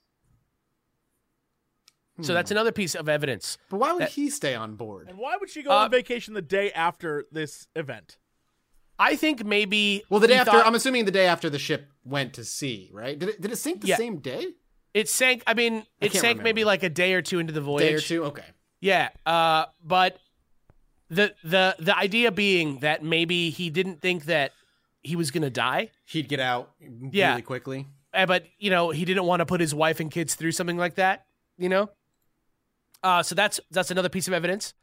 So 2.24 2.34
that's 2.34 2.52
another 2.52 2.72
piece 2.72 2.96
of 2.96 3.08
evidence. 3.10 3.58
But 3.70 3.78
why 3.78 3.92
would 3.94 4.04
That- 4.04 4.10
he 4.12 4.30
stay 4.30 4.56
on 4.56 4.76
board? 4.76 5.10
And 5.10 5.18
why 5.18 5.38
would 5.38 5.50
she 5.50 5.64
go 5.64 5.72
Uh, 5.72 5.86
on 5.86 5.92
vacation 5.92 6.34
the 6.34 6.42
day 6.42 6.72
after 6.72 7.26
this 7.32 7.68
event? 7.76 8.18
I 9.00 9.16
think 9.16 9.44
maybe 9.44 10.04
Well, 10.10 10.20
the 10.20 10.28
day 10.28 10.36
after, 10.36 10.52
thought- 10.52 10.66
I'm 10.66 10.76
assuming 10.76 11.06
the 11.06 11.12
day 11.12 11.26
after 11.26 11.50
the 11.50 11.58
ship 11.60 11.90
went 12.04 12.34
to 12.36 12.44
sea, 12.46 12.90
right? 12.94 13.18
Did 13.18 13.30
it, 13.30 13.42
did 13.42 13.52
it 13.52 13.56
sink 13.56 13.82
the 13.82 13.88
Yeah. 13.88 13.98
same 13.98 14.18
day? 14.20 14.54
it 14.94 15.08
sank. 15.08 15.42
I 15.48 15.54
mean, 15.54 15.86
I 16.02 16.06
it 16.08 16.12
can't 16.12 16.22
sank 16.22 16.44
maybe 16.44 16.64
like 16.66 16.84
a 16.84 16.90
day 16.90 17.14
or 17.14 17.22
two 17.22 17.40
into 17.40 17.54
the 17.54 17.62
voyage. 17.62 17.88
Day 17.88 17.94
or 17.96 18.00
two? 18.02 18.24
Okay. 18.26 18.44
Yeah, 18.82 19.10
uh, 19.26 19.66
but 19.84 20.18
the 21.10 21.34
the 21.44 21.76
the 21.80 21.98
idea 21.98 22.32
being 22.32 22.80
that 22.80 23.04
maybe 23.04 23.50
he 23.52 23.70
didn't 23.70 24.02
think 24.02 24.26
that 24.26 24.52
he 25.02 25.16
was 25.16 25.32
gonna 25.32 25.50
die, 25.50 25.92
He'd 26.06 26.28
get 26.28 26.40
out 26.42 26.74
Yeah. 27.12 27.30
really 27.32 27.42
quickly. 27.42 27.88
uh, 28.14 28.26
but 28.26 28.46
you 28.60 28.70
know 28.70 28.90
he 28.92 29.06
didn't 29.06 29.24
want 29.24 29.40
to 29.40 29.46
put 29.46 29.62
his 29.62 29.74
wife 29.74 30.00
and 30.00 30.12
kids 30.12 30.36
through 30.36 30.52
something 30.52 30.78
like 30.78 30.96
that. 30.96 31.26
You 31.58 31.70
know, 31.70 31.90
uh, 33.04 33.24
so 33.24 33.36
that's 33.36 33.60
that's 33.72 33.92
another 33.92 34.10
piece 34.10 34.28
of 34.28 34.34
evidence. 34.34 34.74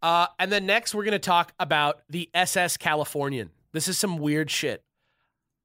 Uh, 0.00 0.26
and 0.38 0.52
then 0.52 0.66
next 0.66 0.94
we're 0.94 1.04
gonna 1.04 1.18
talk 1.18 1.52
about 1.58 2.02
the 2.08 2.30
SS 2.34 2.76
Californian. 2.76 3.50
This 3.72 3.88
is 3.88 3.98
some 3.98 4.18
weird 4.18 4.50
shit. 4.50 4.82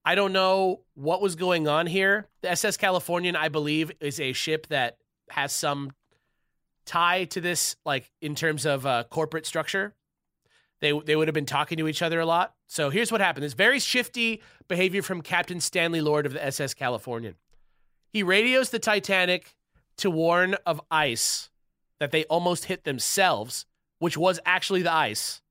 I 0.05 0.15
don't 0.15 0.33
know 0.33 0.81
what 0.95 1.21
was 1.21 1.35
going 1.35 1.67
on 1.67 1.87
here. 1.87 2.27
The 2.41 2.51
SS 2.51 2.77
Californian, 2.77 3.35
I 3.35 3.47
believe, 3.47 3.91
is 4.01 4.19
a 4.19 4.33
ship 4.33 4.67
that 4.67 4.97
has 5.29 5.53
some 5.53 5.91
tie 6.85 7.23
to 7.25 7.39
this, 7.39 7.77
like 7.85 8.11
in 8.21 8.35
terms 8.35 8.65
of 8.65 8.85
uh, 8.85 9.05
corporate 9.09 9.45
structure. 9.45 9.95
They 10.81 10.91
they 10.91 11.15
would 11.15 11.29
have 11.29 11.35
been 11.35 11.45
talking 11.45 11.77
to 11.77 11.87
each 11.87 12.01
other 12.01 12.19
a 12.19 12.25
lot. 12.25 12.53
So 12.67 12.89
here's 12.89 13.11
what 13.11 13.21
happened: 13.21 13.45
this 13.45 13.53
very 13.53 13.79
shifty 13.79 14.41
behavior 14.67 15.01
from 15.01 15.21
Captain 15.21 15.61
Stanley 15.61 16.01
Lord 16.01 16.25
of 16.25 16.33
the 16.33 16.45
SS 16.45 16.73
Californian. 16.73 17.35
He 18.09 18.21
radios 18.23 18.69
the 18.69 18.79
Titanic 18.79 19.55
to 19.97 20.09
warn 20.09 20.55
of 20.65 20.81
ice 20.91 21.49
that 22.03 22.11
they 22.11 22.25
almost 22.25 22.65
hit 22.65 22.83
themselves, 22.83 23.65
which 23.99 24.17
was 24.17 24.37
actually 24.45 24.81
the 24.81 24.91
ice 24.91 25.41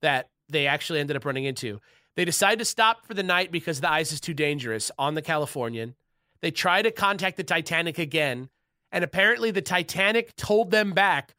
that 0.00 0.30
they 0.48 0.66
actually 0.66 1.00
ended 1.00 1.16
up 1.16 1.24
running 1.26 1.44
into. 1.44 1.82
They 2.16 2.24
decide 2.24 2.58
to 2.60 2.64
stop 2.64 3.06
for 3.06 3.12
the 3.12 3.22
night 3.22 3.52
because 3.52 3.82
the 3.82 3.90
ice 3.90 4.10
is 4.10 4.22
too 4.22 4.32
dangerous 4.32 4.90
on 4.98 5.12
the 5.12 5.20
Californian. 5.20 5.96
They 6.40 6.50
try 6.50 6.80
to 6.80 6.90
contact 6.90 7.36
the 7.36 7.44
Titanic 7.44 7.98
again, 7.98 8.48
and 8.90 9.04
apparently 9.04 9.50
the 9.50 9.60
Titanic 9.60 10.34
told 10.34 10.70
them 10.70 10.92
back, 10.92 11.34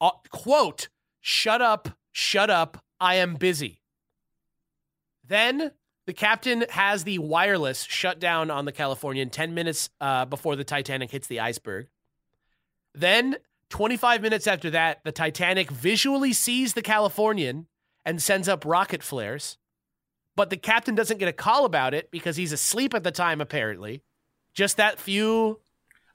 uh, 0.00 0.12
quote, 0.30 0.88
shut 1.20 1.60
up, 1.60 1.90
shut 2.12 2.48
up, 2.48 2.82
I 2.98 3.16
am 3.16 3.34
busy. 3.34 3.82
Then 5.22 5.72
the 6.06 6.14
captain 6.14 6.64
has 6.70 7.04
the 7.04 7.18
wireless 7.18 7.82
shut 7.82 8.18
down 8.18 8.50
on 8.50 8.64
the 8.64 8.72
Californian 8.72 9.28
10 9.28 9.52
minutes 9.52 9.90
uh, 10.00 10.24
before 10.24 10.56
the 10.56 10.64
Titanic 10.64 11.10
hits 11.10 11.26
the 11.26 11.40
iceberg. 11.40 11.88
Then, 12.94 13.36
25 13.72 14.20
minutes 14.20 14.46
after 14.46 14.68
that, 14.70 15.00
the 15.02 15.12
Titanic 15.12 15.70
visually 15.70 16.34
sees 16.34 16.74
the 16.74 16.82
Californian 16.82 17.66
and 18.04 18.22
sends 18.22 18.46
up 18.46 18.64
rocket 18.66 19.02
flares. 19.02 19.56
But 20.36 20.50
the 20.50 20.58
captain 20.58 20.94
doesn't 20.94 21.18
get 21.18 21.28
a 21.28 21.32
call 21.32 21.64
about 21.64 21.94
it 21.94 22.10
because 22.10 22.36
he's 22.36 22.52
asleep 22.52 22.92
at 22.92 23.02
the 23.02 23.10
time, 23.10 23.40
apparently. 23.40 24.02
Just 24.54 24.76
that 24.76 24.98
few 24.98 25.58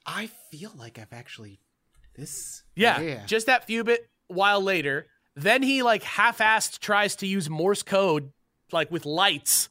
I 0.06 0.30
feel 0.52 0.72
like 0.78 1.00
I've 1.00 1.12
actually 1.12 1.60
this. 2.16 2.64
Yeah, 2.76 3.26
just 3.26 3.48
that 3.48 3.66
few 3.66 3.84
bit 3.84 4.08
while 4.28 4.62
later. 4.62 5.08
Then 5.36 5.64
he 5.64 5.84
like 5.84 6.04
half-assed 6.04 6.80
tries 6.80 7.16
to 7.18 7.28
use 7.28 7.50
Morse 7.50 7.84
code, 7.84 8.32
like 8.72 8.92
with 8.92 9.06
lights, 9.06 9.70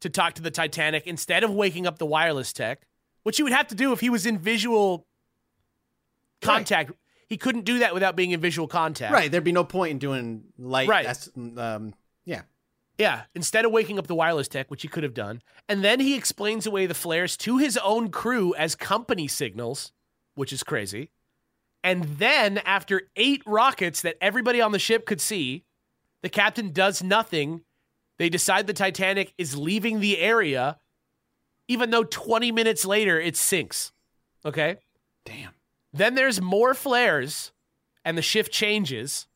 to 0.00 0.10
talk 0.10 0.34
to 0.34 0.42
the 0.42 0.50
Titanic 0.50 1.06
instead 1.06 1.44
of 1.44 1.52
waking 1.52 1.86
up 1.86 1.98
the 1.98 2.06
wireless 2.06 2.52
tech, 2.52 2.82
which 3.22 3.36
he 3.36 3.42
would 3.44 3.52
have 3.52 3.68
to 3.68 3.74
do 3.74 3.92
if 3.92 4.00
he 4.00 4.10
was 4.10 4.26
in 4.26 4.38
visual 4.38 5.06
contact. 6.42 6.92
He 7.28 7.36
couldn't 7.36 7.64
do 7.64 7.80
that 7.80 7.92
without 7.92 8.16
being 8.16 8.30
in 8.30 8.40
visual 8.40 8.66
contact. 8.68 9.12
right. 9.12 9.30
There'd 9.30 9.44
be 9.44 9.52
no 9.52 9.64
point 9.64 9.90
in 9.92 9.98
doing 9.98 10.44
light. 10.58 10.88
Right. 10.88 11.06
That's, 11.06 11.30
um, 11.36 11.94
yeah. 12.24 12.42
Yeah, 12.96 13.22
instead 13.34 13.64
of 13.64 13.70
waking 13.70 13.98
up 13.98 14.08
the 14.08 14.14
wireless 14.14 14.48
tech, 14.48 14.70
which 14.70 14.82
he 14.82 14.88
could 14.88 15.04
have 15.04 15.14
done. 15.14 15.40
And 15.68 15.84
then 15.84 16.00
he 16.00 16.16
explains 16.16 16.66
away 16.66 16.86
the 16.86 16.94
flares 16.94 17.36
to 17.38 17.58
his 17.58 17.78
own 17.78 18.10
crew 18.10 18.54
as 18.56 18.74
company 18.74 19.28
signals, 19.28 19.92
which 20.34 20.52
is 20.52 20.64
crazy. 20.64 21.10
And 21.84 22.04
then, 22.18 22.58
after 22.58 23.02
eight 23.14 23.42
rockets 23.46 24.02
that 24.02 24.16
everybody 24.20 24.60
on 24.60 24.72
the 24.72 24.80
ship 24.80 25.06
could 25.06 25.20
see, 25.20 25.62
the 26.22 26.28
captain 26.28 26.72
does 26.72 27.02
nothing. 27.04 27.60
They 28.18 28.28
decide 28.28 28.66
the 28.66 28.72
Titanic 28.72 29.32
is 29.38 29.56
leaving 29.56 30.00
the 30.00 30.18
area, 30.18 30.78
even 31.68 31.90
though 31.90 32.02
20 32.02 32.50
minutes 32.50 32.84
later 32.84 33.20
it 33.20 33.36
sinks. 33.36 33.92
Okay? 34.44 34.78
Damn. 35.24 35.52
Then 35.98 36.14
there's 36.14 36.40
more 36.40 36.74
flares, 36.74 37.52
and 38.04 38.16
the 38.16 38.22
shift 38.22 38.52
changes. 38.52 39.26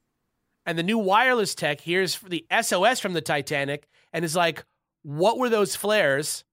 And 0.65 0.79
the 0.79 0.83
new 0.83 0.99
wireless 0.99 1.55
tech 1.55 1.81
hears 1.81 2.19
the 2.19 2.47
SOS 2.61 3.01
from 3.01 3.15
the 3.15 3.21
Titanic 3.21 3.89
and 4.13 4.25
is 4.25 4.37
like, 4.37 4.65
What 5.03 5.39
were 5.39 5.49
those 5.49 5.75
flares? 5.75 6.45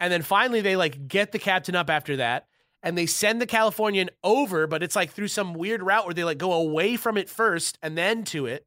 And 0.00 0.12
then 0.12 0.22
finally, 0.22 0.60
they 0.60 0.74
like 0.74 1.06
get 1.06 1.30
the 1.30 1.38
captain 1.38 1.76
up 1.76 1.88
after 1.88 2.16
that 2.16 2.46
and 2.82 2.98
they 2.98 3.06
send 3.06 3.40
the 3.40 3.46
Californian 3.46 4.10
over, 4.24 4.66
but 4.66 4.82
it's 4.82 4.96
like 4.96 5.12
through 5.12 5.28
some 5.28 5.54
weird 5.54 5.82
route 5.82 6.04
where 6.04 6.14
they 6.14 6.24
like 6.24 6.38
go 6.38 6.52
away 6.52 6.96
from 6.96 7.16
it 7.16 7.30
first 7.30 7.78
and 7.80 7.96
then 7.96 8.24
to 8.24 8.46
it, 8.46 8.66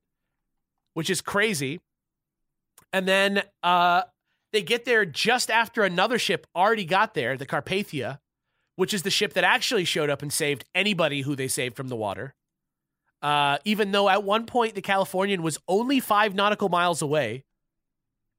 which 0.94 1.10
is 1.10 1.20
crazy. 1.20 1.82
And 2.94 3.06
then 3.06 3.44
uh, 3.62 4.04
they 4.54 4.62
get 4.62 4.86
there 4.86 5.06
just 5.06 5.52
after 5.52 5.84
another 5.84 6.18
ship 6.18 6.48
already 6.56 6.86
got 6.86 7.14
there, 7.14 7.36
the 7.36 7.46
Carpathia, 7.46 8.20
which 8.76 8.94
is 8.94 9.04
the 9.04 9.10
ship 9.10 9.34
that 9.34 9.44
actually 9.44 9.86
showed 9.86 10.10
up 10.10 10.22
and 10.22 10.32
saved 10.32 10.66
anybody 10.74 11.22
who 11.22 11.36
they 11.36 11.48
saved 11.48 11.76
from 11.76 11.88
the 11.88 11.96
water. 11.96 12.36
Uh, 13.22 13.58
even 13.66 13.92
though 13.92 14.10
at 14.10 14.24
one 14.24 14.46
point 14.46 14.76
the 14.76 14.82
Californian 14.82 15.42
was 15.42 15.58
only 15.68 16.00
five 16.00 16.36
nautical 16.36 16.70
miles 16.70 17.02
away. 17.02 17.44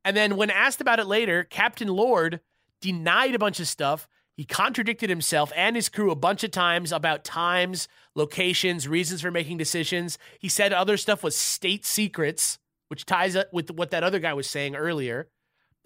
And 0.05 0.17
then 0.17 0.37
when 0.37 0.51
asked 0.51 0.81
about 0.81 1.01
it 1.01 1.07
later, 1.07 1.43
Captain 1.43 1.89
Lord 1.89 2.41
denied 2.81 3.35
a 3.35 3.39
bunch 3.39 3.59
of 3.59 3.67
stuff. 3.67 4.07
He 4.37 4.45
contradicted 4.45 5.09
himself 5.11 5.51
and 5.57 5.75
his 5.75 5.89
crew 5.89 6.11
a 6.11 6.17
bunch 6.17 6.45
of 6.45 6.51
times 6.51 6.93
about 6.93 7.25
times, 7.25 7.89
locations, 8.15 8.87
reasons 8.87 9.23
for 9.23 9.31
making 9.31 9.57
decisions. 9.57 10.19
He 10.39 10.49
said 10.49 10.73
other 10.73 10.97
stuff 10.97 11.25
was 11.25 11.35
state 11.35 11.85
secrets, 11.85 12.59
which 12.89 13.07
ties 13.07 13.35
up 13.35 13.53
with 13.53 13.71
what 13.71 13.91
that 13.91 14.05
other 14.05 14.19
guy 14.19 14.35
was 14.35 14.49
saying 14.49 14.77
earlier. 14.77 15.29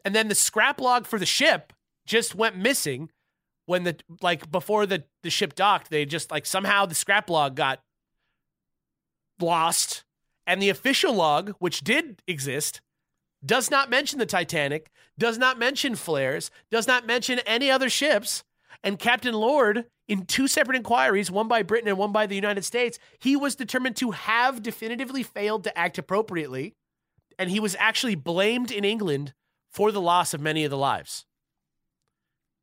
And 0.04 0.14
then 0.14 0.28
the 0.28 0.34
scrap 0.34 0.80
log 0.80 1.06
for 1.06 1.18
the 1.18 1.26
ship 1.26 1.72
just 2.06 2.34
went 2.34 2.56
missing 2.56 3.10
when 3.66 3.84
the 3.84 3.96
like 4.20 4.50
before 4.50 4.86
the 4.86 5.04
the 5.22 5.30
ship 5.30 5.54
docked. 5.54 5.90
They 5.90 6.04
just 6.04 6.30
like 6.30 6.46
somehow 6.46 6.86
the 6.86 6.94
scrap 6.94 7.30
log 7.30 7.56
got 7.56 7.80
lost, 9.40 10.04
and 10.46 10.60
the 10.60 10.68
official 10.68 11.14
log, 11.14 11.54
which 11.58 11.82
did 11.82 12.22
exist, 12.26 12.80
does 13.44 13.70
not 13.70 13.90
mention 13.90 14.18
the 14.18 14.26
Titanic, 14.26 14.90
does 15.18 15.38
not 15.38 15.58
mention 15.58 15.94
flares, 15.94 16.50
does 16.70 16.86
not 16.86 17.06
mention 17.06 17.38
any 17.40 17.70
other 17.70 17.88
ships. 17.88 18.44
And 18.82 18.98
Captain 18.98 19.34
Lord, 19.34 19.86
in 20.08 20.24
two 20.24 20.48
separate 20.48 20.76
inquiries, 20.76 21.30
one 21.30 21.48
by 21.48 21.62
Britain 21.62 21.88
and 21.88 21.98
one 21.98 22.12
by 22.12 22.26
the 22.26 22.34
United 22.34 22.64
States, 22.64 22.98
he 23.18 23.36
was 23.36 23.54
determined 23.54 23.96
to 23.96 24.12
have 24.12 24.62
definitively 24.62 25.22
failed 25.22 25.64
to 25.64 25.78
act 25.78 25.98
appropriately. 25.98 26.74
And 27.38 27.50
he 27.50 27.60
was 27.60 27.76
actually 27.78 28.14
blamed 28.14 28.70
in 28.70 28.84
England 28.84 29.34
for 29.70 29.92
the 29.92 30.00
loss 30.00 30.34
of 30.34 30.40
many 30.40 30.64
of 30.64 30.70
the 30.70 30.76
lives. 30.76 31.26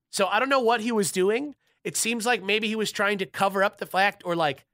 So 0.09 0.27
I 0.27 0.39
don't 0.39 0.49
know 0.49 0.59
what 0.59 0.81
he 0.81 0.91
was 0.91 1.11
doing. 1.11 1.55
It 1.83 1.95
seems 1.95 2.25
like 2.25 2.43
maybe 2.43 2.67
he 2.67 2.75
was 2.75 2.91
trying 2.91 3.17
to 3.19 3.25
cover 3.25 3.63
up 3.63 3.77
the 3.77 3.85
fact 3.85 4.23
or 4.25 4.35
like 4.35 4.65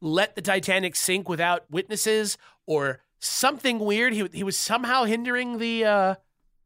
let 0.00 0.34
the 0.34 0.42
Titanic 0.42 0.96
sink 0.96 1.28
without 1.28 1.70
witnesses 1.70 2.38
or 2.66 3.00
something 3.18 3.78
weird. 3.78 4.12
He 4.12 4.28
he 4.32 4.42
was 4.42 4.56
somehow 4.56 5.04
hindering 5.04 5.58
the 5.58 5.84
uh, 5.84 6.14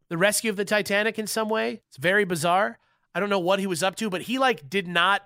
the 0.09 0.17
rescue 0.17 0.51
of 0.51 0.57
the 0.57 0.65
Titanic 0.65 1.19
in 1.19 1.27
some 1.27 1.49
way. 1.49 1.83
It's 1.89 1.97
very 1.97 2.25
bizarre. 2.25 2.79
I 3.15 3.21
don't 3.21 3.31
know 3.31 3.39
what 3.39 3.61
he 3.61 3.67
was 3.67 3.83
up 3.83 3.97
to, 3.97 4.11
but 4.11 4.23
he 4.23 4.39
like 4.39 4.69
did 4.69 4.89
not 4.89 5.23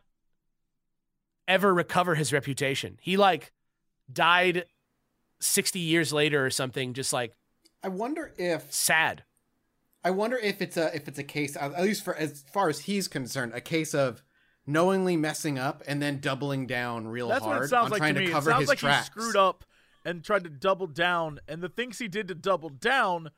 ever 1.47 1.73
recover 1.73 2.15
his 2.15 2.33
reputation. 2.33 2.99
He 3.01 3.17
like 3.17 3.53
died 4.13 4.67
60 5.41 5.79
years 5.79 6.13
later 6.13 6.45
or 6.45 6.51
something 6.51 6.95
just 6.95 7.13
like 7.13 7.33
I 7.83 7.89
wonder 7.89 8.33
if 8.37 8.73
sad. 8.73 9.25
I 10.05 10.11
wonder 10.11 10.37
if 10.37 10.63
it's 10.63 10.77
a 10.77 10.95
if 10.95 11.09
it's 11.09 11.19
a 11.19 11.25
case 11.25 11.57
at 11.57 11.83
least 11.83 12.05
for 12.05 12.15
as 12.15 12.45
far 12.53 12.69
as 12.69 12.81
he's 12.81 13.09
concerned, 13.09 13.53
a 13.55 13.61
case 13.61 13.95
of 13.95 14.23
knowingly 14.67 15.17
messing 15.17 15.59
up 15.59 15.83
and 15.87 16.01
then 16.01 16.21
doubling 16.21 16.67
down 16.67 17.09
real 17.09 17.29
That's 17.29 17.45
hard 17.45 17.57
what 17.57 17.65
it 17.65 17.69
sounds 17.69 17.87
on 17.87 17.91
like 17.93 17.99
trying 17.99 18.15
to 18.15 18.21
to, 18.21 18.27
me. 18.27 18.33
cover 18.33 18.51
it 18.51 18.53
sounds 18.53 18.61
his 18.63 18.69
like 18.69 18.79
tracks. 18.79 19.07
he 19.07 19.11
screwed 19.13 19.37
up 19.37 19.65
and 20.05 20.23
tried 20.23 20.45
to 20.45 20.51
double 20.51 20.87
down, 20.87 21.41
and 21.49 21.63
the 21.63 21.69
things 21.69 21.99
he 21.99 22.09
did 22.09 22.29
to 22.29 22.35
double 22.35 22.69
down 22.69 23.31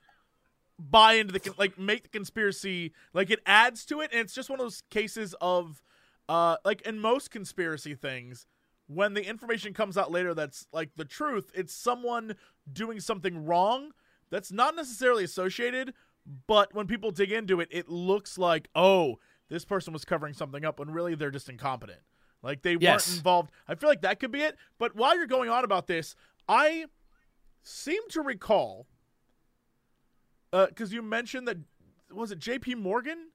buy 0.78 1.14
into 1.14 1.32
the 1.32 1.54
like 1.58 1.78
make 1.78 2.04
the 2.04 2.08
conspiracy 2.08 2.92
like 3.12 3.30
it 3.30 3.40
adds 3.46 3.84
to 3.86 4.00
it, 4.00 4.10
and 4.12 4.20
it's 4.20 4.34
just 4.34 4.50
one 4.50 4.60
of 4.60 4.64
those 4.64 4.82
cases 4.90 5.34
of 5.40 5.82
uh 6.28 6.56
like 6.64 6.82
in 6.82 6.98
most 6.98 7.30
conspiracy 7.30 7.94
things. 7.94 8.46
When 8.86 9.14
the 9.14 9.24
information 9.24 9.72
comes 9.72 9.96
out 9.96 10.10
later 10.10 10.34
that's 10.34 10.66
like 10.72 10.90
the 10.96 11.04
truth, 11.04 11.52
it's 11.54 11.72
someone 11.72 12.34
doing 12.72 12.98
something 12.98 13.44
wrong 13.46 13.92
that's 14.30 14.50
not 14.50 14.74
necessarily 14.74 15.22
associated, 15.22 15.94
but 16.46 16.74
when 16.74 16.86
people 16.86 17.10
dig 17.10 17.32
into 17.32 17.60
it, 17.60 17.68
it 17.70 17.88
looks 17.88 18.38
like, 18.38 18.68
oh, 18.74 19.18
this 19.48 19.64
person 19.64 19.92
was 19.92 20.04
covering 20.04 20.34
something 20.34 20.64
up 20.64 20.78
when 20.78 20.90
really 20.90 21.14
they're 21.14 21.30
just 21.30 21.48
incompetent. 21.48 22.00
Like 22.42 22.62
they 22.62 22.76
Yes. 22.80 23.06
weren't 23.08 23.18
involved. 23.18 23.50
I 23.68 23.74
feel 23.74 23.88
like 23.88 24.02
that 24.02 24.20
could 24.20 24.30
be 24.30 24.40
it. 24.42 24.56
But 24.78 24.94
while 24.96 25.16
you're 25.16 25.26
going 25.26 25.50
on 25.50 25.64
about 25.64 25.86
this, 25.86 26.14
I 26.48 26.86
seem 27.62 28.00
to 28.10 28.22
recall 28.22 28.86
because 30.50 30.92
you 30.92 31.02
mentioned 31.02 31.46
that 31.48 31.58
was 32.12 32.32
it 32.32 32.38
J.P. 32.38 32.74
Morgan? 32.76 33.28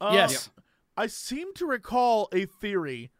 Uh, 0.00 0.10
Yes. 0.14 0.50
I 0.96 1.06
seem 1.06 1.54
to 1.54 1.66
recall 1.66 2.28
a 2.32 2.44
theory 2.44 3.10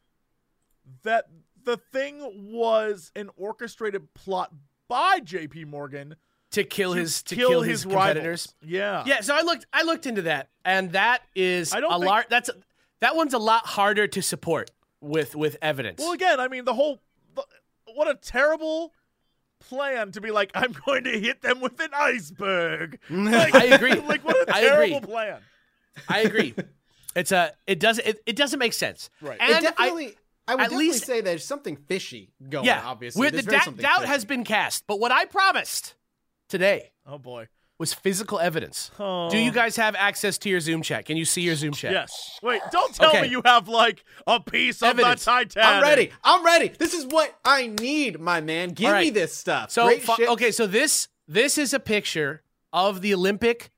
that 1.03 1.27
the 1.63 1.77
thing 1.77 2.51
was 2.53 3.11
an 3.15 3.31
orchestrated 3.37 4.13
plot 4.15 4.53
by 4.89 5.21
J.P. 5.21 5.65
Morgan 5.67 6.17
To 6.53 6.65
kill 6.65 6.95
to 6.95 7.01
his 7.01 7.23
to 7.25 7.37
kill, 7.37 7.63
his, 7.63 7.85
competitors. 7.85 8.55
Yeah. 8.63 9.05
Yeah, 9.07 9.21
so 9.21 9.35
I 9.37 9.43
looked 9.43 9.67
I 9.73 9.83
looked 9.83 10.07
into 10.07 10.23
that, 10.23 10.49
and 10.65 10.93
that 10.93 11.23
is 11.35 11.73
I 11.73 11.81
don't 11.81 11.93
a 11.93 11.97
think- 11.99 12.07
lar- 12.11 12.27
That's 12.29 12.51
that 13.01 13.15
one's 13.17 13.35
a 13.35 13.39
lot 13.39 13.67
harder 13.67 14.07
to 14.09 14.21
support 14.21 14.71
with 15.01 15.37
with 15.37 15.57
evidence. 15.63 16.01
Well, 16.01 16.13
again, 16.13 16.41
I 16.41 16.49
mean, 16.49 16.65
the 16.65 16.75
whole 16.75 17.01
the, 17.37 17.45
what 17.95 18.09
a 18.09 18.15
terrible 18.17 18.93
plan 19.61 20.11
to 20.13 20.21
be 20.21 20.31
like, 20.31 20.51
I'm 20.55 20.73
going 20.87 21.05
to 21.05 21.21
hit 21.21 21.43
them 21.43 21.61
with 21.61 21.79
an 21.81 21.91
iceberg. 21.95 22.99
Like, 23.11 23.55
I 23.55 23.65
agree. 23.67 23.95
Like, 24.01 24.25
what 24.25 24.49
a 24.49 24.55
I 24.55 24.61
terrible 24.61 24.97
agree. 24.99 25.07
plan. 25.13 25.41
I 26.09 26.21
agree. 26.21 26.55
It's 27.15 27.31
a 27.33 27.53
it 27.67 27.79
doesn't 27.79 28.07
it, 28.07 28.21
it 28.27 28.37
doesn't 28.37 28.59
make 28.59 28.73
sense. 28.73 29.09
Right. 29.21 29.39
And 29.41 29.51
it 29.53 29.63
definitely. 29.63 30.17
I, 30.49 30.55
would 30.57 30.63
at 30.63 30.65
definitely 30.65 30.89
least- 30.89 31.05
say 31.07 31.21
there's 31.21 31.45
something 31.45 31.77
fishy 31.77 32.33
going. 32.49 32.65
I, 32.69 32.73
yeah, 32.73 32.83
obviously, 32.85 33.21
where 33.21 33.31
the 33.31 33.43
da- 33.43 33.67
doubt 33.71 34.01
fishy. 34.01 34.07
has 34.09 34.25
been 34.25 34.43
cast. 34.43 34.85
But 34.89 34.99
what 34.99 35.13
I 35.13 35.27
promised 35.27 35.95
today 36.51 36.91
Oh 37.07 37.17
boy. 37.19 37.49
was 37.79 37.95
physical 37.95 38.39
evidence. 38.39 38.91
Oh. 38.99 39.31
Do 39.31 39.39
you 39.39 39.51
oh. 39.51 39.55
guys 39.55 39.77
have 39.77 39.95
access 39.95 40.37
to 40.39 40.51
your 40.51 40.61
Zoom 40.61 40.83
chat? 40.83 41.07
Can 41.07 41.17
you 41.17 41.25
see 41.25 41.41
your 41.41 41.55
Zoom 41.55 41.73
chat? 41.73 41.93
Yes. 41.93 42.39
Wait. 42.43 42.61
Don't 42.71 42.95
tell 42.95 43.09
Okay. 43.09 43.23
me 43.23 43.29
you 43.29 43.41
have 43.45 43.69
like 43.69 44.05
a 44.27 44.39
piece 44.41 44.83
of 44.83 44.91
Evidence. 44.91 45.25
the 45.25 45.31
Titanic. 45.31 45.57
I'm 45.57 45.83
ready. 45.83 46.11
I'm 46.23 46.45
ready. 46.45 46.69
This 46.69 46.93
is 46.93 47.07
what 47.07 47.35
I 47.45 47.69
need, 47.69 48.21
my 48.21 48.41
man. 48.43 48.71
Give 48.71 48.93
All 48.93 49.01
me 49.01 49.09
this 49.11 49.35
stuff. 49.35 49.71
So 49.71 49.87
Great 49.87 50.03
fu- 50.03 50.15
shit. 50.17 50.29
okay, 50.29 50.51
so 50.51 50.67
this 50.67 51.09
this 51.27 51.57
is 51.57 51.73
a 51.73 51.81
picture 51.81 52.43
of 52.73 53.01
the 53.01 53.15
Olympic 53.15 53.71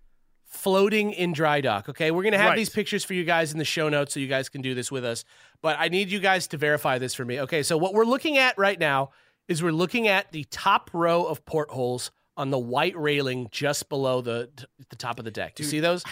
floating 0.47 1.13
in 1.13 1.33
dry 1.33 1.61
dock. 1.61 1.89
Okay, 1.89 2.11
we're 2.11 2.23
gonna 2.25 2.37
have 2.39 2.51
Right. 2.51 2.57
these 2.57 2.69
pictures 2.71 3.05
for 3.05 3.15
you 3.15 3.25
guys 3.25 3.53
in 3.53 3.59
the 3.59 3.65
show 3.65 3.89
notes 3.89 4.15
so 4.15 4.21
you 4.21 4.27
guys 4.27 4.49
can 4.49 4.61
do 4.61 4.75
this 4.75 4.91
with 4.91 5.05
us. 5.05 5.25
But 5.63 5.77
I 5.79 5.89
need 5.89 6.11
you 6.11 6.19
guys 6.21 6.47
to 6.49 6.57
verify 6.59 6.99
this 6.99 7.15
for 7.15 7.25
me. 7.25 7.41
Okay, 7.41 7.63
so 7.63 7.79
what 7.79 7.95
we're 7.95 8.05
looking 8.05 8.37
at 8.37 8.59
right 8.59 8.79
now 8.79 9.11
is 9.49 9.63
we're 9.63 9.73
looking 9.73 10.09
at 10.09 10.31
the 10.33 10.45
top 10.51 10.91
row 10.93 11.25
of 11.25 11.45
portholes 11.47 12.11
on 12.37 12.51
the 12.51 12.59
white 12.59 12.97
railing 12.97 13.49
just 13.51 13.89
below 13.89 14.21
the 14.21 14.49
the 14.91 14.97
top 14.97 15.19
of 15.19 15.25
the 15.25 15.31
deck. 15.31 15.55
Do 15.55 15.63
you 15.63 15.69
see 15.69 15.81
those? 15.81 16.03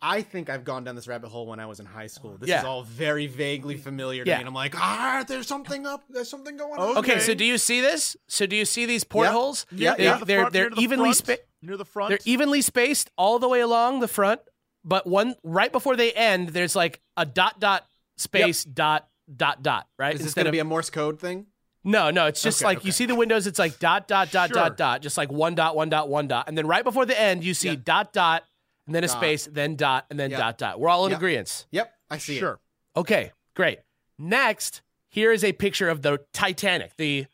I 0.00 0.20
think 0.22 0.50
I've 0.50 0.64
gone 0.64 0.84
down 0.84 0.96
this 0.96 1.08
rabbit 1.08 1.28
hole 1.28 1.46
when 1.46 1.58
I 1.60 1.66
was 1.66 1.80
in 1.80 1.86
high 1.86 2.08
school. 2.08 2.36
This 2.36 2.50
Yeah. 2.50 2.58
is 2.60 2.64
all 2.64 2.82
very 2.82 3.26
vaguely 3.26 3.76
familiar 3.78 4.22
to 4.24 4.28
Yeah. 4.30 4.36
me, 4.36 4.40
and 4.42 4.48
I'm 4.48 4.54
like, 4.54 4.74
ah, 4.78 5.24
there's 5.26 5.46
something 5.46 5.86
up. 5.86 6.04
There's 6.10 6.28
something 6.28 6.56
going 6.58 6.78
on. 6.78 6.98
Okay, 6.98 7.12
Okay. 7.14 7.20
so 7.20 7.32
do 7.34 7.44
you 7.44 7.56
see 7.58 7.80
this? 7.80 8.14
So 8.28 8.44
do 8.46 8.54
you 8.54 8.66
see 8.66 8.84
these 8.86 9.02
portholes? 9.02 9.64
Yeah, 9.70 9.94
they, 9.94 10.04
yeah. 10.04 10.20
They're, 10.24 10.40
front, 10.40 10.52
they're 10.52 10.70
the 10.70 10.80
evenly 10.80 11.12
spaced. 11.14 11.40
near 11.62 11.76
the 11.78 11.86
front. 11.86 12.10
They're 12.10 12.18
evenly 12.26 12.60
spaced 12.60 13.10
all 13.16 13.38
the 13.38 13.48
way 13.48 13.60
along 13.60 14.00
the 14.00 14.08
front, 14.08 14.42
but 14.84 15.06
one 15.06 15.36
right 15.42 15.72
before 15.72 15.96
they 15.96 16.12
end, 16.12 16.50
there's 16.50 16.76
like 16.76 17.00
a 17.16 17.24
dot 17.24 17.58
dot 17.58 17.86
space 18.18 18.62
dot 18.62 19.08
dot 19.34 19.62
dot. 19.62 19.88
Right? 19.98 20.14
Is 20.14 20.22
this 20.22 20.34
going 20.34 20.46
to 20.46 20.52
be 20.52 20.58
a 20.58 20.64
Morse 20.64 20.90
code 20.90 21.18
thing? 21.18 21.46
No, 21.84 22.10
no. 22.10 22.26
It's 22.26 22.42
just 22.42 22.60
Okay, 22.62 22.66
like 22.68 22.78
okay. 22.78 22.86
you 22.86 22.92
see 22.92 23.06
the 23.06 23.14
windows. 23.14 23.46
It's 23.46 23.58
like 23.58 23.78
dot 23.78 24.08
dot 24.08 24.30
dot 24.32 24.48
Sure. 24.48 24.54
dot 24.56 24.76
dot, 24.76 25.02
just 25.02 25.16
like 25.18 25.30
one 25.30 25.54
dot 25.54 25.76
one 25.76 25.88
dot 25.88 26.08
one 26.08 26.26
dot, 26.26 26.48
and 26.48 26.56
then 26.58 26.66
right 26.66 26.82
before 26.84 27.06
the 27.06 27.18
end, 27.18 27.44
you 27.44 27.54
see 27.54 27.68
Yeah. 27.70 27.76
dot 27.84 28.12
dot, 28.12 28.44
and 28.86 28.94
then 28.94 29.04
a 29.04 29.06
Dot. 29.06 29.16
space, 29.16 29.46
then 29.50 29.76
dot, 29.76 30.06
and 30.10 30.18
then 30.18 30.30
Yep. 30.30 30.38
dot 30.40 30.58
dot. 30.58 30.80
We're 30.80 30.88
all 30.88 31.04
in 31.06 31.10
Yep. 31.12 31.18
agreement. 31.18 31.66
Yep, 31.70 31.94
I 32.10 32.18
see 32.18 32.38
sure. 32.38 32.60
Okay, 32.96 33.32
great. 33.54 33.80
Next, 34.18 34.82
here 35.08 35.32
is 35.32 35.42
a 35.44 35.52
picture 35.52 35.88
of 35.88 36.02
the 36.02 36.20
Titanic, 36.32 36.96
the 36.96 37.26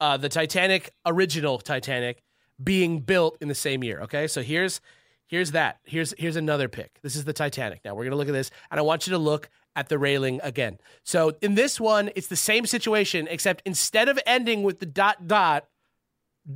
uh, 0.00 0.16
the 0.16 0.28
Titanic 0.28 0.92
original 1.04 1.58
Titanic 1.58 2.22
being 2.62 3.00
built 3.00 3.36
in 3.40 3.48
the 3.48 3.54
same 3.54 3.82
year. 3.82 4.00
Okay, 4.02 4.26
so 4.28 4.42
here's 4.42 4.80
here's 5.26 5.50
that. 5.52 5.78
Here's 5.84 6.14
here's 6.18 6.36
another 6.36 6.68
pic. 6.68 6.98
This 7.02 7.16
is 7.16 7.24
the 7.24 7.32
Titanic. 7.32 7.80
Now 7.84 7.94
we're 7.94 8.04
gonna 8.04 8.16
look 8.16 8.28
at 8.28 8.34
this, 8.34 8.50
and 8.70 8.78
I 8.78 8.82
want 8.82 9.06
you 9.06 9.10
to 9.12 9.18
look 9.18 9.48
at 9.76 9.88
the 9.88 9.98
railing 9.98 10.40
again. 10.42 10.78
So 11.04 11.36
in 11.40 11.54
this 11.54 11.78
one, 11.80 12.10
it's 12.16 12.26
the 12.26 12.36
same 12.36 12.66
situation, 12.66 13.28
except 13.30 13.62
instead 13.64 14.08
of 14.08 14.18
ending 14.26 14.62
with 14.62 14.80
the 14.80 14.86
dot 14.86 15.26
dot 15.26 15.66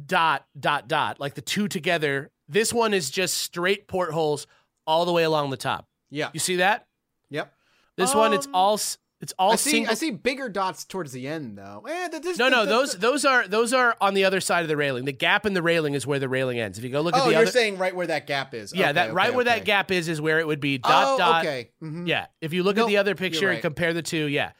dot 0.06 0.46
dot 0.58 0.88
dot 0.88 1.20
like 1.20 1.34
the 1.34 1.42
two 1.42 1.68
together, 1.68 2.30
this 2.48 2.72
one 2.72 2.94
is 2.94 3.10
just 3.10 3.36
straight 3.38 3.86
portholes 3.86 4.46
all 4.86 5.04
the 5.04 5.12
way 5.12 5.22
along 5.22 5.50
the 5.50 5.56
top. 5.56 5.86
Yeah. 6.10 6.30
You 6.32 6.40
see 6.40 6.56
that? 6.56 6.86
Yep. 7.30 7.52
This 7.96 8.14
one, 8.14 8.32
it's 8.32 8.46
Um, 8.46 8.54
all 8.54 8.80
it's 9.22 9.32
all 9.38 9.52
I 9.52 9.56
see. 9.56 9.70
single. 9.70 9.92
I 9.92 9.94
see 9.94 10.10
bigger 10.10 10.48
dots 10.50 10.84
towards 10.84 11.12
the 11.12 11.26
end, 11.28 11.56
though. 11.56 11.84
Eh, 11.88 12.08
th- 12.08 12.22
this- 12.22 12.38
No, 12.38 12.48
no, 12.48 12.64
th- 12.64 12.68
th- 12.68 12.68
those 12.68 12.90
th- 12.90 13.00
those 13.00 13.24
are 13.24 13.48
those 13.48 13.72
are 13.72 13.96
on 14.00 14.14
the 14.14 14.24
other 14.24 14.40
side 14.40 14.62
of 14.62 14.68
the 14.68 14.76
railing. 14.76 15.04
The 15.06 15.12
gap 15.12 15.46
in 15.46 15.54
the 15.54 15.62
railing 15.62 15.94
is 15.94 16.06
where 16.06 16.18
the 16.18 16.28
railing 16.28 16.58
ends. 16.60 16.76
If 16.76 16.84
you 16.84 16.90
go 16.90 17.00
look 17.00 17.14
at 17.14 17.22
Oh, 17.22 17.26
the 17.26 17.30
you're 17.32 17.42
other, 17.42 17.50
saying 17.50 17.78
right 17.78 17.94
where 17.94 18.08
that 18.08 18.26
gap 18.26 18.52
is. 18.52 18.74
yeah, 18.74 18.86
Okay, 18.86 18.92
that 18.94 19.14
right 19.14 19.28
okay, 19.28 19.36
where 19.36 19.44
that 19.46 19.64
gap 19.64 19.90
is 19.90 20.08
is 20.08 20.20
where 20.20 20.40
it 20.40 20.46
would 20.46 20.60
be 20.60 20.76
dot 20.78 21.04
oh, 21.06 21.18
dot. 21.18 21.44
Okay. 21.44 21.70
mhm. 21.82 22.06
Yeah, 22.06 22.26
if 22.40 22.52
you 22.52 22.62
look 22.64 22.76
at 22.76 22.86
the 22.88 22.96
other 22.98 23.14
picture 23.14 23.48
and 23.50 23.62
compare 23.62 23.94
the 23.94 24.02
two, 24.02 24.26
yeah, 24.26 24.52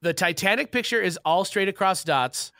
the 0.00 0.14
Titanic 0.14 0.70
picture 0.70 1.00
is 1.00 1.18
all 1.24 1.44
straight 1.44 1.68
across 1.68 2.04
dots. 2.04 2.52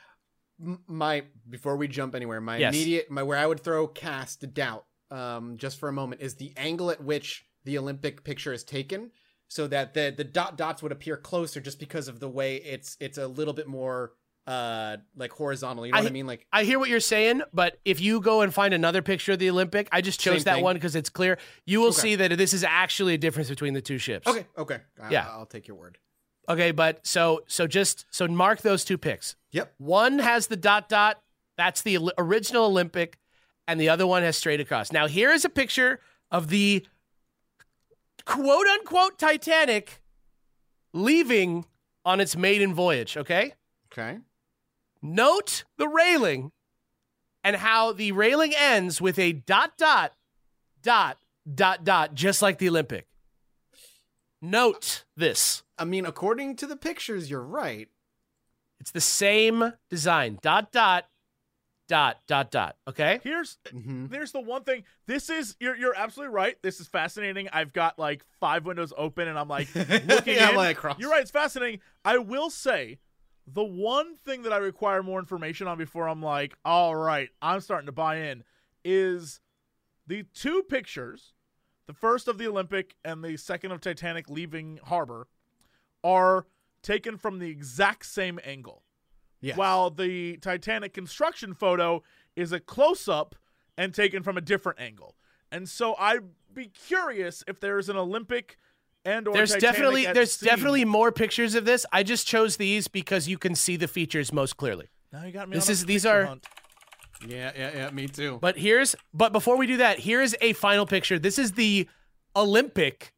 My 0.87 1.23
before 1.49 1.75
we 1.75 1.87
jump 1.87 2.15
anywhere, 2.15 2.39
my 2.39 2.57
Yes. 2.57 2.73
immediate 2.73 3.11
my 3.11 3.23
where 3.23 3.37
I 3.37 3.45
would 3.45 3.59
throw 3.59 3.87
cast 3.87 4.53
doubt, 4.53 4.85
um, 5.11 5.57
just 5.57 5.79
for 5.79 5.89
a 5.89 5.93
moment, 5.93 6.21
is 6.21 6.35
the 6.35 6.53
angle 6.57 6.91
at 6.91 7.03
which 7.03 7.45
the 7.65 7.77
Olympic 7.77 8.23
picture 8.23 8.53
is 8.53 8.63
taken, 8.63 9.11
so 9.47 9.67
that 9.67 9.93
the 9.93 10.13
the 10.15 10.23
dot 10.23 10.57
dots 10.57 10.81
would 10.83 10.91
appear 10.91 11.17
closer, 11.17 11.59
just 11.61 11.79
because 11.79 12.07
of 12.07 12.19
the 12.19 12.29
way 12.29 12.57
it's 12.57 12.97
it's 12.99 13.17
a 13.17 13.27
little 13.27 13.53
bit 13.53 13.67
more 13.67 14.13
uh 14.47 14.97
like 15.15 15.31
horizontal. 15.31 15.85
You 15.85 15.91
know 15.91 15.97
what 15.99 16.05
I- 16.05 16.09
I 16.09 16.11
mean? 16.11 16.27
Like 16.27 16.45
I 16.53 16.63
hear 16.65 16.77
what 16.77 16.89
you're 16.89 16.99
saying, 16.99 17.41
but 17.53 17.79
if 17.83 17.99
you 17.99 18.21
go 18.21 18.41
and 18.41 18.53
find 18.53 18.73
another 18.73 19.01
picture 19.01 19.31
of 19.33 19.39
the 19.39 19.49
Olympic, 19.49 19.87
I 19.91 20.01
just 20.01 20.19
chose 20.19 20.43
that 20.43 20.55
thing. 20.55 20.63
one 20.63 20.75
because 20.75 20.95
it's 20.95 21.09
clear. 21.09 21.37
You 21.65 21.79
will 21.79 21.87
Okay. 21.89 22.01
see 22.01 22.15
that 22.17 22.37
this 22.37 22.53
is 22.53 22.63
actually 22.63 23.15
a 23.15 23.17
difference 23.17 23.49
between 23.49 23.73
the 23.73 23.81
two 23.81 23.97
ships. 23.97 24.27
okay, 24.27 24.45
okay, 24.57 24.81
I- 25.01 25.09
Yeah. 25.11 25.27
I'll 25.29 25.47
take 25.47 25.67
your 25.67 25.77
word. 25.77 25.97
Okay, 26.47 26.69
but 26.71 27.05
so 27.07 27.43
so 27.47 27.65
just 27.65 28.05
so 28.11 28.27
mark 28.27 28.61
those 28.61 28.85
two 28.85 28.99
pics. 28.99 29.35
Yep. 29.51 29.73
One 29.79 30.19
has 30.19 30.45
the 30.47 30.55
dot 30.57 30.89
dot. 30.89 31.21
That's 31.57 31.81
the 31.81 31.97
original 32.19 32.65
Olympic, 32.65 33.17
and 33.67 33.79
the 33.81 33.89
other 33.89 34.05
one 34.05 34.21
has 34.21 34.37
straight 34.37 34.59
across. 34.59 34.91
Now 34.91 35.07
here 35.07 35.31
is 35.31 35.43
a 35.43 35.49
picture 35.49 36.01
of 36.29 36.49
the 36.49 36.85
quote 38.25 38.67
unquote 38.67 39.17
Titanic 39.17 40.01
leaving 40.93 41.65
on 42.03 42.19
its 42.19 42.35
maiden 42.35 42.73
voyage. 42.73 43.17
Okay. 43.17 43.53
Okay. 43.91 44.19
Note 45.01 45.63
the 45.77 45.87
railing 45.87 46.51
and 47.43 47.55
how 47.55 47.91
the 47.91 48.11
railing 48.11 48.53
ends 48.57 48.99
with 48.99 49.19
a 49.19 49.31
dot 49.31 49.77
dot 49.77 50.13
dot 50.81 51.17
dot 51.53 51.83
dot, 51.83 52.15
just 52.15 52.41
like 52.41 52.57
the 52.57 52.69
Olympic. 52.69 53.07
Note 54.41 55.05
this. 55.15 55.63
I 55.77 55.85
mean, 55.85 56.05
according 56.05 56.55
to 56.57 56.67
the 56.67 56.75
pictures, 56.75 57.29
you're 57.29 57.41
right. 57.41 57.87
It's 58.79 58.91
the 58.91 59.01
same 59.01 59.73
design. 59.89 60.39
Dot 60.41 60.71
dot 60.71 61.05
dot 61.87 62.17
dot 62.27 62.51
dot. 62.51 62.75
Okay. 62.87 63.19
Here's 63.23 63.57
hmm 63.71 64.07
There's 64.07 64.31
the 64.31 64.41
one 64.41 64.63
thing. 64.63 64.83
This 65.07 65.29
is 65.29 65.55
you're 65.59 65.75
you're 65.75 65.95
absolutely 65.95 66.33
right. 66.33 66.57
This 66.61 66.79
is 66.79 66.87
fascinating. 66.87 67.47
I've 67.53 67.73
got 67.73 67.99
like 67.99 68.23
five 68.39 68.65
windows 68.65 68.93
open 68.97 69.27
and 69.27 69.37
I'm 69.37 69.47
like 69.47 69.67
looking 69.75 70.35
Yeah, 70.35 70.49
in. 70.51 70.55
like 70.55 70.77
across. 70.77 70.99
You're 70.99 71.11
right. 71.11 71.21
It's 71.21 71.31
fascinating. 71.31 71.79
I 72.03 72.17
will 72.17 72.49
say 72.49 72.99
the 73.47 73.63
one 73.63 74.15
thing 74.15 74.41
that 74.43 74.53
I 74.53 74.57
require 74.57 75.03
more 75.03 75.19
information 75.19 75.67
on 75.67 75.77
before 75.77 76.07
I'm 76.09 76.21
like, 76.21 76.57
all 76.65 76.95
right, 76.95 77.29
I'm 77.41 77.61
starting 77.61 77.85
to 77.85 77.91
buy 77.91 78.17
in, 78.17 78.43
is 78.83 79.39
the 80.07 80.23
two 80.33 80.63
pictures, 80.63 81.33
the 81.85 81.93
first 81.93 82.27
of 82.27 82.39
the 82.39 82.47
Olympic 82.47 82.95
and 83.05 83.23
the 83.23 83.37
second 83.37 83.71
of 83.71 83.81
Titanic 83.81 84.29
leaving 84.31 84.79
harbor, 84.85 85.27
are 86.03 86.47
taken 86.81 87.17
from 87.17 87.37
the 87.37 87.49
exact 87.49 88.05
same 88.07 88.39
angle 88.43 88.81
Yes. 89.41 89.57
while 89.57 89.89
the 89.91 90.37
Titanic 90.37 90.93
construction 90.93 91.53
photo 91.53 92.01
is 92.35 92.51
a 92.51 92.59
close 92.59 93.07
up 93.07 93.35
and 93.77 93.93
taken 93.93 94.23
from 94.23 94.37
a 94.37 94.41
different 94.41 94.79
angle. 94.79 95.15
And 95.51 95.69
so 95.69 95.95
I'd 95.99 96.21
be 96.53 96.67
curious 96.67 97.43
if 97.47 97.59
there's 97.59 97.87
an 97.89 97.97
Olympic 97.97 98.57
and 99.03 99.27
or 99.27 99.33
There's 99.33 99.51
Titanic 99.51 99.61
definitely 99.75 100.07
at 100.07 100.15
there's 100.15 100.31
sea. 100.31 100.45
definitely 100.47 100.83
more 100.85 101.11
pictures 101.11 101.53
of 101.53 101.65
this. 101.65 101.85
I 101.91 102.01
just 102.01 102.25
chose 102.25 102.57
these 102.57 102.87
because 102.87 103.27
you 103.27 103.37
can 103.37 103.53
see 103.53 103.75
the 103.75 103.87
features 103.87 104.33
most 104.33 104.57
clearly. 104.57 104.87
Now 105.13 105.23
you 105.25 105.31
got 105.31 105.47
me. 105.47 105.55
This 105.55 105.67
on 105.67 105.71
a 105.71 105.73
is- 105.73 105.85
these 105.85 106.05
are- 106.05 106.25
hunt. 106.25 106.45
Yeah, 107.27 107.51
yeah, 107.55 107.71
yeah. 107.75 107.89
Me 107.91 108.07
too. 108.07 108.39
But 108.41 108.57
here's 108.57 108.95
but 109.13 109.31
before 109.31 109.57
we 109.57 109.67
do 109.67 109.77
that, 109.77 109.99
here 109.99 110.21
is 110.21 110.35
a 110.41 110.53
final 110.53 110.85
picture. 110.85 111.17
This 111.19 111.37
is 111.39 111.51
the 111.53 111.87
Olympic 112.35 113.13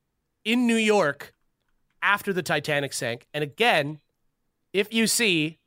in 0.45 0.67
New 0.67 0.75
York 0.75 1.33
after 2.01 2.31
the 2.33 2.43
Titanic 2.43 2.93
sank. 2.93 3.25
And 3.33 3.43
again, 3.43 3.99
if 4.73 4.93
you 4.93 5.07
see 5.07 5.57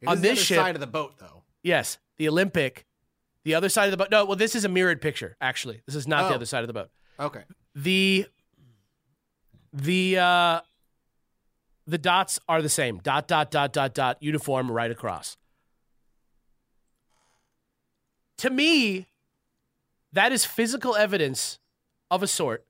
It 0.00 0.08
on 0.08 0.14
is 0.16 0.20
the 0.20 0.28
this 0.28 0.38
other 0.38 0.44
ship- 0.44 0.56
side 0.58 0.74
of 0.76 0.80
the 0.80 0.86
boat, 0.86 1.14
though. 1.18 1.42
Yes, 1.62 1.98
the 2.18 2.28
Olympic, 2.28 2.86
the 3.44 3.54
other 3.54 3.68
side 3.68 3.86
of 3.86 3.90
the 3.90 3.96
boat. 3.96 4.10
No, 4.10 4.24
well, 4.24 4.36
this 4.36 4.54
is 4.54 4.64
a 4.64 4.68
mirrored 4.68 5.00
picture. 5.00 5.36
Actually, 5.40 5.82
this 5.86 5.94
is 5.94 6.06
not 6.06 6.28
the 6.28 6.32
Oh. 6.32 6.36
other 6.36 6.44
side 6.46 6.62
of 6.62 6.66
the 6.68 6.72
boat. 6.74 6.90
Okay. 7.18 7.44
The 7.74 8.26
the 9.72 10.18
uh, 10.18 10.60
the 11.86 11.98
dots 11.98 12.38
are 12.48 12.62
the 12.62 12.68
same. 12.68 12.98
Dot 12.98 13.26
dot 13.26 13.50
dot 13.50 13.72
dot 13.72 13.94
dot 13.94 14.22
uniform 14.22 14.70
right 14.70 14.90
across. 14.90 15.36
To 18.38 18.50
me, 18.50 19.06
that 20.12 20.30
is 20.30 20.44
physical 20.44 20.94
evidence 20.94 21.58
of 22.10 22.22
a 22.22 22.26
sort 22.26 22.66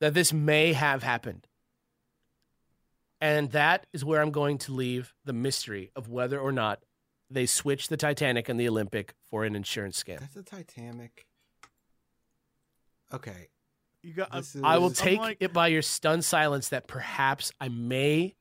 that 0.00 0.14
this 0.14 0.32
may 0.32 0.74
have 0.74 1.02
happened. 1.02 1.47
And 3.20 3.50
that 3.52 3.86
is 3.92 4.04
where 4.04 4.22
I'm 4.22 4.30
going 4.30 4.58
to 4.58 4.72
leave 4.72 5.12
the 5.24 5.32
mystery 5.32 5.90
of 5.96 6.08
whether 6.08 6.38
or 6.38 6.52
not 6.52 6.80
they 7.30 7.46
switched 7.46 7.90
the 7.90 7.96
Titanic 7.96 8.48
and 8.48 8.58
the 8.60 8.68
Olympic 8.68 9.14
for 9.30 9.44
an 9.44 9.54
insurance 9.56 10.02
scam. 10.02 10.20
That's 10.20 10.34
the 10.34 10.42
Titanic. 10.42 11.26
Okay. 13.12 13.48
You 14.02 14.14
got. 14.14 14.34
Is, 14.36 14.56
I 14.62 14.78
will 14.78 14.90
take 14.90 15.18
like- 15.18 15.38
it 15.40 15.52
by 15.52 15.68
your 15.68 15.82
stunned 15.82 16.24
silence 16.24 16.68
that 16.68 16.86
perhaps 16.86 17.52
I 17.60 17.68
may. 17.68 18.36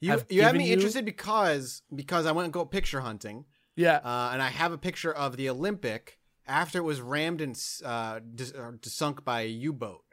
you. 0.00 0.10
have 0.10 0.26
You 0.30 0.42
have 0.42 0.56
me 0.56 0.66
you- 0.68 0.72
interested 0.72 1.04
because 1.04 1.82
because 1.94 2.26
I 2.26 2.32
went 2.32 2.44
and 2.46 2.52
go 2.52 2.64
picture 2.64 3.00
hunting, 3.00 3.44
Yeah. 3.76 3.96
uh, 3.96 4.30
and 4.32 4.40
I 4.42 4.48
have 4.48 4.72
a 4.72 4.78
picture 4.78 5.12
of 5.12 5.36
the 5.36 5.48
Olympic 5.50 6.18
after 6.46 6.78
it 6.78 6.82
was 6.82 7.00
rammed 7.00 7.40
and 7.40 7.56
uh, 7.84 8.20
dis- 8.34 8.52
sunk 8.84 9.24
by 9.24 9.42
a 9.42 9.48
U-boat. 9.48 10.04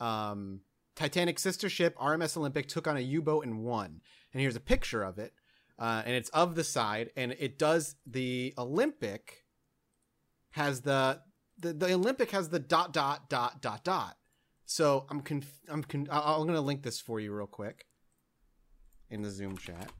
Um, 0.00 0.62
Titanic 0.96 1.38
sister 1.38 1.68
ship 1.68 1.96
RMS 1.98 2.36
Olympic 2.36 2.66
took 2.66 2.88
on 2.88 2.96
a 2.96 3.00
U-boat 3.00 3.44
and 3.44 3.62
won. 3.62 4.00
And 4.32 4.40
here's 4.40 4.56
a 4.56 4.60
picture 4.60 5.02
of 5.02 5.18
it, 5.18 5.34
uh, 5.78 6.02
and 6.04 6.14
it's 6.14 6.30
of 6.30 6.56
the 6.56 6.64
side, 6.64 7.10
and 7.16 7.36
it 7.38 7.58
does 7.58 7.94
the 8.06 8.54
Olympic 8.58 9.44
has 10.50 10.80
the 10.80 11.20
the, 11.58 11.72
the 11.72 11.92
Olympic 11.92 12.32
has 12.32 12.48
the 12.48 12.58
dot 12.58 12.92
dot 12.92 13.30
dot 13.30 13.62
dot 13.62 13.84
dot. 13.84 14.16
So 14.64 15.06
I'm 15.08 15.20
conf- 15.20 15.60
I'm 15.68 15.84
con- 15.84 16.08
I'm 16.10 16.46
gonna 16.46 16.60
link 16.60 16.82
this 16.82 17.00
for 17.00 17.20
you 17.20 17.32
real 17.32 17.46
quick 17.46 17.86
in 19.10 19.22
the 19.22 19.30
Zoom 19.30 19.56
chat. 19.56 19.92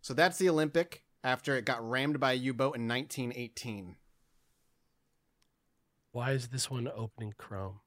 So 0.00 0.12
that's 0.12 0.38
the 0.38 0.48
Olympic 0.48 1.04
after 1.22 1.56
it 1.56 1.64
got 1.64 1.88
rammed 1.88 2.20
by 2.20 2.32
a 2.32 2.36
U-boat 2.36 2.76
in 2.76 2.88
1918. 2.88 3.96
Why 6.12 6.32
is 6.32 6.48
this 6.48 6.70
one 6.70 6.88
opening 6.94 7.34
Chrome? 7.36 7.80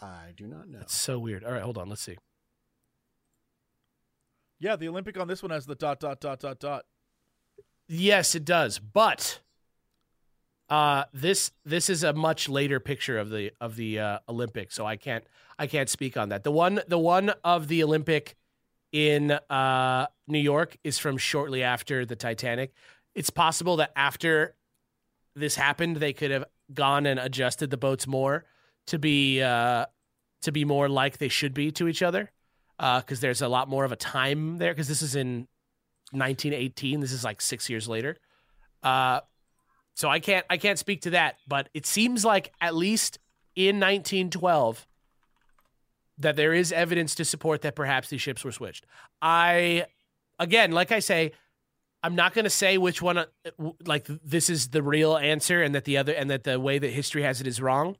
I 0.00 0.32
do 0.36 0.46
not 0.46 0.68
know. 0.68 0.80
It's 0.80 0.94
so 0.94 1.18
weird. 1.18 1.44
All 1.44 1.52
right, 1.52 1.62
hold 1.62 1.78
on. 1.78 1.88
Let's 1.88 2.02
see. 2.02 2.16
Yeah, 4.58 4.76
the 4.76 4.88
Olympic 4.88 5.18
on 5.18 5.28
this 5.28 5.42
one 5.42 5.50
has 5.50 5.66
the 5.66 5.74
dot 5.74 6.00
dot 6.00 6.20
dot 6.20 6.40
dot 6.40 6.58
dot. 6.58 6.84
Yes, 7.86 8.34
it 8.34 8.44
does. 8.44 8.78
But 8.78 9.40
uh, 10.68 11.04
this 11.12 11.52
this 11.64 11.90
is 11.90 12.02
a 12.02 12.12
much 12.12 12.48
later 12.48 12.80
picture 12.80 13.18
of 13.18 13.30
the 13.30 13.52
of 13.60 13.76
the 13.76 13.98
uh, 13.98 14.18
Olympic, 14.28 14.72
so 14.72 14.86
I 14.86 14.96
can't 14.96 15.24
I 15.58 15.66
can't 15.66 15.88
speak 15.88 16.16
on 16.16 16.30
that. 16.30 16.44
The 16.44 16.50
one 16.50 16.80
the 16.88 16.98
one 16.98 17.32
of 17.44 17.68
the 17.68 17.82
Olympic 17.82 18.36
in 18.90 19.32
uh, 19.32 20.06
New 20.26 20.38
York 20.38 20.76
is 20.84 20.98
from 20.98 21.18
shortly 21.18 21.62
after 21.62 22.06
the 22.06 22.16
Titanic. 22.16 22.72
It's 23.14 23.30
possible 23.30 23.76
that 23.76 23.92
after 23.96 24.54
this 25.36 25.56
happened, 25.56 25.96
they 25.96 26.12
could 26.12 26.30
have 26.30 26.44
gone 26.72 27.06
and 27.06 27.20
adjusted 27.20 27.70
the 27.70 27.76
boats 27.76 28.06
more 28.06 28.44
to 28.86 28.98
be 28.98 29.42
uh, 29.42 29.86
to 30.42 30.52
be 30.52 30.64
more 30.64 30.88
like 30.88 31.18
they 31.18 31.28
should 31.28 31.54
be 31.54 31.72
to 31.72 31.88
each 31.88 32.02
other, 32.02 32.30
because 32.78 33.20
there's 33.20 33.42
a 33.42 33.48
lot 33.48 33.68
more 33.68 33.84
of 33.84 33.92
a 33.92 33.96
time 33.96 34.58
there. 34.58 34.72
Because 34.72 34.88
this 34.88 35.02
is 35.02 35.16
in 35.16 35.48
1918. 36.12 37.00
This 37.00 37.12
is 37.12 37.24
like 37.24 37.40
six 37.40 37.68
years 37.68 37.88
later. 37.88 38.16
Uh, 38.82 39.20
so 39.94 40.08
I 40.08 40.20
can't 40.20 40.44
I 40.50 40.56
can't 40.56 40.78
speak 40.78 41.02
to 41.02 41.10
that, 41.10 41.36
but 41.46 41.68
it 41.72 41.86
seems 41.86 42.24
like 42.24 42.52
at 42.60 42.74
least 42.74 43.18
in 43.54 43.76
1912 43.76 44.86
that 46.18 46.36
there 46.36 46.52
is 46.52 46.72
evidence 46.72 47.14
to 47.16 47.24
support 47.24 47.62
that 47.62 47.74
perhaps 47.74 48.08
these 48.08 48.20
ships 48.20 48.44
were 48.44 48.52
switched. 48.52 48.86
I 49.22 49.86
again, 50.38 50.72
like 50.72 50.92
I 50.92 50.98
say, 50.98 51.32
I'm 52.02 52.16
not 52.16 52.34
going 52.34 52.44
to 52.44 52.50
say 52.50 52.76
which 52.76 53.00
one 53.00 53.18
uh, 53.18 53.26
like 53.86 54.06
this 54.06 54.50
is 54.50 54.68
the 54.68 54.82
real 54.82 55.16
answer 55.16 55.62
and 55.62 55.74
that 55.74 55.84
the 55.84 55.96
other 55.96 56.12
and 56.12 56.30
that 56.30 56.44
the 56.44 56.58
way 56.60 56.78
that 56.78 56.90
history 56.90 57.22
has 57.22 57.40
it 57.40 57.46
is 57.46 57.60
wrong. 57.60 57.96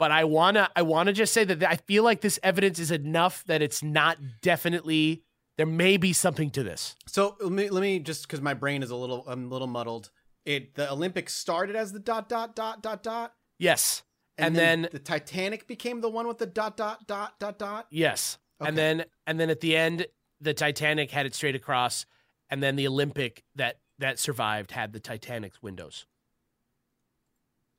But 0.00 0.10
I 0.10 0.24
wanna 0.24 0.70
I 0.74 0.80
wanna 0.80 1.12
just 1.12 1.34
say 1.34 1.44
that 1.44 1.62
I 1.62 1.76
feel 1.76 2.02
like 2.02 2.22
this 2.22 2.40
evidence 2.42 2.78
is 2.78 2.90
enough 2.90 3.44
that 3.44 3.60
it's 3.60 3.82
not 3.82 4.16
definitely 4.40 5.22
there 5.58 5.66
may 5.66 5.98
be 5.98 6.14
something 6.14 6.50
to 6.52 6.62
this. 6.62 6.96
So 7.06 7.36
let 7.38 7.52
me 7.52 7.68
let 7.68 7.82
me 7.82 7.98
just 7.98 8.22
because 8.22 8.40
my 8.40 8.54
brain 8.54 8.82
is 8.82 8.90
a 8.90 8.96
little 8.96 9.24
I'm 9.28 9.44
a 9.44 9.48
little 9.48 9.66
muddled. 9.68 10.10
It 10.46 10.74
the 10.74 10.90
Olympics 10.90 11.34
started 11.34 11.76
as 11.76 11.92
the 11.92 11.98
dot 11.98 12.30
dot 12.30 12.56
dot 12.56 12.82
dot 12.82 13.02
dot, 13.02 13.34
Yes. 13.58 14.02
And, 14.38 14.56
then, 14.56 14.88
the 14.90 14.98
Titanic 14.98 15.66
became 15.66 16.00
the 16.00 16.08
one 16.08 16.26
with 16.26 16.38
the 16.38 16.46
dot 16.46 16.78
dot 16.78 17.06
dot 17.06 17.38
dot 17.38 17.58
dot. 17.58 17.86
yes. 17.90 18.38
Okay. 18.58 18.68
And 18.68 18.78
then 18.78 19.04
and 19.26 19.38
then 19.38 19.50
at 19.50 19.60
the 19.60 19.76
end 19.76 20.06
the 20.40 20.54
Titanic 20.54 21.10
had 21.10 21.26
it 21.26 21.34
straight 21.34 21.54
across 21.54 22.06
and 22.48 22.62
then 22.62 22.76
the 22.76 22.86
Olympic 22.86 23.44
that 23.54 23.80
that 23.98 24.18
survived 24.18 24.70
had 24.70 24.94
the 24.94 25.00
Titanic's 25.00 25.62
windows. 25.62 26.06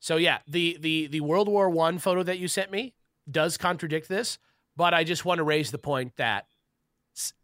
So 0.01 0.17
yeah, 0.17 0.39
the 0.47 0.77
the 0.81 1.07
the 1.07 1.21
World 1.21 1.47
War 1.47 1.69
1 1.69 1.99
photo 1.99 2.23
that 2.23 2.37
you 2.39 2.47
sent 2.49 2.71
me 2.71 2.93
does 3.29 3.55
contradict 3.57 4.09
this, 4.09 4.37
but 4.75 4.93
I 4.93 5.03
just 5.05 5.23
want 5.25 5.37
to 5.37 5.43
raise 5.43 5.71
the 5.71 5.77
point 5.77 6.17
that 6.17 6.47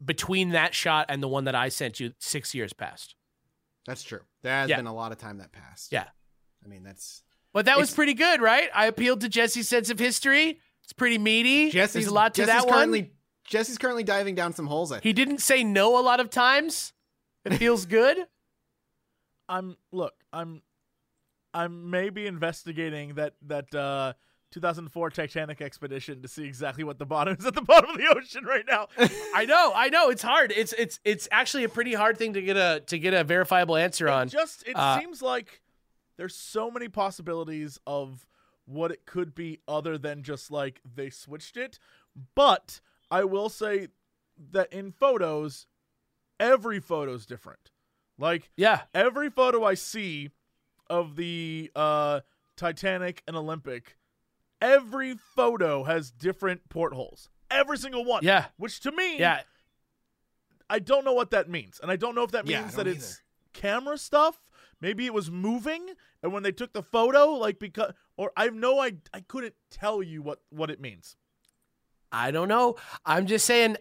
between 0.04 0.50
that 0.50 0.74
shot 0.74 1.06
and 1.08 1.22
the 1.24 1.28
one 1.28 1.44
that 1.46 1.56
I 1.56 1.70
sent 1.70 2.00
you 2.00 2.14
6 2.20 2.56
years 2.56 2.74
passed. 2.74 3.16
That's 3.86 4.02
true. 4.04 4.22
There 4.42 4.54
has 4.54 4.70
Yeah. 4.70 4.78
been 4.78 4.88
a 4.88 4.94
lot 4.94 5.12
of 5.12 5.18
time 5.20 5.38
that 5.38 5.52
passed. 5.52 5.92
Yeah. 5.94 6.08
I 6.66 6.68
mean 6.68 6.84
that's 6.84 7.24
But 7.54 7.66
that 7.66 7.78
was 7.78 7.94
pretty 7.94 8.14
good, 8.16 8.42
right? 8.42 8.70
I 8.74 8.88
appealed 8.88 9.22
to 9.22 9.30
Jesse's 9.30 9.70
sense 9.70 9.90
of 9.90 10.00
history. 10.00 10.60
It's 10.84 10.94
pretty 10.94 11.18
meaty. 11.20 11.70
Jesse's 11.70 11.94
There's 11.94 12.08
a 12.08 12.14
lot 12.14 12.34
to 12.36 12.46
Jesse's 12.46 12.66
that 12.66 12.72
currently 12.74 13.02
one. 13.04 13.12
Jesse's 13.46 13.78
currently 13.78 14.04
diving 14.04 14.36
down 14.36 14.54
some 14.54 14.68
holes. 14.68 14.92
I 14.92 14.96
think. 14.96 15.04
He 15.04 15.14
didn't 15.14 15.40
say 15.40 15.64
no 15.64 15.98
a 16.00 16.02
lot 16.02 16.20
of 16.20 16.30
times. 16.30 16.92
It 17.46 17.54
feels 17.54 17.86
good. 18.00 18.18
I'm 19.48 19.78
look. 19.92 20.16
I'm 20.34 20.62
I'm 21.54 21.90
maybe 21.90 22.28
investigating 22.28 23.16
that 23.16 23.34
that 23.44 23.74
uh 23.74 24.14
2004 24.52 25.10
Titanic 25.10 25.62
expedition 25.62 26.22
to 26.22 26.28
see 26.28 26.46
exactly 26.46 26.84
what 26.86 26.98
the 27.00 27.06
bottom 27.06 27.36
is 27.38 27.46
at 27.46 27.54
the 27.54 27.62
bottom 27.74 27.90
of 27.92 27.98
the 27.98 28.08
ocean 28.16 28.46
right 28.46 28.64
now. 28.68 28.88
I 29.36 29.46
know, 29.46 29.74
I 29.76 29.90
know. 29.90 30.10
It's 30.10 30.22
hard. 30.22 30.54
It's 30.56 30.74
it's 30.74 31.00
it's 31.04 31.28
actually 31.32 31.64
a 31.66 31.70
pretty 31.70 31.94
hard 31.94 32.18
thing 32.18 32.34
to 32.34 32.42
get 32.42 32.56
a 32.58 32.82
to 32.88 32.98
get 32.98 33.14
a 33.14 33.24
verifiable 33.24 33.76
answer 33.76 34.08
on. 34.10 34.30
Just 34.30 34.66
it 34.68 34.76
Uh, 34.76 35.00
seems 35.00 35.22
like 35.22 35.62
there's 36.18 36.36
so 36.36 36.72
many 36.72 36.88
possibilities 36.88 37.80
of 37.86 38.26
what 38.66 38.92
it 38.92 39.06
could 39.06 39.36
be 39.36 39.60
other 39.68 39.98
than 39.98 40.24
just 40.24 40.50
like 40.52 40.82
they 40.96 41.10
switched 41.10 41.58
it. 41.58 41.78
But 42.36 42.80
I 43.12 43.24
will 43.26 43.50
say 43.50 43.90
that 44.52 44.72
in 44.74 44.92
photos, 44.92 45.68
every 46.40 46.80
photo's 46.80 47.26
different. 47.26 47.72
Like 48.18 48.50
Yeah, 48.56 48.82
every 48.94 49.30
photo 49.30 49.64
I 49.64 49.74
see 49.76 50.32
of 50.90 51.16
the 51.16 51.72
uh, 51.76 52.22
Titanic 52.56 53.24
and 53.28 53.36
Olympic, 53.36 53.98
every 54.62 55.16
photo 55.16 55.84
has 55.84 56.12
different 56.12 56.70
portholes. 56.70 57.30
Every 57.50 57.78
single 57.78 58.04
one. 58.04 58.24
yeah, 58.24 58.46
Which 58.58 58.80
to 58.82 58.92
me, 58.92 59.20
yeah. 59.20 59.42
I 60.70 60.80
don't 60.80 61.06
know 61.06 61.14
what 61.14 61.32
that 61.32 61.50
means. 61.50 61.80
And 61.82 61.90
I 61.90 61.96
don't 61.96 62.14
know 62.16 62.24
if 62.24 62.32
that 62.32 62.46
Yeah, 62.48 62.62
means 62.62 62.76
that 62.76 62.84
don't 62.86 62.96
it's 62.96 63.22
camera 63.54 63.98
stuff. 63.98 64.38
Maybe 64.82 65.06
it 65.06 65.14
was 65.14 65.32
moving 65.32 65.92
and 66.22 66.34
when 66.34 66.44
they 66.44 66.52
took 66.52 66.74
the 66.74 66.84
photo, 66.84 67.32
like 67.32 67.58
because 67.60 67.94
or 68.18 68.32
I 68.36 68.44
have 68.46 68.54
no 68.54 68.80
I 68.80 68.94
I 69.14 69.22
couldn't 69.22 69.56
tell 69.72 70.04
you 70.04 70.22
what 70.22 70.42
what 70.50 70.70
it 70.70 70.82
means. 70.82 71.16
I 72.12 72.32
don't 72.32 72.48
know. 72.48 72.76
I'm 73.06 73.28
just 73.28 73.46
saying. 73.46 73.78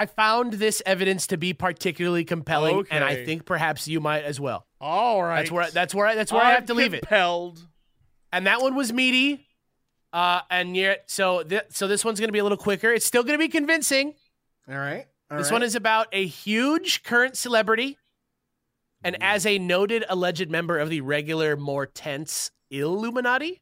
I 0.00 0.06
found 0.06 0.54
this 0.54 0.82
evidence 0.86 1.26
to 1.26 1.36
be 1.36 1.52
particularly 1.52 2.24
compelling, 2.24 2.86
and 2.90 3.04
I 3.04 3.22
think 3.26 3.44
perhaps 3.44 3.86
you 3.86 4.00
might 4.00 4.24
as 4.24 4.40
well. 4.40 4.66
All 4.80 5.22
right. 5.22 5.40
That's 5.40 5.50
where 5.50 5.70
that's 5.70 5.94
where 5.94 6.06
I, 6.06 6.14
that's 6.14 6.32
where 6.32 6.42
I 6.42 6.52
have 6.52 6.64
to 6.66 6.74
leave 6.74 6.94
it. 6.94 7.02
Compelled. 7.02 7.62
and 8.32 8.46
that 8.46 8.62
one 8.62 8.74
was 8.74 8.94
meaty. 8.94 9.46
Uh, 10.10 10.40
and 10.48 10.74
yet, 10.74 11.04
so 11.10 11.42
th- 11.42 11.64
so 11.68 11.86
this 11.86 12.02
one's 12.02 12.18
gonna 12.18 12.32
be 12.32 12.38
a 12.38 12.42
little 12.42 12.56
quicker. 12.56 12.90
It's 12.90 13.04
still 13.04 13.22
gonna 13.22 13.36
be 13.36 13.48
convincing. 13.48 14.14
All 14.66 14.78
right. 14.78 15.04
All 15.30 15.36
this 15.36 15.48
right. 15.48 15.56
one 15.56 15.62
is 15.62 15.74
about 15.74 16.06
a 16.12 16.24
huge 16.24 17.02
current 17.02 17.36
celebrity, 17.36 17.98
and 19.04 19.22
as 19.22 19.44
a 19.44 19.58
noted 19.58 20.06
alleged 20.08 20.50
member 20.50 20.78
of 20.78 20.88
the 20.88 21.02
regular, 21.02 21.58
more 21.58 21.84
tense 21.84 22.50
Illuminati. 22.70 23.60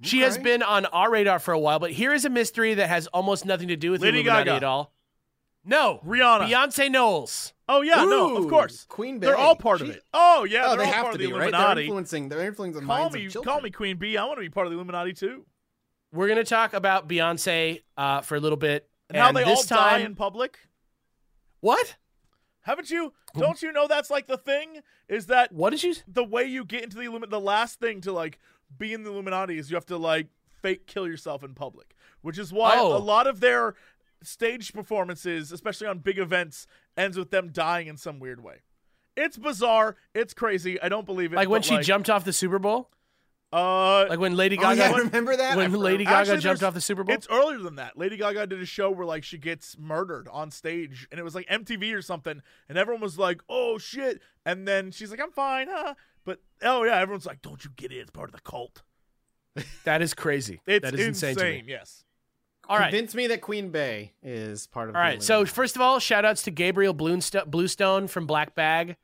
She 0.00 0.20
has 0.20 0.38
been 0.38 0.62
on 0.62 0.86
our 0.86 1.10
radar 1.10 1.38
for 1.38 1.52
a 1.52 1.58
while, 1.58 1.78
but 1.80 1.90
here 1.90 2.14
is 2.14 2.24
a 2.24 2.30
mystery 2.30 2.72
that 2.74 2.88
has 2.88 3.06
almost 3.08 3.44
nothing 3.44 3.68
to 3.68 3.76
do 3.76 3.90
with 3.90 4.00
Lady 4.00 4.20
Illuminati 4.20 4.44
Gaga. 4.46 4.56
at 4.56 4.64
all. 4.64 4.95
No, 5.66 6.00
Rihanna. 6.06 6.48
Beyonce 6.48 6.90
Knowles. 6.90 7.52
Oh 7.68 7.80
yeah, 7.82 8.04
no, 8.04 8.36
of 8.36 8.48
course. 8.48 8.84
Queen 8.88 9.18
Bey. 9.18 9.26
They're 9.26 9.36
all 9.36 9.56
part 9.56 9.80
of 9.80 9.90
it. 9.90 10.02
Oh 10.14 10.44
yeah, 10.44 10.62
Oh, 10.66 10.68
they're 10.70 10.78
they 10.78 10.84
all 10.84 10.92
have 10.92 11.02
part 11.02 11.14
to 11.14 11.16
of 11.16 11.20
the 11.20 11.26
be 11.26 11.32
right. 11.32 11.38
They're 11.50 11.60
Illuminati. 11.60 11.82
influencing. 11.82 12.28
They're 12.28 12.46
influencing 12.46 12.80
the 12.82 12.86
Call 12.86 12.98
minds 13.00 13.14
me, 13.16 13.26
of 13.26 13.32
children. 13.32 13.52
call 13.52 13.60
me 13.60 13.70
Queen 13.70 13.96
Bee. 13.96 14.16
I 14.16 14.24
want 14.24 14.36
to 14.38 14.42
be 14.42 14.48
part 14.48 14.66
of 14.66 14.70
the 14.70 14.76
Illuminati 14.78 15.12
too. 15.12 15.44
We're 16.12 16.28
gonna 16.28 16.44
talk 16.44 16.72
about 16.72 17.08
Beyonce 17.08 17.82
uh, 17.96 18.20
for 18.20 18.36
a 18.36 18.40
little 18.40 18.56
bit, 18.56 18.88
And, 19.10 19.18
how 19.18 19.32
they 19.32 19.42
all 19.42 19.56
this 19.56 19.66
die 19.66 19.98
in 19.98 20.14
public. 20.14 20.58
what? 21.60 21.96
Haven't 22.62 22.90
you? 22.90 23.12
Don't 23.36 23.60
you 23.62 23.70
know 23.72 23.86
that's 23.86 24.10
like 24.10 24.26
the 24.26 24.38
thing? 24.38 24.80
Is 25.08 25.26
that 25.26 25.52
What 25.52 25.70
did 25.70 25.82
you? 25.82 25.94
the 26.08 26.24
way 26.24 26.44
you 26.44 26.64
get 26.64 26.82
into 26.84 26.96
the 26.96 27.02
Illuminati? 27.02 27.30
The 27.30 27.40
last 27.40 27.78
thing 27.80 28.00
to 28.02 28.12
like 28.12 28.38
be 28.78 28.92
in 28.92 29.02
the 29.04 29.10
Illuminati 29.10 29.58
is 29.58 29.70
you 29.70 29.76
have 29.76 29.86
to 29.86 29.96
like 29.96 30.28
fake 30.62 30.86
kill 30.86 31.06
yourself 31.06 31.44
in 31.44 31.54
public, 31.54 31.94
which 32.22 32.38
is 32.38 32.52
why 32.52 32.76
Oh. 32.78 32.96
a 32.96 32.98
lot 32.98 33.26
of 33.26 33.40
their 33.40 33.74
stage 34.22 34.72
performances, 34.72 35.52
especially 35.52 35.86
on 35.86 35.98
big 35.98 36.18
events, 36.18 36.66
ends 36.96 37.16
with 37.18 37.30
them 37.30 37.50
dying 37.52 37.86
in 37.86 37.96
some 37.96 38.18
weird 38.18 38.42
way. 38.42 38.62
It's 39.16 39.36
bizarre. 39.36 39.96
It's 40.14 40.34
crazy. 40.34 40.80
I 40.80 40.88
don't 40.88 41.06
believe 41.06 41.32
it. 41.32 41.36
Like 41.36 41.48
when 41.48 41.60
but, 41.60 41.64
she 41.66 41.78
jumped 41.78 42.10
off 42.10 42.24
the 42.24 42.32
Super 42.32 42.58
Bowl? 42.58 42.90
Uh, 43.52 44.06
Like 44.08 44.18
when 44.18 44.36
Lady 44.36 44.58
Oh, 44.58 44.62
Gaga 44.62 44.76
yeah, 44.76 44.90
I 44.92 44.98
remember 44.98 45.36
that. 45.36 45.56
when 45.56 45.72
I- 45.72 45.76
Lady 45.78 46.04
Gaga 46.04 46.16
Actually, 46.32 46.38
jumped 46.40 46.62
off 46.62 46.74
the 46.74 46.80
Super 46.80 47.04
Bowl? 47.04 47.14
It's 47.14 47.28
earlier 47.30 47.58
than 47.58 47.76
that. 47.76 47.96
Lady 47.96 48.16
Gaga 48.16 48.48
did 48.48 48.60
a 48.60 48.66
show 48.66 48.90
where 48.90 49.06
like 49.06 49.24
she 49.24 49.38
gets 49.38 49.78
murdered 49.78 50.28
on 50.30 50.50
stage, 50.50 51.06
and 51.10 51.18
it 51.20 51.22
was 51.22 51.34
like 51.34 51.46
MTV 51.48 51.94
or 51.94 52.02
something, 52.02 52.42
and 52.68 52.76
everyone 52.76 53.00
was 53.00 53.18
like, 53.18 53.40
"Oh 53.48 53.78
shit!" 53.78 54.20
And 54.44 54.66
then 54.66 54.90
she's 54.90 55.10
like, 55.10 55.20
"I'm 55.20 55.30
fine, 55.30 55.68
huh?" 55.70 55.94
But 56.24 56.40
oh 56.62 56.82
yeah, 56.82 56.98
everyone's 56.98 57.24
like, 57.24 57.40
"Don't 57.40 57.64
you 57.64 57.70
get 57.76 57.92
it? 57.92 57.98
It's 57.98 58.10
part 58.10 58.28
of 58.28 58.34
the 58.34 58.42
cult." 58.42 58.82
That 59.84 60.02
is 60.02 60.12
crazy. 60.12 60.60
It's 60.66 60.82
that 60.84 60.94
is 60.94 61.06
insane, 61.06 61.36
to 61.36 61.44
me. 61.44 61.62
Yes. 61.66 62.04
All 62.68 62.78
right. 62.78 62.90
Convince 62.90 63.14
me 63.14 63.28
that 63.28 63.40
Queen 63.40 63.70
Bey 63.70 64.12
is 64.22 64.66
part 64.66 64.88
of. 64.88 64.96
All 64.96 65.02
the 65.02 65.08
right. 65.08 65.22
So 65.22 65.44
first 65.44 65.76
of 65.76 65.82
all, 65.82 65.98
shout 65.98 66.24
outs 66.24 66.42
to 66.42 66.50
Gabrielle 66.50 66.94
Bluestone 66.94 68.08
from 68.08 68.26
Black 68.26 68.54
Bag 68.54 68.96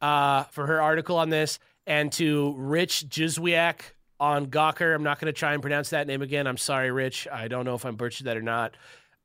uh, 0.00 0.44
for 0.44 0.66
her 0.66 0.80
article 0.80 1.16
on 1.16 1.30
this, 1.30 1.58
and 1.86 2.12
to 2.12 2.54
Rich 2.56 3.08
Jizwiak 3.08 3.80
on 4.18 4.46
Gawker. 4.46 4.94
I'm 4.94 5.02
not 5.02 5.18
going 5.18 5.32
to 5.32 5.38
try 5.38 5.52
and 5.52 5.62
pronounce 5.62 5.90
that 5.90 6.06
name 6.06 6.22
again. 6.22 6.46
I'm 6.46 6.56
sorry, 6.56 6.90
Rich. 6.90 7.26
I 7.30 7.48
don't 7.48 7.64
know 7.64 7.74
if 7.74 7.84
I'm 7.84 7.96
butchered 7.96 8.26
that 8.26 8.36
or 8.36 8.42
not. 8.42 8.76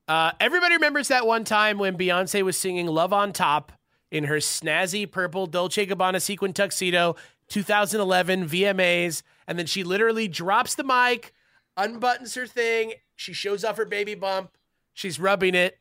Uh, 0.08 0.32
everybody 0.40 0.76
remembers 0.76 1.08
that 1.10 1.26
one 1.26 1.44
time 1.44 1.78
when 1.78 1.98
Beyonce 1.98 2.44
was 2.44 2.58
singing 2.58 2.88
"Love 2.88 3.14
on 3.14 3.34
Top" 3.34 3.72
in 4.12 4.26
her 4.26 4.38
snazzy 4.38 5.10
purple 5.10 5.46
Dolce 5.48 5.86
Gabbana 5.86 6.22
sequin 6.22 6.54
tuxedo, 6.54 7.16
2011 7.50 8.48
VMAs, 8.48 9.24
and 9.48 9.60
then 9.60 9.66
she 9.66 9.84
literally 9.84 10.28
drops 10.28 10.76
the 10.76 10.84
mic, 10.84 11.34
unbuttons 11.78 12.36
her 12.36 12.48
thing, 12.48 12.94
she 13.16 13.34
shows 13.34 13.64
off 13.64 13.78
her 13.78 13.86
baby 13.86 14.16
bump, 14.16 14.58
she's 14.94 15.20
rubbing 15.20 15.56
it, 15.56 15.78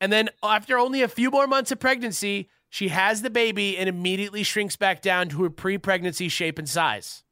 and 0.00 0.12
then 0.12 0.30
after 0.42 0.78
only 0.78 1.02
a 1.02 1.08
few 1.08 1.30
more 1.30 1.46
months 1.46 1.70
of 1.70 1.78
pregnancy, 1.78 2.48
she 2.68 2.88
has 2.88 3.22
the 3.22 3.30
baby 3.30 3.76
and 3.78 3.88
immediately 3.88 4.42
shrinks 4.42 4.76
back 4.76 5.00
down 5.00 5.28
to 5.28 5.42
her 5.44 5.50
pre-pregnancy 5.50 6.28
shape 6.28 6.58
and 6.58 6.68
size. 6.68 7.22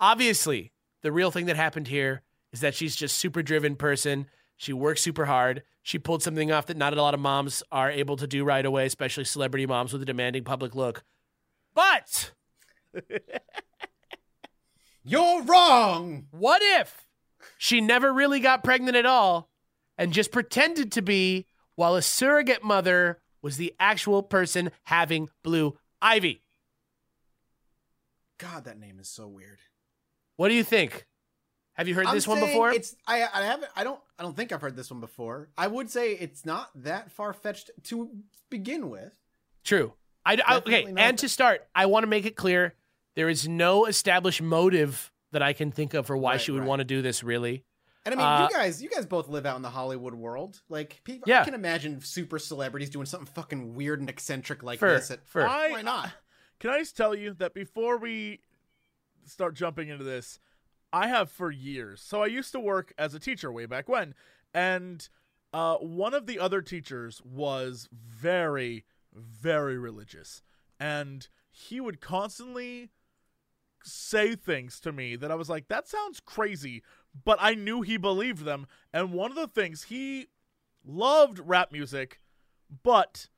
Obviously, 0.00 0.72
the 1.02 1.12
real 1.12 1.30
thing 1.30 1.46
that 1.46 1.56
happened 1.56 1.88
here 1.88 2.22
is 2.52 2.60
that 2.60 2.74
she's 2.74 2.96
just 2.96 3.18
super 3.18 3.42
driven 3.42 3.76
person. 3.76 4.26
She 4.56 4.72
works 4.72 5.02
super 5.02 5.26
hard. 5.26 5.62
She 5.82 5.98
pulled 5.98 6.22
something 6.22 6.50
off 6.50 6.66
that 6.66 6.76
not 6.76 6.94
a 6.96 7.02
lot 7.02 7.14
of 7.14 7.20
moms 7.20 7.62
are 7.70 7.90
able 7.90 8.16
to 8.16 8.26
do 8.26 8.42
right 8.42 8.64
away, 8.64 8.86
especially 8.86 9.24
celebrity 9.24 9.66
moms 9.66 9.92
with 9.92 10.02
a 10.02 10.06
demanding 10.06 10.44
public 10.44 10.74
look. 10.74 11.04
But 11.74 12.32
you're 15.04 15.42
wrong. 15.42 16.26
what 16.30 16.62
if 16.62 17.03
she 17.58 17.80
never 17.80 18.12
really 18.12 18.40
got 18.40 18.64
pregnant 18.64 18.96
at 18.96 19.06
all 19.06 19.50
and 19.98 20.12
just 20.12 20.32
pretended 20.32 20.92
to 20.92 21.02
be 21.02 21.46
while 21.76 21.94
a 21.94 22.02
surrogate 22.02 22.62
mother 22.64 23.20
was 23.42 23.56
the 23.56 23.74
actual 23.78 24.22
person 24.22 24.70
having 24.84 25.28
blue 25.42 25.76
ivy? 26.00 26.42
God, 28.38 28.64
that 28.64 28.78
name 28.78 28.98
is 28.98 29.08
so 29.08 29.28
weird. 29.28 29.58
What 30.36 30.48
do 30.48 30.54
you 30.54 30.64
think? 30.64 31.06
Have 31.74 31.88
you 31.88 31.94
heard 31.94 32.06
I'm 32.06 32.14
this 32.14 32.26
one 32.26 32.40
before? 32.40 32.70
It's 32.70 32.94
I 33.06 33.22
I 33.22 33.42
haven't 33.42 33.70
I 33.74 33.84
don't 33.84 34.00
I 34.18 34.22
don't 34.22 34.36
think 34.36 34.52
I've 34.52 34.60
heard 34.60 34.76
this 34.76 34.90
one 34.90 35.00
before. 35.00 35.48
I 35.58 35.66
would 35.66 35.90
say 35.90 36.12
it's 36.12 36.44
not 36.46 36.70
that 36.76 37.10
far 37.10 37.32
fetched 37.32 37.70
to 37.84 38.10
begin 38.50 38.90
with. 38.90 39.12
True. 39.64 39.92
I, 40.24 40.38
I- 40.46 40.56
okay, 40.58 40.84
and 40.84 40.96
that- 40.96 41.18
to 41.18 41.28
start, 41.28 41.66
I 41.74 41.86
want 41.86 42.04
to 42.04 42.08
make 42.08 42.26
it 42.26 42.36
clear 42.36 42.74
there 43.16 43.28
is 43.28 43.46
no 43.48 43.86
established 43.86 44.40
motive 44.42 45.10
that 45.34 45.42
I 45.42 45.52
can 45.52 45.70
think 45.70 45.92
of 45.94 46.06
for 46.06 46.16
why 46.16 46.32
Right, 46.32 46.40
she 46.40 46.50
would 46.50 46.60
right. 46.60 46.68
want 46.68 46.80
to 46.80 46.84
do 46.84 47.02
this. 47.02 47.22
Really, 47.22 47.64
And 48.06 48.14
I 48.14 48.16
mean, 48.16 48.26
Uh, 48.26 48.48
you 48.50 48.56
guys, 48.56 48.82
you 48.82 48.88
guys 48.90 49.06
both 49.06 49.28
live 49.28 49.46
out 49.46 49.56
in 49.56 49.62
the 49.62 49.70
Hollywood 49.70 50.14
world. 50.14 50.60
Like, 50.68 51.00
people, 51.04 51.24
Yeah. 51.28 51.42
I 51.42 51.44
can 51.44 51.54
imagine 51.54 52.00
super 52.00 52.38
celebrities 52.38 52.90
doing 52.90 53.06
something 53.06 53.26
fucking 53.34 53.74
weird 53.74 54.00
and 54.00 54.08
eccentric 54.10 54.62
like 54.62 54.78
For- 54.78 54.90
this. 54.94 55.10
At, 55.10 55.26
for- 55.26 55.46
I, 55.46 55.70
why 55.70 55.82
not? 55.82 56.10
Can 56.60 56.70
I 56.70 56.78
just 56.78 56.96
tell 56.96 57.14
you 57.14 57.34
that 57.34 57.52
before 57.54 57.96
we 57.98 58.40
start 59.26 59.54
jumping 59.54 59.88
into 59.88 60.04
this, 60.04 60.38
I 60.92 61.08
have 61.08 61.30
for 61.30 61.50
years. 61.50 62.00
So 62.00 62.22
I 62.22 62.26
used 62.26 62.52
to 62.52 62.60
work 62.60 62.92
as 62.98 63.14
a 63.14 63.18
teacher 63.18 63.50
way 63.50 63.66
back 63.66 63.88
when, 63.88 64.14
and 64.52 65.06
uh, 65.52 65.76
one 65.76 66.14
of 66.14 66.26
the 66.26 66.38
other 66.38 66.60
teachers 66.62 67.20
was 67.24 67.88
very, 67.92 68.84
very 69.14 69.76
religious, 69.78 70.42
and 70.78 71.26
he 71.50 71.80
would 71.80 72.00
constantly 72.00 72.90
say 73.84 74.34
things 74.34 74.80
to 74.80 74.92
me 74.92 75.16
that 75.16 75.30
I 75.30 75.34
was 75.34 75.48
like, 75.48 75.68
that 75.68 75.88
sounds 75.88 76.20
crazy, 76.20 76.82
but 77.24 77.38
I 77.40 77.54
knew 77.54 77.82
he 77.82 77.96
believed 77.96 78.44
them. 78.44 78.66
And 78.92 79.12
one 79.12 79.30
of 79.30 79.36
the 79.36 79.48
things 79.48 79.84
he 79.84 80.28
loved 80.84 81.40
rap 81.44 81.72
music, 81.72 82.20
but 82.82 83.28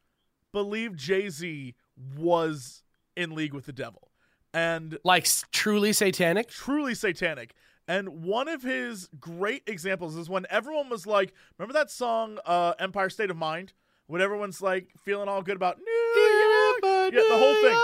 believed 0.53 0.99
Jay 0.99 1.29
Z 1.29 1.75
was 2.17 2.83
in 3.17 3.35
league 3.35 3.55
with 3.55 3.67
the 3.67 3.73
devil 3.73 4.11
and 4.57 4.99
like 5.05 5.29
truly 5.53 5.93
satanic. 5.93 6.49
truly 6.49 6.95
satanic. 6.95 7.55
And 7.89 8.25
one 8.25 8.49
of 8.49 8.63
his 8.63 9.09
great 9.21 9.63
examples 9.67 10.17
is 10.17 10.29
when 10.29 10.47
everyone 10.51 10.89
was 10.89 11.07
like, 11.07 11.33
remember 11.57 11.75
that 11.75 11.91
song, 11.91 12.39
uh, 12.45 12.73
Empire 12.79 13.11
State 13.11 13.31
of 13.31 13.37
Mind? 13.37 13.75
When 14.09 14.21
everyone's 14.21 14.63
like 14.63 14.89
feeling 15.05 15.29
all 15.29 15.43
good 15.43 15.57
about 15.57 15.79
New 15.79 15.93
York. 15.93 17.13
Yeah, 17.13 17.21
the 17.29 17.39
whole 17.39 17.55
thing. 17.55 17.79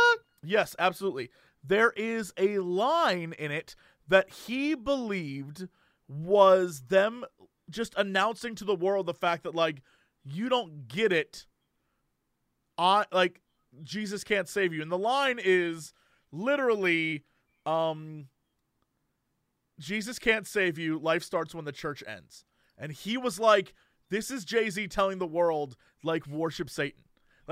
Yes, 0.44 0.74
absolutely. 0.78 1.30
There 1.64 1.92
is 1.96 2.32
a 2.36 2.58
line 2.58 3.34
in 3.38 3.50
it 3.50 3.76
that 4.08 4.30
he 4.30 4.74
believed 4.74 5.68
was 6.08 6.82
them 6.88 7.24
just 7.70 7.94
announcing 7.96 8.54
to 8.56 8.64
the 8.64 8.74
world 8.74 9.06
the 9.06 9.14
fact 9.14 9.44
that 9.44 9.54
like 9.54 9.82
you 10.24 10.48
don't 10.48 10.88
get 10.88 11.12
it. 11.12 11.46
I 12.76 13.06
like 13.12 13.40
Jesus 13.82 14.24
can't 14.24 14.48
save 14.48 14.72
you. 14.72 14.82
And 14.82 14.90
the 14.90 14.98
line 14.98 15.38
is 15.42 15.92
literally 16.30 17.24
um 17.64 18.26
Jesus 19.78 20.18
can't 20.18 20.46
save 20.46 20.78
you. 20.78 20.98
Life 20.98 21.22
starts 21.22 21.54
when 21.54 21.64
the 21.64 21.72
church 21.72 22.02
ends. 22.06 22.44
And 22.78 22.92
he 22.92 23.16
was 23.16 23.40
like, 23.40 23.74
this 24.10 24.30
is 24.30 24.44
Jay-Z 24.44 24.88
telling 24.88 25.18
the 25.18 25.26
world 25.26 25.76
like 26.02 26.26
worship 26.26 26.68
Satan. 26.68 27.02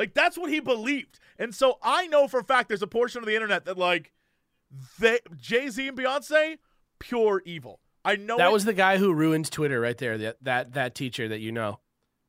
Like 0.00 0.14
that's 0.14 0.38
what 0.38 0.50
he 0.50 0.60
believed. 0.60 1.20
And 1.38 1.54
so 1.54 1.76
I 1.82 2.06
know 2.06 2.26
for 2.26 2.40
a 2.40 2.44
fact 2.44 2.68
there's 2.68 2.80
a 2.80 2.86
portion 2.86 3.18
of 3.20 3.26
the 3.26 3.34
internet 3.34 3.66
that 3.66 3.76
like 3.76 4.12
they 4.98 5.18
Jay-Z 5.36 5.86
and 5.88 5.94
Beyonce 5.98 6.56
pure 6.98 7.42
evil. 7.44 7.80
I 8.02 8.16
know 8.16 8.38
That 8.38 8.48
it- 8.48 8.52
was 8.52 8.64
the 8.64 8.72
guy 8.72 8.96
who 8.96 9.12
ruined 9.12 9.50
Twitter 9.52 9.78
right 9.78 9.98
there. 9.98 10.16
That 10.16 10.36
that 10.42 10.72
that 10.72 10.94
teacher 10.94 11.28
that 11.28 11.40
you 11.40 11.52
know. 11.52 11.80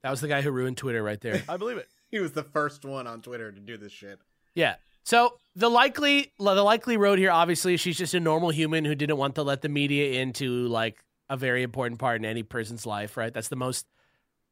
That 0.03 0.09
was 0.09 0.19
the 0.19 0.27
guy 0.27 0.41
who 0.41 0.51
ruined 0.51 0.75
Twitter 0.75 1.01
right 1.01 1.21
there. 1.21 1.43
I 1.49 1.55
believe 1.55 1.77
it. 1.77 1.87
He 2.09 2.19
was 2.19 2.33
the 2.33 2.43
first 2.43 2.83
one 2.83 3.07
on 3.07 3.21
Twitter 3.21 3.53
to 3.53 3.59
do 3.61 3.77
this 3.77 3.93
shit. 3.93 4.19
Yeah. 4.53 4.75
So 5.05 5.37
the 5.55 5.69
likely 5.69 6.33
the 6.37 6.55
likely 6.61 6.97
road 6.97 7.19
here, 7.19 7.31
obviously, 7.31 7.77
she's 7.77 7.97
just 7.97 8.13
a 8.13 8.19
normal 8.19 8.49
human 8.49 8.83
who 8.83 8.95
didn't 8.95 9.15
want 9.15 9.35
to 9.35 9.43
let 9.43 9.61
the 9.61 9.69
media 9.69 10.19
into 10.21 10.67
like 10.67 10.97
a 11.29 11.37
very 11.37 11.63
important 11.63 11.99
part 12.01 12.17
in 12.17 12.25
any 12.25 12.43
person's 12.43 12.85
life, 12.85 13.15
right? 13.15 13.33
That's 13.33 13.47
the 13.47 13.55
most 13.55 13.85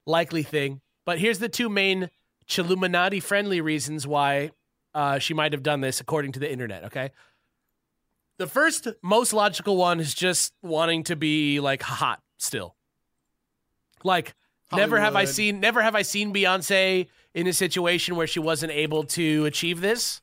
likely 0.05 0.43
thing. 0.43 0.79
But 1.05 1.19
here's 1.19 1.39
the 1.39 1.49
two 1.49 1.67
main 1.67 2.09
Chilluminati 2.49 3.21
friendly 3.21 3.61
reasons 3.61 4.07
why 4.07 4.51
uh, 4.93 5.19
she 5.19 5.33
might 5.33 5.53
have 5.53 5.63
done 5.63 5.81
this, 5.81 6.01
according 6.01 6.31
to 6.33 6.39
the 6.39 6.51
internet. 6.51 6.85
Okay. 6.85 7.11
The 8.37 8.47
first 8.47 8.87
most 9.03 9.33
logical 9.33 9.77
one 9.77 9.99
is 9.99 10.13
just 10.13 10.53
wanting 10.61 11.03
to 11.03 11.15
be 11.15 11.59
like 11.59 11.81
hot 11.81 12.21
still. 12.37 12.75
Like 14.03 14.33
never 14.73 14.99
have 14.99 15.15
I 15.15 15.25
seen 15.25 15.59
never 15.59 15.81
have 15.81 15.93
I 15.93 16.03
seen 16.03 16.33
Beyonce 16.33 17.07
in 17.33 17.47
a 17.47 17.53
situation 17.53 18.15
where 18.15 18.27
she 18.27 18.39
wasn't 18.39 18.71
able 18.71 19.03
to 19.03 19.45
achieve 19.45 19.81
this. 19.81 20.21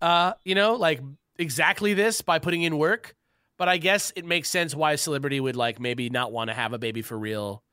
Uh, 0.00 0.34
you 0.44 0.54
know, 0.54 0.74
like 0.74 1.00
exactly 1.38 1.94
this 1.94 2.22
by 2.22 2.38
putting 2.38 2.62
in 2.62 2.78
work. 2.78 3.14
But 3.58 3.68
I 3.68 3.76
guess 3.76 4.12
it 4.14 4.24
makes 4.24 4.48
sense 4.48 4.72
why 4.72 4.92
a 4.92 4.96
celebrity 4.96 5.40
would 5.40 5.56
like 5.56 5.80
maybe 5.80 6.08
not 6.10 6.30
want 6.30 6.48
to 6.48 6.54
have 6.54 6.72
a 6.72 6.78
baby 6.78 7.02
for 7.02 7.18
real 7.18 7.64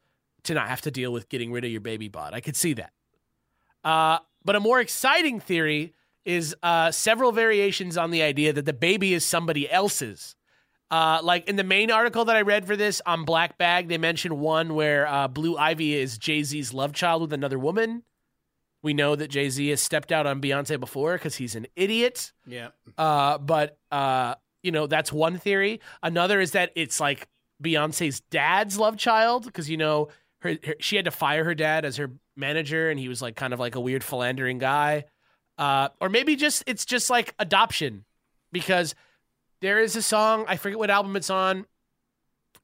to 0.44 0.56
not 0.56 0.68
have 0.68 0.82
to 0.82 0.92
deal 0.92 1.14
with 1.14 1.30
getting 1.30 1.52
rid 1.52 1.64
of 1.64 1.70
your 1.70 1.82
baby 1.82 2.08
bod. 2.08 2.34
I 2.34 2.40
could 2.40 2.56
see 2.56 2.74
that. 2.74 2.92
Uh, 3.86 4.20
but 4.44 4.56
a 4.56 4.60
more 4.60 4.82
exciting 4.82 5.40
theory 5.40 5.94
is 6.26 6.56
uh, 6.64 6.92
several 6.92 7.32
variations 7.32 7.98
on 7.98 8.12
the 8.12 8.22
idea 8.24 8.52
that 8.52 8.66
the 8.66 8.74
baby 8.74 9.14
is 9.14 9.24
somebody 9.24 9.70
else's. 9.70 10.36
Uh, 10.92 11.20
like 11.24 11.48
in 11.48 11.56
the 11.56 11.64
main 11.64 11.92
article 11.92 12.26
that 12.26 12.36
I 12.36 12.42
read 12.42 12.66
for 12.66 12.76
this 12.76 13.02
on 13.06 13.26
Black 13.26 13.58
Bag, 13.58 13.88
they 13.88 13.98
mentioned 13.98 14.38
one 14.40 14.76
where 14.76 15.08
uh, 15.08 15.28
Blue 15.28 15.58
Ivy 15.58 15.96
is 15.96 16.18
Jay 16.18 16.44
Z's 16.44 16.74
love 16.74 16.94
child 16.94 17.22
with 17.22 17.34
another 17.34 17.58
woman. 17.58 18.04
We 18.84 18.94
know 18.94 19.16
that 19.16 19.30
Jay 19.30 19.50
Z 19.50 19.68
has 19.70 19.82
stepped 19.82 20.12
out 20.12 20.28
on 20.28 20.42
Beyonce 20.42 20.80
before 20.80 21.14
because 21.14 21.36
he's 21.36 21.56
an 21.56 21.66
idiot. 21.76 22.32
Yeah. 22.46 22.70
Uh, 22.98 23.40
but 23.40 23.80
uh, 23.92 24.36
you 24.62 24.72
know 24.72 24.86
that's 24.86 25.12
one 25.12 25.40
theory. 25.40 25.82
Another 26.04 26.40
is 26.40 26.52
that 26.52 26.72
it's 26.76 27.00
like 27.00 27.28
Beyonce's 27.64 28.20
dad's 28.20 28.78
love 28.78 28.96
child 28.98 29.46
because 29.46 29.70
you 29.70 29.78
know 29.78 30.10
her, 30.42 30.58
her 30.64 30.76
she 30.80 30.98
had 30.98 31.06
to 31.06 31.12
fire 31.12 31.44
her 31.44 31.56
dad 31.56 31.84
as 31.84 31.98
her 31.98 32.12
manager, 32.36 32.90
and 32.90 33.00
he 33.00 33.08
was 33.08 33.22
like 33.22 33.36
kind 33.36 33.54
of 33.54 33.60
like 33.60 33.76
a 33.76 33.80
weird 33.80 34.04
philandering 34.04 34.58
guy. 34.58 35.06
Uh, 35.58 35.90
or 36.02 36.10
maybe 36.10 36.36
just 36.36 36.64
it's 36.68 36.86
just 36.86 37.10
like 37.10 37.34
adoption 37.40 38.04
because 38.52 38.94
there 39.62 39.80
is 39.80 39.96
a 39.96 40.02
song 40.02 40.46
I 40.48 40.58
forget 40.58 40.78
what 40.78 40.90
album 40.90 41.16
it's 41.16 41.30
on. 41.30 41.66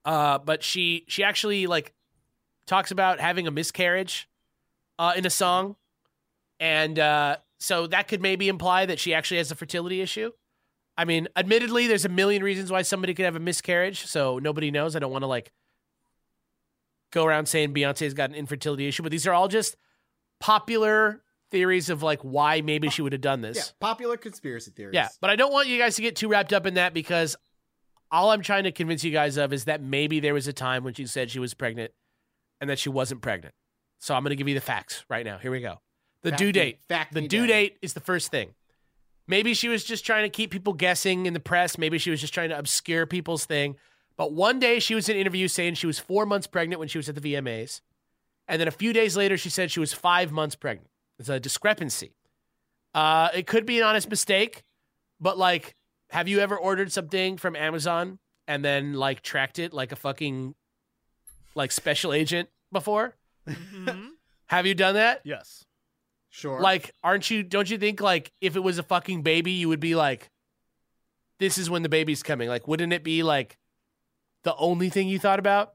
Uh, 0.03 0.39
but 0.39 0.63
she 0.63 1.05
she 1.07 1.23
actually 1.23 1.67
like 1.67 1.93
talks 2.65 2.91
about 2.91 3.19
having 3.19 3.47
a 3.47 3.51
miscarriage 3.51 4.27
uh, 4.99 5.13
in 5.15 5.25
a 5.25 5.29
song, 5.29 5.75
and 6.59 6.97
uh, 6.97 7.37
so 7.59 7.87
that 7.87 8.07
could 8.07 8.21
maybe 8.21 8.47
imply 8.47 8.85
that 8.85 8.99
she 8.99 9.13
actually 9.13 9.37
has 9.37 9.51
a 9.51 9.55
fertility 9.55 10.01
issue. 10.01 10.31
I 10.97 11.05
mean, 11.05 11.27
admittedly, 11.35 11.87
there's 11.87 12.05
a 12.05 12.09
million 12.09 12.43
reasons 12.43 12.71
why 12.71 12.81
somebody 12.81 13.13
could 13.13 13.25
have 13.25 13.35
a 13.35 13.39
miscarriage, 13.39 14.05
so 14.05 14.39
nobody 14.39 14.71
knows. 14.71 14.95
I 14.95 14.99
don't 14.99 15.11
want 15.11 15.23
to 15.23 15.27
like 15.27 15.51
go 17.11 17.25
around 17.25 17.45
saying 17.47 17.73
Beyonce's 17.73 18.13
got 18.13 18.29
an 18.29 18.35
infertility 18.35 18.87
issue, 18.87 19.03
but 19.03 19.11
these 19.11 19.27
are 19.27 19.33
all 19.33 19.47
just 19.47 19.75
popular 20.39 21.21
theories 21.51 21.89
of 21.89 22.01
like 22.01 22.21
why 22.21 22.61
maybe 22.61 22.89
she 22.89 23.01
would 23.01 23.11
have 23.13 23.21
done 23.21 23.41
this. 23.41 23.57
Yeah, 23.57 23.63
popular 23.79 24.17
conspiracy 24.17 24.71
theories. 24.71 24.93
Yeah, 24.95 25.09
but 25.19 25.29
I 25.29 25.35
don't 25.35 25.51
want 25.51 25.67
you 25.67 25.77
guys 25.77 25.95
to 25.97 26.01
get 26.01 26.15
too 26.15 26.27
wrapped 26.29 26.53
up 26.53 26.65
in 26.65 26.75
that 26.75 26.93
because 26.93 27.35
all 28.11 28.31
I'm 28.31 28.41
trying 28.41 28.63
to 28.63 28.71
convince 28.71 29.03
you 29.03 29.11
guys 29.11 29.37
of 29.37 29.53
is 29.53 29.65
that 29.65 29.81
maybe 29.81 30.19
there 30.19 30.33
was 30.33 30.47
a 30.47 30.53
time 30.53 30.83
when 30.83 30.93
she 30.93 31.05
said 31.05 31.29
she 31.31 31.39
was 31.39 31.53
pregnant 31.53 31.91
and 32.59 32.69
that 32.69 32.79
she 32.79 32.89
wasn't 32.89 33.21
pregnant. 33.21 33.53
So 33.99 34.15
I'm 34.15 34.23
going 34.23 34.31
to 34.31 34.35
give 34.35 34.47
you 34.47 34.55
the 34.55 34.61
facts 34.61 35.05
right 35.09 35.25
now. 35.25 35.37
Here 35.37 35.51
we 35.51 35.61
go. 35.61 35.79
The 36.23 36.29
Fact 36.31 36.39
due 36.39 36.45
me- 36.47 36.51
date. 36.51 36.79
fact 36.87 37.13
the 37.13 37.27
due 37.27 37.39
down. 37.39 37.47
date 37.47 37.77
is 37.81 37.93
the 37.93 37.99
first 37.99 38.31
thing. 38.31 38.53
Maybe 39.27 39.53
she 39.53 39.69
was 39.69 39.83
just 39.83 40.05
trying 40.05 40.23
to 40.23 40.29
keep 40.29 40.51
people 40.51 40.73
guessing 40.73 41.25
in 41.25 41.33
the 41.33 41.39
press. 41.39 41.77
Maybe 41.77 41.97
she 41.97 42.09
was 42.09 42.19
just 42.19 42.33
trying 42.33 42.49
to 42.49 42.57
obscure 42.57 43.05
people's 43.05 43.45
thing. 43.45 43.75
But 44.21 44.33
one 44.33 44.59
day 44.59 44.77
she 44.77 44.93
was 44.93 45.09
in 45.09 45.15
an 45.15 45.19
interview 45.21 45.47
saying 45.47 45.73
she 45.73 45.87
was 45.87 45.97
four 45.97 46.27
months 46.27 46.45
pregnant 46.45 46.77
when 46.77 46.87
she 46.87 46.99
was 46.99 47.09
at 47.09 47.15
the 47.15 47.33
VMAs. 47.33 47.81
And 48.47 48.61
then 48.61 48.67
a 48.67 48.71
few 48.71 48.93
days 48.93 49.17
later, 49.17 49.35
she 49.35 49.49
said 49.49 49.71
she 49.71 49.79
was 49.79 49.93
five 49.93 50.31
months 50.31 50.53
pregnant. 50.55 50.91
It's 51.17 51.27
a 51.27 51.39
discrepancy. 51.39 52.13
Uh, 52.93 53.29
it 53.33 53.47
could 53.47 53.65
be 53.65 53.79
an 53.79 53.83
honest 53.83 54.11
mistake, 54.11 54.61
but 55.19 55.39
like, 55.39 55.75
have 56.11 56.27
you 56.27 56.37
ever 56.37 56.55
ordered 56.55 56.91
something 56.91 57.35
from 57.37 57.55
Amazon 57.55 58.19
and 58.47 58.63
then 58.63 58.93
like 58.93 59.23
tracked 59.23 59.57
it 59.57 59.73
like 59.73 59.91
a 59.91 59.95
fucking 59.95 60.53
like 61.55 61.71
special 61.71 62.13
agent 62.13 62.47
before? 62.71 63.15
Mhm. 63.49 64.09
Have 64.49 64.67
you 64.67 64.75
done 64.75 64.93
that? 64.93 65.21
yes. 65.23 65.65
Sure. 66.29 66.61
Like, 66.61 66.91
aren't 67.03 67.31
you? 67.31 67.41
Don't 67.41 67.71
you 67.71 67.79
think 67.79 67.99
like 67.99 68.31
if 68.39 68.55
it 68.55 68.59
was 68.59 68.77
a 68.77 68.83
fucking 68.83 69.23
baby, 69.23 69.53
you 69.53 69.67
would 69.67 69.79
be 69.79 69.95
like, 69.95 70.29
"This 71.39 71.57
is 71.57 71.71
when 71.71 71.81
the 71.81 71.89
baby's 71.89 72.21
coming." 72.21 72.49
Like, 72.49 72.67
wouldn't 72.67 72.93
it 72.93 73.03
be 73.03 73.23
like 73.23 73.57
the 74.43 74.55
only 74.55 74.89
thing 74.89 75.07
you 75.07 75.19
thought 75.19 75.39
about? 75.39 75.73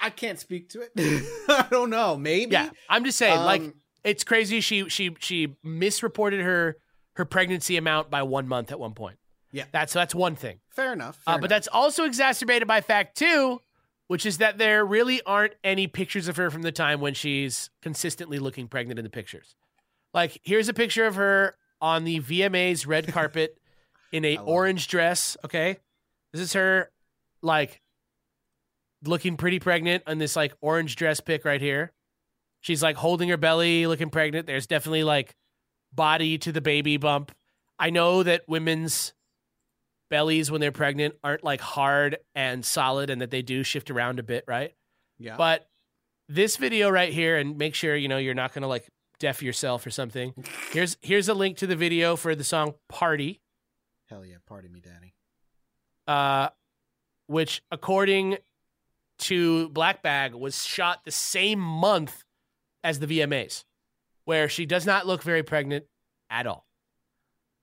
I 0.00 0.10
can't 0.10 0.38
speak 0.38 0.68
to 0.70 0.82
it. 0.82 0.90
I 1.48 1.66
don't 1.70 1.90
know. 1.90 2.16
Maybe. 2.16 2.52
Yeah, 2.52 2.70
I'm 2.88 3.04
just 3.04 3.16
saying. 3.18 3.38
like, 3.40 3.62
Um, 3.62 3.74
it's 4.02 4.22
crazy. 4.24 4.60
She 4.60 4.88
she 4.90 5.16
she 5.18 5.56
misreported 5.62 6.40
her 6.42 6.76
her 7.14 7.24
pregnancy 7.24 7.76
amount 7.76 8.10
by 8.10 8.22
one 8.22 8.46
month 8.48 8.70
at 8.70 8.78
one 8.78 8.92
point. 8.92 9.18
Yeah. 9.50 9.64
that's 9.72 9.92
that's 9.92 10.14
one 10.14 10.34
thing. 10.36 10.58
fair 10.68 10.92
enough. 10.92 11.20
Uh, 11.26 11.32
fair 11.32 11.40
but 11.40 11.44
enough. 11.44 11.48
that's 11.50 11.68
also 11.68 12.04
exacerbated 12.04 12.66
by 12.68 12.80
fact 12.80 13.16
two, 13.16 13.60
which 14.08 14.26
is 14.26 14.38
that 14.38 14.58
there 14.58 14.84
really 14.84 15.22
aren't 15.22 15.54
any 15.62 15.86
pictures 15.86 16.26
of 16.28 16.36
her 16.36 16.50
from 16.50 16.62
the 16.62 16.72
time 16.72 17.00
when 17.00 17.14
she's 17.14 17.70
consistently 17.80 18.38
looking 18.40 18.66
pregnant 18.68 18.98
in 18.98 19.04
the 19.04 19.10
pictures. 19.10 19.54
Like, 20.12 20.40
here's 20.42 20.68
a 20.68 20.74
picture 20.74 21.06
of 21.06 21.14
her 21.14 21.56
on 21.80 22.02
the 22.04 22.20
VMA's 22.20 22.84
red 22.86 23.06
carpet 23.12 23.56
in 24.12 24.24
a 24.24 24.36
orange 24.38 24.88
dress. 24.88 25.36
Okay, 25.44 25.78
this 26.34 26.42
is 26.42 26.52
her, 26.52 26.90
like, 27.40 27.80
looking 29.04 29.36
pretty 29.36 29.60
pregnant 29.60 30.02
on 30.06 30.18
this 30.18 30.34
like 30.36 30.54
orange 30.60 30.96
dress 30.96 31.20
pic 31.20 31.44
right 31.44 31.60
here. 31.60 31.92
She's 32.60 32.82
like 32.82 32.96
holding 32.96 33.28
her 33.28 33.36
belly, 33.36 33.86
looking 33.86 34.10
pregnant. 34.10 34.46
There's 34.46 34.66
definitely 34.66 35.04
like 35.04 35.34
body 35.92 36.38
to 36.38 36.52
the 36.52 36.60
baby 36.60 36.96
bump. 36.96 37.32
I 37.78 37.90
know 37.90 38.22
that 38.22 38.48
women's 38.48 39.12
bellies 40.10 40.50
when 40.50 40.60
they're 40.60 40.72
pregnant 40.72 41.14
aren't 41.22 41.44
like 41.44 41.60
hard 41.60 42.18
and 42.34 42.64
solid 42.64 43.10
and 43.10 43.20
that 43.20 43.30
they 43.30 43.42
do 43.42 43.62
shift 43.62 43.90
around 43.90 44.18
a 44.18 44.22
bit, 44.22 44.44
right? 44.46 44.74
yeah. 45.18 45.36
But 45.36 45.68
this 46.28 46.56
video 46.56 46.88
right 46.88 47.12
here, 47.12 47.36
and 47.36 47.58
make 47.58 47.74
sure 47.74 47.94
you 47.94 48.08
know 48.08 48.16
you're 48.16 48.34
not 48.34 48.54
gonna 48.54 48.68
like 48.68 48.88
deaf 49.20 49.42
yourself 49.42 49.86
or 49.86 49.90
something. 49.90 50.32
Here's 50.72 50.96
here's 51.02 51.28
a 51.28 51.34
link 51.34 51.58
to 51.58 51.66
the 51.66 51.76
video 51.76 52.16
for 52.16 52.34
the 52.34 52.44
song 52.44 52.74
"Party," 52.88 53.40
Hell 54.08 54.24
yeah, 54.24 54.36
party 54.46 54.68
me, 54.68 54.80
daddy. 54.80 55.13
Uh, 56.06 56.48
which 57.26 57.62
according 57.70 58.38
to 59.18 59.68
Black 59.70 60.02
Bag 60.02 60.34
was 60.34 60.64
shot 60.64 61.04
the 61.04 61.10
same 61.10 61.58
month 61.58 62.24
as 62.82 62.98
the 62.98 63.06
VMAs, 63.06 63.64
where 64.24 64.48
she 64.48 64.66
does 64.66 64.86
not 64.86 65.06
look 65.06 65.22
very 65.22 65.42
pregnant 65.42 65.86
at 66.30 66.46
all. 66.46 66.66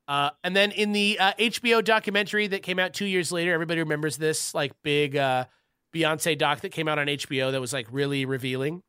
Uh, 0.08 0.32
and 0.44 0.56
then 0.56 0.72
in 0.72 0.92
the 0.92 1.18
uh, 1.20 1.34
HBO 1.39 1.84
documentary 1.84 2.48
that 2.48 2.64
came 2.64 2.80
out 2.80 2.94
two 2.94 3.06
years 3.06 3.32
later, 3.32 3.54
everybody 3.54 3.80
remembers 3.80 4.18
this 4.18 4.54
like 4.54 4.74
big 4.84 5.16
uh, 5.16 5.46
Beyonce 5.94 6.38
doc 6.38 6.62
that 6.62 6.72
came 6.72 6.88
out 6.88 7.00
on 7.00 7.08
HBO 7.08 7.52
that 7.52 7.62
was 7.62 7.74
like 7.74 7.88
really 7.92 8.26
revealing. 8.26 8.84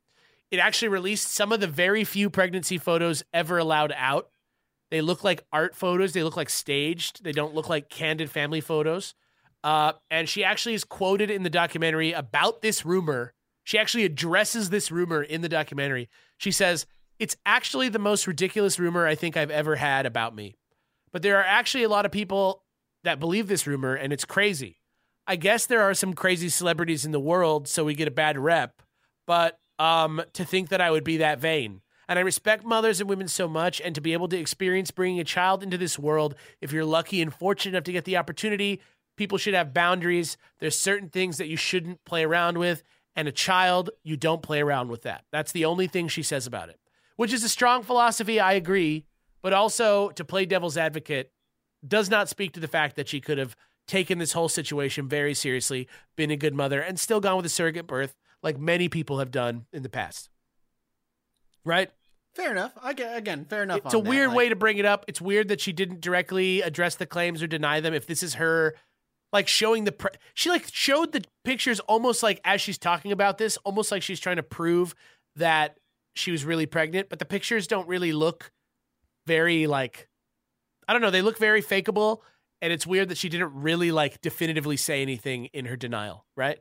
It 0.51 0.57
actually 0.59 0.89
released 0.89 1.31
some 1.31 1.51
of 1.51 1.59
the 1.59 1.67
very 1.67 2.03
few 2.03 2.29
pregnancy 2.29 2.77
photos 2.77 3.23
ever 3.33 3.57
allowed 3.57 3.93
out. 3.95 4.29
They 4.91 5.01
look 5.01 5.23
like 5.23 5.43
art 5.51 5.75
photos. 5.75 6.13
They 6.13 6.23
look 6.23 6.37
like 6.37 6.49
staged. 6.49 7.23
They 7.23 7.31
don't 7.31 7.55
look 7.55 7.69
like 7.69 7.89
candid 7.89 8.29
family 8.29 8.61
photos. 8.61 9.15
Uh, 9.63 9.93
and 10.11 10.27
she 10.27 10.43
actually 10.43 10.73
is 10.73 10.83
quoted 10.83 11.31
in 11.31 11.43
the 11.43 11.49
documentary 11.49 12.11
about 12.11 12.61
this 12.61 12.85
rumor. 12.85 13.33
She 13.63 13.79
actually 13.79 14.03
addresses 14.03 14.69
this 14.69 14.91
rumor 14.91 15.23
in 15.23 15.41
the 15.41 15.49
documentary. 15.49 16.09
She 16.37 16.51
says, 16.51 16.85
It's 17.17 17.37
actually 17.45 17.89
the 17.89 17.99
most 17.99 18.27
ridiculous 18.27 18.77
rumor 18.77 19.07
I 19.07 19.15
think 19.15 19.37
I've 19.37 19.51
ever 19.51 19.77
had 19.77 20.05
about 20.05 20.35
me. 20.35 20.55
But 21.11 21.21
there 21.21 21.37
are 21.37 21.45
actually 21.45 21.83
a 21.83 21.89
lot 21.89 22.05
of 22.05 22.11
people 22.11 22.63
that 23.03 23.19
believe 23.19 23.47
this 23.47 23.67
rumor, 23.67 23.95
and 23.95 24.11
it's 24.11 24.25
crazy. 24.25 24.77
I 25.25 25.37
guess 25.37 25.65
there 25.65 25.81
are 25.81 25.93
some 25.93 26.13
crazy 26.13 26.49
celebrities 26.49 27.05
in 27.05 27.11
the 27.11 27.19
world, 27.19 27.67
so 27.67 27.85
we 27.85 27.95
get 27.95 28.07
a 28.07 28.11
bad 28.11 28.37
rep. 28.37 28.81
But 29.25 29.59
um, 29.79 30.21
to 30.33 30.43
think 30.43 30.69
that 30.69 30.81
I 30.81 30.91
would 30.91 31.03
be 31.03 31.17
that 31.17 31.39
vain. 31.39 31.81
And 32.09 32.19
I 32.19 32.21
respect 32.21 32.65
mothers 32.65 32.99
and 32.99 33.09
women 33.09 33.29
so 33.29 33.47
much, 33.47 33.79
and 33.79 33.95
to 33.95 34.01
be 34.01 34.11
able 34.11 34.27
to 34.27 34.37
experience 34.37 34.91
bringing 34.91 35.21
a 35.21 35.23
child 35.23 35.63
into 35.63 35.77
this 35.77 35.97
world, 35.97 36.35
if 36.59 36.73
you're 36.73 36.83
lucky 36.83 37.21
and 37.21 37.33
fortunate 37.33 37.71
enough 37.71 37.85
to 37.85 37.93
get 37.93 38.03
the 38.03 38.17
opportunity, 38.17 38.81
people 39.15 39.37
should 39.37 39.53
have 39.53 39.73
boundaries. 39.73 40.37
There's 40.59 40.77
certain 40.77 41.09
things 41.09 41.37
that 41.37 41.47
you 41.47 41.57
shouldn't 41.57 42.03
play 42.05 42.23
around 42.23 42.57
with, 42.57 42.83
and 43.15 43.27
a 43.27 43.31
child, 43.31 43.89
you 44.03 44.17
don't 44.17 44.41
play 44.41 44.61
around 44.61 44.89
with 44.89 45.03
that. 45.03 45.25
That's 45.31 45.51
the 45.51 45.65
only 45.65 45.87
thing 45.87 46.07
she 46.07 46.23
says 46.23 46.47
about 46.47 46.69
it, 46.69 46.79
which 47.15 47.33
is 47.33 47.43
a 47.43 47.49
strong 47.49 47.83
philosophy. 47.83 48.39
I 48.39 48.53
agree. 48.53 49.05
But 49.41 49.53
also, 49.53 50.09
to 50.11 50.23
play 50.23 50.45
devil's 50.45 50.77
advocate 50.77 51.31
does 51.85 52.09
not 52.09 52.29
speak 52.29 52.53
to 52.53 52.61
the 52.61 52.67
fact 52.67 52.95
that 52.95 53.09
she 53.09 53.19
could 53.19 53.37
have 53.37 53.57
taken 53.87 54.17
this 54.17 54.31
whole 54.31 54.47
situation 54.47 55.09
very 55.09 55.33
seriously, 55.33 55.87
been 56.15 56.31
a 56.31 56.37
good 56.37 56.53
mother, 56.53 56.79
and 56.79 56.97
still 56.97 57.19
gone 57.19 57.35
with 57.35 57.45
a 57.45 57.49
surrogate 57.49 57.85
birth 57.85 58.15
like 58.41 58.57
many 58.57 58.87
people 58.87 59.19
have 59.19 59.31
done 59.31 59.65
in 59.73 59.83
the 59.83 59.89
past. 59.89 60.29
Right? 61.65 61.91
Fair 62.33 62.51
enough. 62.51 62.71
I 62.81 62.93
get, 62.93 63.17
again, 63.17 63.45
fair 63.45 63.63
enough. 63.63 63.79
It's 63.79 63.93
a 63.93 63.97
that. 63.97 64.09
weird 64.09 64.29
Like, 64.29 64.37
way 64.37 64.49
to 64.49 64.55
bring 64.55 64.77
it 64.77 64.85
up. 64.85 65.05
It's 65.07 65.21
weird 65.21 65.49
that 65.49 65.59
she 65.59 65.73
didn't 65.73 66.01
directly 66.01 66.61
address 66.61 66.95
the 66.95 67.05
claims 67.05 67.43
or 67.43 67.47
deny 67.47 67.79
them. 67.79 67.93
If 67.93 68.07
this 68.07 68.23
is 68.23 68.35
her, 68.35 68.75
like 69.33 69.47
showing 69.47 69.83
the, 69.83 69.91
pre- 69.91 70.11
she 70.35 70.49
like 70.49 70.67
showed 70.71 71.11
the 71.11 71.23
pictures 71.43 71.79
almost 71.81 72.21
like 72.21 72.39
as 72.45 72.61
she's 72.61 72.77
talking 72.77 73.11
about 73.11 73.39
this, 73.39 73.57
almost 73.65 73.91
like 73.91 74.03
she's 74.03 74.19
trying 74.19 74.35
to 74.37 74.43
prove 74.43 74.95
that 75.35 75.77
she 76.13 76.31
was 76.31 76.45
really 76.45 76.67
pregnant. 76.67 77.09
But 77.09 77.17
the 77.17 77.25
pictures 77.25 77.65
don't 77.65 77.87
really 77.87 78.13
look 78.13 78.51
very 79.25 79.65
like, 79.65 80.07
I 80.87 80.93
don't 80.93 81.01
know. 81.01 81.09
They 81.09 81.23
look 81.23 81.39
very 81.39 81.63
fakeable, 81.63 82.19
and 82.61 82.71
it's 82.71 82.85
weird 82.85 83.09
that 83.09 83.17
she 83.17 83.27
didn't 83.27 83.53
really 83.53 83.91
like 83.91 84.21
definitively 84.21 84.77
say 84.77 85.01
anything 85.01 85.45
in 85.45 85.65
her 85.65 85.75
denial. 85.75 86.25
Right? 86.37 86.59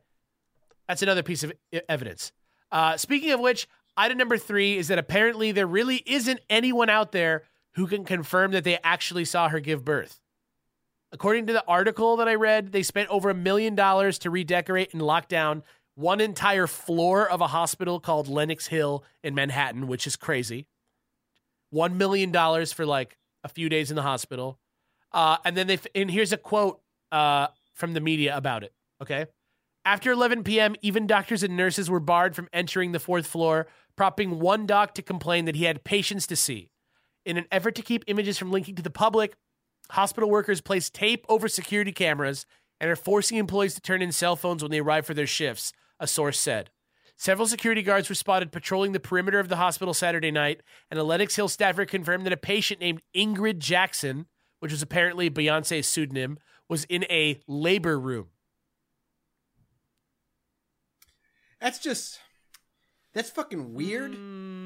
That's 0.88 1.02
another 1.02 1.22
piece 1.22 1.44
of 1.44 1.52
evidence. 1.88 2.32
Uh, 2.70 2.96
speaking 2.96 3.32
of 3.32 3.40
which, 3.40 3.68
item 3.98 4.16
number 4.16 4.38
three 4.38 4.78
is 4.78 4.88
that 4.88 4.98
apparently 4.98 5.52
there 5.52 5.66
really 5.66 6.02
isn't 6.06 6.40
anyone 6.48 6.88
out 6.88 7.12
there 7.12 7.42
who 7.74 7.86
can 7.86 8.04
confirm 8.04 8.52
that 8.52 8.64
they 8.64 8.78
actually 8.82 9.26
saw 9.26 9.50
her 9.50 9.60
give 9.60 9.84
birth. 9.84 10.21
According 11.12 11.46
to 11.46 11.52
the 11.52 11.64
article 11.66 12.16
that 12.16 12.28
I 12.28 12.34
read, 12.36 12.72
they 12.72 12.82
spent 12.82 13.10
over 13.10 13.28
a 13.28 13.34
million 13.34 13.74
dollars 13.74 14.18
to 14.20 14.30
redecorate 14.30 14.92
and 14.94 15.02
lock 15.02 15.28
down 15.28 15.62
one 15.94 16.20
entire 16.22 16.66
floor 16.66 17.28
of 17.28 17.42
a 17.42 17.48
hospital 17.48 18.00
called 18.00 18.28
Lenox 18.28 18.68
Hill 18.68 19.04
in 19.22 19.34
Manhattan, 19.34 19.88
which 19.88 20.06
is 20.06 20.16
crazy. 20.16 20.66
One 21.70 21.98
million 21.98 22.32
dollars 22.32 22.72
for 22.72 22.86
like 22.86 23.18
a 23.44 23.48
few 23.48 23.68
days 23.68 23.90
in 23.90 23.96
the 23.96 24.02
hospital. 24.02 24.58
Uh, 25.12 25.36
and 25.44 25.54
then 25.54 25.66
they, 25.66 25.78
and 25.94 26.10
here's 26.10 26.32
a 26.32 26.38
quote 26.38 26.80
uh, 27.10 27.48
from 27.74 27.92
the 27.92 28.00
media 28.00 28.34
about 28.34 28.64
it. 28.64 28.72
Okay. 29.02 29.26
After 29.84 30.12
11 30.12 30.44
p.m., 30.44 30.76
even 30.80 31.06
doctors 31.06 31.42
and 31.42 31.56
nurses 31.56 31.90
were 31.90 32.00
barred 32.00 32.36
from 32.36 32.48
entering 32.52 32.92
the 32.92 33.00
fourth 33.00 33.26
floor, 33.26 33.66
prompting 33.96 34.38
one 34.38 34.64
doc 34.64 34.94
to 34.94 35.02
complain 35.02 35.44
that 35.44 35.56
he 35.56 35.64
had 35.64 35.84
patients 35.84 36.26
to 36.28 36.36
see. 36.36 36.70
In 37.26 37.36
an 37.36 37.46
effort 37.50 37.74
to 37.74 37.82
keep 37.82 38.04
images 38.06 38.38
from 38.38 38.50
linking 38.50 38.76
to 38.76 38.82
the 38.82 38.90
public, 38.90 39.34
hospital 39.90 40.30
workers 40.30 40.60
place 40.60 40.90
tape 40.90 41.24
over 41.28 41.48
security 41.48 41.92
cameras 41.92 42.46
and 42.80 42.90
are 42.90 42.96
forcing 42.96 43.38
employees 43.38 43.74
to 43.74 43.80
turn 43.80 44.02
in 44.02 44.12
cell 44.12 44.36
phones 44.36 44.62
when 44.62 44.70
they 44.70 44.80
arrive 44.80 45.06
for 45.06 45.14
their 45.14 45.26
shifts, 45.26 45.72
a 46.00 46.06
source 46.06 46.38
said. 46.38 46.70
Several 47.16 47.46
security 47.46 47.82
guards 47.82 48.08
were 48.08 48.14
spotted 48.14 48.50
patrolling 48.50 48.92
the 48.92 48.98
perimeter 48.98 49.38
of 49.38 49.48
the 49.48 49.56
hospital 49.56 49.94
Saturday 49.94 50.32
night, 50.32 50.62
and 50.90 50.98
a 50.98 51.04
Lenox 51.04 51.36
Hill 51.36 51.48
staffer 51.48 51.84
confirmed 51.84 52.26
that 52.26 52.32
a 52.32 52.36
patient 52.36 52.80
named 52.80 53.02
Ingrid 53.14 53.58
Jackson, 53.58 54.26
which 54.58 54.72
was 54.72 54.82
apparently 54.82 55.30
Beyonce's 55.30 55.86
pseudonym, 55.86 56.38
was 56.68 56.84
in 56.84 57.04
a 57.04 57.40
labor 57.46 58.00
room. 58.00 58.28
That's 61.60 61.78
just 61.78 62.18
that's 63.12 63.30
fucking 63.30 63.74
weird. 63.74 64.12
Mm, 64.12 64.61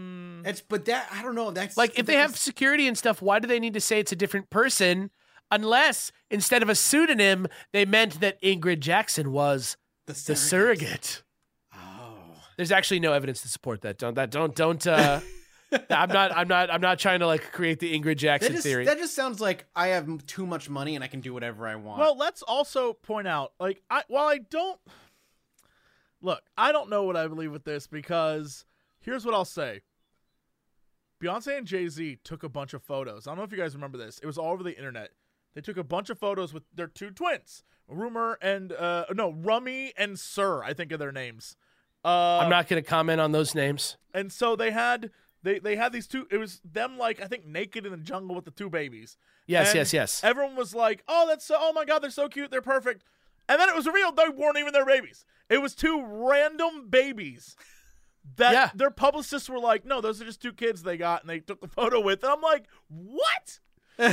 That's 0.46 0.60
but 0.60 0.84
that 0.84 1.08
I 1.12 1.24
don't 1.24 1.34
know. 1.34 1.50
That's 1.50 1.76
Like, 1.76 1.98
if 1.98 2.06
they 2.06 2.14
have 2.14 2.36
security 2.36 2.86
and 2.86 2.96
stuff, 2.96 3.20
why 3.20 3.40
do 3.40 3.48
they 3.48 3.58
need 3.58 3.74
to 3.74 3.80
say 3.80 3.98
it's 3.98 4.12
a 4.12 4.16
different 4.16 4.48
person? 4.48 5.10
Unless 5.50 6.12
instead 6.30 6.62
of 6.62 6.68
a 6.68 6.76
pseudonym, 6.76 7.48
they 7.72 7.84
meant 7.84 8.20
that 8.20 8.40
Ingrid 8.42 8.78
Jackson 8.78 9.32
was 9.32 9.76
the 10.06 10.12
the 10.12 10.36
surrogate. 10.36 10.44
surrogate. 10.88 11.22
Oh. 11.74 12.38
There's 12.56 12.70
actually 12.70 13.00
no 13.00 13.12
evidence 13.12 13.42
to 13.42 13.48
support 13.48 13.80
that. 13.80 13.98
Don't 13.98 14.14
that 14.14 14.30
don't 14.30 14.54
don't. 14.54 14.86
Uh, 14.86 15.18
I'm 15.90 16.10
not. 16.10 16.36
I'm 16.36 16.46
not. 16.46 16.70
I'm 16.72 16.80
not 16.80 17.00
trying 17.00 17.18
to 17.20 17.26
like 17.26 17.50
create 17.50 17.80
the 17.80 17.92
Ingrid 17.92 18.04
That 18.04 18.14
Jackson 18.18 18.52
just, 18.52 18.62
theory. 18.62 18.84
that 18.84 18.98
just 18.98 19.16
sounds 19.16 19.40
like 19.40 19.66
I 19.74 19.88
have 19.88 20.26
too 20.26 20.46
much 20.46 20.70
money 20.70 20.94
and 20.94 21.02
I 21.02 21.08
can 21.08 21.20
do 21.20 21.34
whatever 21.34 21.66
I 21.66 21.74
want. 21.74 21.98
Well, 21.98 22.16
let's 22.16 22.42
also 22.42 22.92
point 22.92 23.26
out, 23.26 23.52
like, 23.58 23.82
I 23.90 24.04
while 24.06 24.28
I 24.28 24.38
don't 24.38 24.78
look, 26.22 26.42
I 26.56 26.70
don't 26.70 26.88
know 26.88 27.02
what 27.02 27.16
I 27.16 27.26
believe 27.26 27.50
with 27.50 27.64
this 27.64 27.88
because 27.88 28.64
here's 29.00 29.24
what 29.24 29.34
I'll 29.34 29.44
say. 29.44 29.80
Beyonce 31.22 31.56
and 31.58 31.66
Jay 31.66 31.88
Z 31.88 32.18
took 32.24 32.42
a 32.42 32.48
bunch 32.48 32.74
of 32.74 32.82
photos. 32.82 33.26
I 33.26 33.30
don't 33.30 33.38
know 33.38 33.44
if 33.44 33.52
you 33.52 33.58
guys 33.58 33.74
remember 33.74 33.98
this. 33.98 34.18
It 34.18 34.26
was 34.26 34.36
all 34.38 34.52
over 34.52 34.62
the 34.62 34.76
internet. 34.76 35.10
They 35.54 35.60
took 35.62 35.76
a 35.78 35.84
bunch 35.84 36.10
of 36.10 36.18
photos 36.18 36.52
with 36.52 36.64
their 36.74 36.86
two 36.88 37.10
twins, 37.10 37.62
Rumor 37.88 38.38
and 38.42 38.72
uh 38.72 39.06
no 39.14 39.30
Rumi 39.30 39.92
and 39.96 40.18
Sir. 40.18 40.62
I 40.62 40.74
think 40.74 40.92
of 40.92 40.98
their 40.98 41.12
names. 41.12 41.56
Uh, 42.04 42.38
I'm 42.42 42.50
not 42.50 42.68
going 42.68 42.80
to 42.80 42.88
comment 42.88 43.20
on 43.20 43.32
those 43.32 43.54
names. 43.54 43.96
and 44.14 44.30
so 44.30 44.54
they 44.54 44.70
had 44.70 45.10
they 45.42 45.58
they 45.58 45.76
had 45.76 45.92
these 45.92 46.06
two. 46.06 46.26
It 46.30 46.36
was 46.36 46.60
them 46.64 46.98
like 46.98 47.20
I 47.22 47.26
think 47.26 47.46
naked 47.46 47.86
in 47.86 47.92
the 47.92 47.98
jungle 47.98 48.36
with 48.36 48.44
the 48.44 48.50
two 48.50 48.68
babies. 48.70 49.16
Yes, 49.46 49.68
And 49.68 49.76
yes, 49.76 49.92
yes. 49.92 50.24
Everyone 50.24 50.56
was 50.56 50.74
like, 50.74 51.02
"Oh, 51.08 51.26
that's 51.26 51.44
so, 51.44 51.56
oh 51.58 51.72
my 51.72 51.84
god, 51.84 52.00
they're 52.00 52.10
so 52.10 52.28
cute, 52.28 52.50
they're 52.50 52.60
perfect." 52.62 53.02
And 53.48 53.60
then 53.60 53.68
it 53.68 53.74
was 53.76 53.86
revealed 53.86 54.16
they 54.16 54.28
weren't 54.28 54.58
even 54.58 54.72
their 54.72 54.84
babies. 54.84 55.24
It 55.48 55.62
was 55.62 55.74
two 55.74 56.04
random 56.04 56.88
babies 56.90 57.56
that 58.36 58.52
Yeah. 58.52 58.70
their 58.74 58.90
publicists 58.90 59.48
were 59.48 59.58
like, 59.60 59.84
"No, 59.84 60.00
those 60.00 60.20
are 60.20 60.24
just 60.24 60.42
two 60.42 60.52
kids 60.52 60.82
they 60.82 60.96
got 60.96 61.22
and 61.22 61.30
they 61.30 61.40
took 61.40 61.60
the 61.60 61.68
photo 61.68 62.00
with." 62.00 62.22
And 62.24 62.32
I'm 62.32 62.40
like, 62.42 62.64
"What?" 62.88 63.60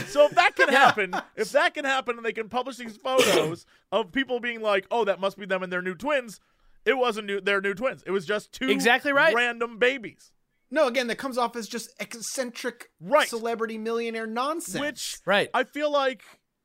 so 0.07 0.25
if 0.25 0.31
that 0.35 0.55
can 0.55 0.69
happen, 0.73 1.13
if 1.35 1.51
that 1.51 1.73
can 1.73 1.83
happen 1.85 2.15
and 2.17 2.25
they 2.25 2.31
can 2.33 2.47
publish 2.49 2.77
these 2.77 2.95
photos 2.97 3.65
of 3.91 4.11
people 4.11 4.39
being 4.39 4.61
like, 4.61 4.85
"Oh, 4.91 5.03
that 5.05 5.19
must 5.19 5.37
be 5.37 5.45
them 5.45 5.63
and 5.63 5.71
their 5.73 5.81
new 5.81 5.95
twins." 5.95 6.39
It 6.85 6.97
wasn't 6.97 7.27
new, 7.27 7.39
their 7.41 7.61
new 7.61 7.73
twins. 7.73 8.03
It 8.05 8.11
was 8.11 8.25
just 8.25 8.51
two 8.51 8.69
Exactly 8.69 9.13
right. 9.13 9.33
random 9.33 9.77
babies. 9.79 10.31
no, 10.69 10.87
again, 10.87 11.07
that 11.07 11.17
comes 11.17 11.37
off 11.37 11.55
as 11.55 11.67
just 11.67 11.89
eccentric 11.99 12.89
Right. 12.99 13.27
celebrity 13.29 13.77
millionaire 13.77 14.25
nonsense. 14.27 14.81
Which 14.81 15.17
Right. 15.25 15.49
I 15.53 15.63
feel 15.65 15.91
like 15.91 16.23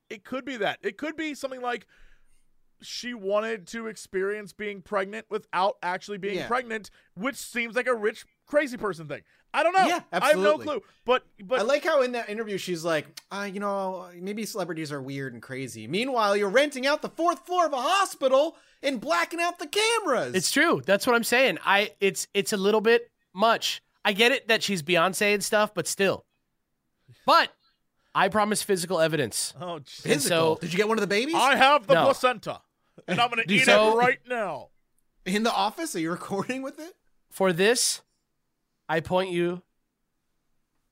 it 0.09 0.23
could 0.25 0.43
be 0.45 0.57
that. 0.57 0.79
It 0.81 0.97
could 0.97 1.15
be 1.15 1.35
something 1.35 1.61
like 1.61 1.85
she 2.81 3.13
wanted 3.13 3.67
to 3.67 3.87
experience 3.87 4.53
being 4.53 4.81
pregnant 4.81 5.25
without 5.29 5.77
actually 5.83 6.17
being 6.17 6.35
Yeah. 6.37 6.47
pregnant, 6.47 6.89
which 7.15 7.35
seems 7.35 7.75
like 7.75 7.87
a 7.87 7.93
rich 7.95 8.25
crazy 8.47 8.77
person 8.77 9.07
thing. 9.07 9.21
I 9.53 9.63
don't 9.63 9.73
know. 9.73 9.87
Yeah, 9.87 10.01
absolutely. 10.13 10.21
I 10.45 10.49
have 10.49 10.57
no 10.59 10.63
clue. 10.63 10.83
But 11.05 11.23
but 11.43 11.59
I 11.59 11.63
like 11.63 11.83
how 11.83 12.01
in 12.03 12.11
that 12.11 12.29
interview 12.29 12.57
she's 12.59 12.85
like, 12.85 13.07
uh, 13.31 13.49
you 13.51 13.59
know, 13.59 14.07
maybe 14.15 14.45
celebrities 14.45 14.91
are 14.91 15.01
weird 15.01 15.33
and 15.33 15.41
crazy. 15.41 15.87
Meanwhile, 15.87 16.37
you're 16.37 16.49
renting 16.49 16.85
out 16.85 17.01
the 17.01 17.09
fourth 17.09 17.45
floor 17.47 17.65
of 17.65 17.73
a 17.73 17.81
hospital 17.81 18.55
and 18.83 19.01
blacking 19.01 19.39
out 19.41 19.57
the 19.57 19.65
cameras. 19.67 20.35
It's 20.35 20.51
true. 20.51 20.81
That's 20.85 21.07
what 21.07 21.15
I'm 21.15 21.23
saying. 21.23 21.57
I 21.65 21.93
it's 21.99 22.27
it's 22.35 22.53
a 22.53 22.57
little 22.57 22.81
bit 22.81 23.09
much. 23.33 23.81
I 24.05 24.13
get 24.13 24.31
it 24.31 24.47
that 24.49 24.61
she's 24.63 24.83
Beyonce 24.83 25.33
and 25.33 25.43
stuff, 25.43 25.73
but 25.73 25.87
still. 25.87 26.25
But 27.25 27.51
I 28.13 28.27
promise 28.29 28.61
physical 28.61 28.99
evidence. 28.99 29.53
oh, 29.59 29.79
jeez. 29.79 30.01
physical. 30.01 30.55
so- 30.55 30.61
Did 30.61 30.73
you 30.73 30.77
get 30.77 30.87
one 30.87 30.97
of 30.97 31.01
the 31.01 31.07
babies 31.07 31.35
I 31.35 31.55
have 31.55 31.87
the 31.87 31.95
No. 31.95 32.05
placenta, 32.05 32.61
and 33.07 33.19
I'm 33.19 33.29
gonna 33.29 33.43
eat 33.47 33.65
so- 33.65 33.93
it 33.93 33.97
right 33.97 34.19
now. 34.27 34.69
in 35.25 35.43
the 35.43 35.53
office? 35.53 35.95
Are 35.95 35.99
you 35.99 36.11
recording 36.11 36.61
with 36.61 36.79
it? 36.79 36.95
For 37.29 37.53
this, 37.53 38.01
I 38.87 38.99
point 38.99 39.31
you 39.31 39.61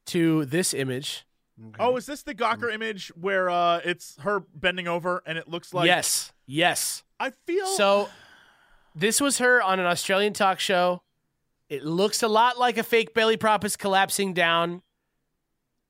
to 0.07 0.45
this 0.45 0.73
image. 0.73 1.25
Oh, 1.79 1.97
is 1.97 2.05
this 2.05 2.21
the 2.21 2.35
Gawker 2.35 2.71
image 2.71 3.07
where 3.19 3.49
uh, 3.49 3.81
it's 3.83 4.15
her 4.19 4.41
bending 4.53 4.87
over 4.87 5.23
and 5.25 5.37
it 5.39 5.47
looks 5.47 5.73
like? 5.73 5.87
yes. 5.87 6.31
Yes. 6.45 7.03
I 7.19 7.31
feel 7.31 7.65
So 7.65 8.09
this 8.95 9.19
was 9.19 9.39
her 9.39 9.61
on 9.63 9.79
an 9.79 9.87
Australian 9.87 10.33
talk 10.33 10.59
show. 10.59 11.01
It 11.67 11.83
looks 11.83 12.21
a 12.21 12.27
lot 12.27 12.59
like 12.59 12.77
a 12.77 12.83
fake 12.83 13.13
belly 13.15 13.37
prop 13.37 13.65
is 13.65 13.75
collapsing 13.75 14.33
down. 14.33 14.83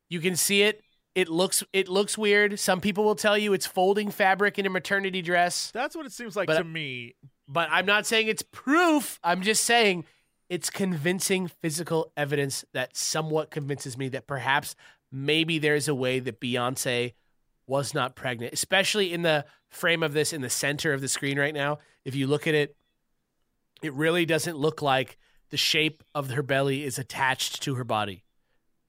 You 0.10 0.22
can 0.22 0.38
see 0.38 0.62
it. 0.64 0.82
It 1.18 1.30
looks 1.30 1.64
it 1.74 1.88
looks 1.90 2.16
weird. 2.16 2.60
Some 2.60 2.80
people 2.80 3.04
will 3.04 3.16
tell 3.16 3.36
you 3.36 3.52
it's 3.54 3.66
folding 3.66 4.12
fabric 4.12 4.60
in 4.60 4.68
a 4.68 4.70
maternity 4.70 5.24
dress, 5.24 5.72
that's 5.72 5.96
what 5.96 6.06
it 6.06 6.12
seems 6.12 6.36
like 6.36 6.46
But- 6.46 6.60
to 6.60 6.64
me. 6.64 7.16
but 7.48 7.68
I'm 7.72 7.88
not 7.88 8.06
saying 8.06 8.28
it's 8.28 8.44
proof. 8.44 9.20
I'm 9.24 9.42
just 9.42 9.64
saying 9.64 10.06
it's 10.48 10.70
convincing 10.70 11.48
physical 11.48 12.12
evidence 12.16 12.64
that 12.74 12.96
somewhat 12.96 13.50
convinces 13.50 13.98
me 13.98 14.10
that 14.10 14.28
perhaps 14.28 14.76
maybe 15.12 15.58
there's 15.58 15.88
a 15.88 15.96
way 15.96 16.20
that 16.20 16.40
Beyonce 16.40 17.14
was 17.66 17.96
not 17.96 18.16
pregnant, 18.16 18.54
especially 18.54 19.12
in 19.12 19.24
the 19.24 19.44
frame 19.70 20.04
of 20.04 20.14
this 20.14 20.32
in 20.32 20.42
the 20.42 20.52
center 20.52 20.94
of 20.94 21.02
the 21.02 21.08
screen 21.08 21.40
right 21.40 21.54
now. 21.54 21.80
If 22.06 22.14
you 22.14 22.28
look 22.28 22.46
at 22.46 22.54
it, 22.54 22.76
it 23.82 23.92
really 23.94 24.26
doesn't 24.28 24.56
look 24.56 24.84
like 24.84 25.18
the 25.50 25.58
shape 25.58 26.04
of 26.14 26.30
her 26.30 26.44
belly 26.44 26.84
is 26.84 27.00
attached 27.00 27.64
to 27.64 27.74
her 27.74 27.84
body. 27.84 28.24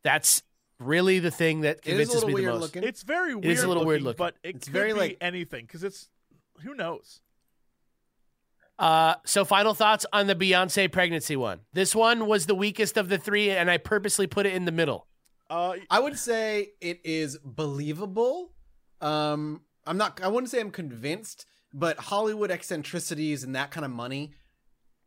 That's 0.04 0.42
really 0.78 1.18
the 1.18 1.30
thing 1.30 1.62
that 1.62 1.78
It 1.78 1.86
is 1.86 1.86
a 1.86 1.90
convinces 1.90 2.14
little 2.24 2.38
me 2.38 2.44
the 2.44 2.50
most. 2.52 2.60
looking. 2.60 2.82
It's 2.84 3.02
very 3.02 3.34
weird. 3.34 3.44
It 3.46 3.50
is 3.52 3.62
a 3.62 3.68
little 3.68 3.84
weird 3.84 4.02
looking, 4.02 4.18
but 4.18 4.36
it 4.42 4.56
It's 4.56 4.64
could 4.66 4.72
very, 4.72 4.92
be 4.92 4.98
like- 4.98 5.16
anything 5.20 5.64
because 5.66 5.82
it's 5.84 6.08
who 6.62 6.74
knows. 6.74 7.20
Uh, 8.78 9.14
so 9.24 9.44
final 9.44 9.74
thoughts 9.74 10.06
on 10.12 10.28
the 10.28 10.36
Beyonce 10.36 10.90
pregnancy 10.90 11.34
one. 11.34 11.60
This 11.72 11.94
one 11.96 12.26
was 12.26 12.46
the 12.46 12.54
weakest 12.54 12.96
of 12.96 13.08
the 13.08 13.18
three, 13.18 13.50
and 13.50 13.68
I 13.70 13.76
purposely 13.78 14.26
put 14.28 14.46
it 14.46 14.54
in 14.54 14.66
the 14.66 14.72
middle. 14.72 15.08
Uh, 15.50 15.74
I 15.90 15.98
would 15.98 16.16
say 16.18 16.70
it 16.80 17.00
is 17.04 17.38
believable. 17.44 18.52
Um, 19.00 19.62
I'm 19.84 19.96
not. 19.96 20.20
I 20.22 20.28
wouldn't 20.28 20.50
say 20.50 20.60
I'm 20.60 20.70
convinced, 20.70 21.44
but 21.72 21.98
Hollywood 21.98 22.50
eccentricities 22.52 23.42
and 23.42 23.54
that 23.56 23.72
kind 23.72 23.84
of 23.84 23.90
money, 23.90 24.34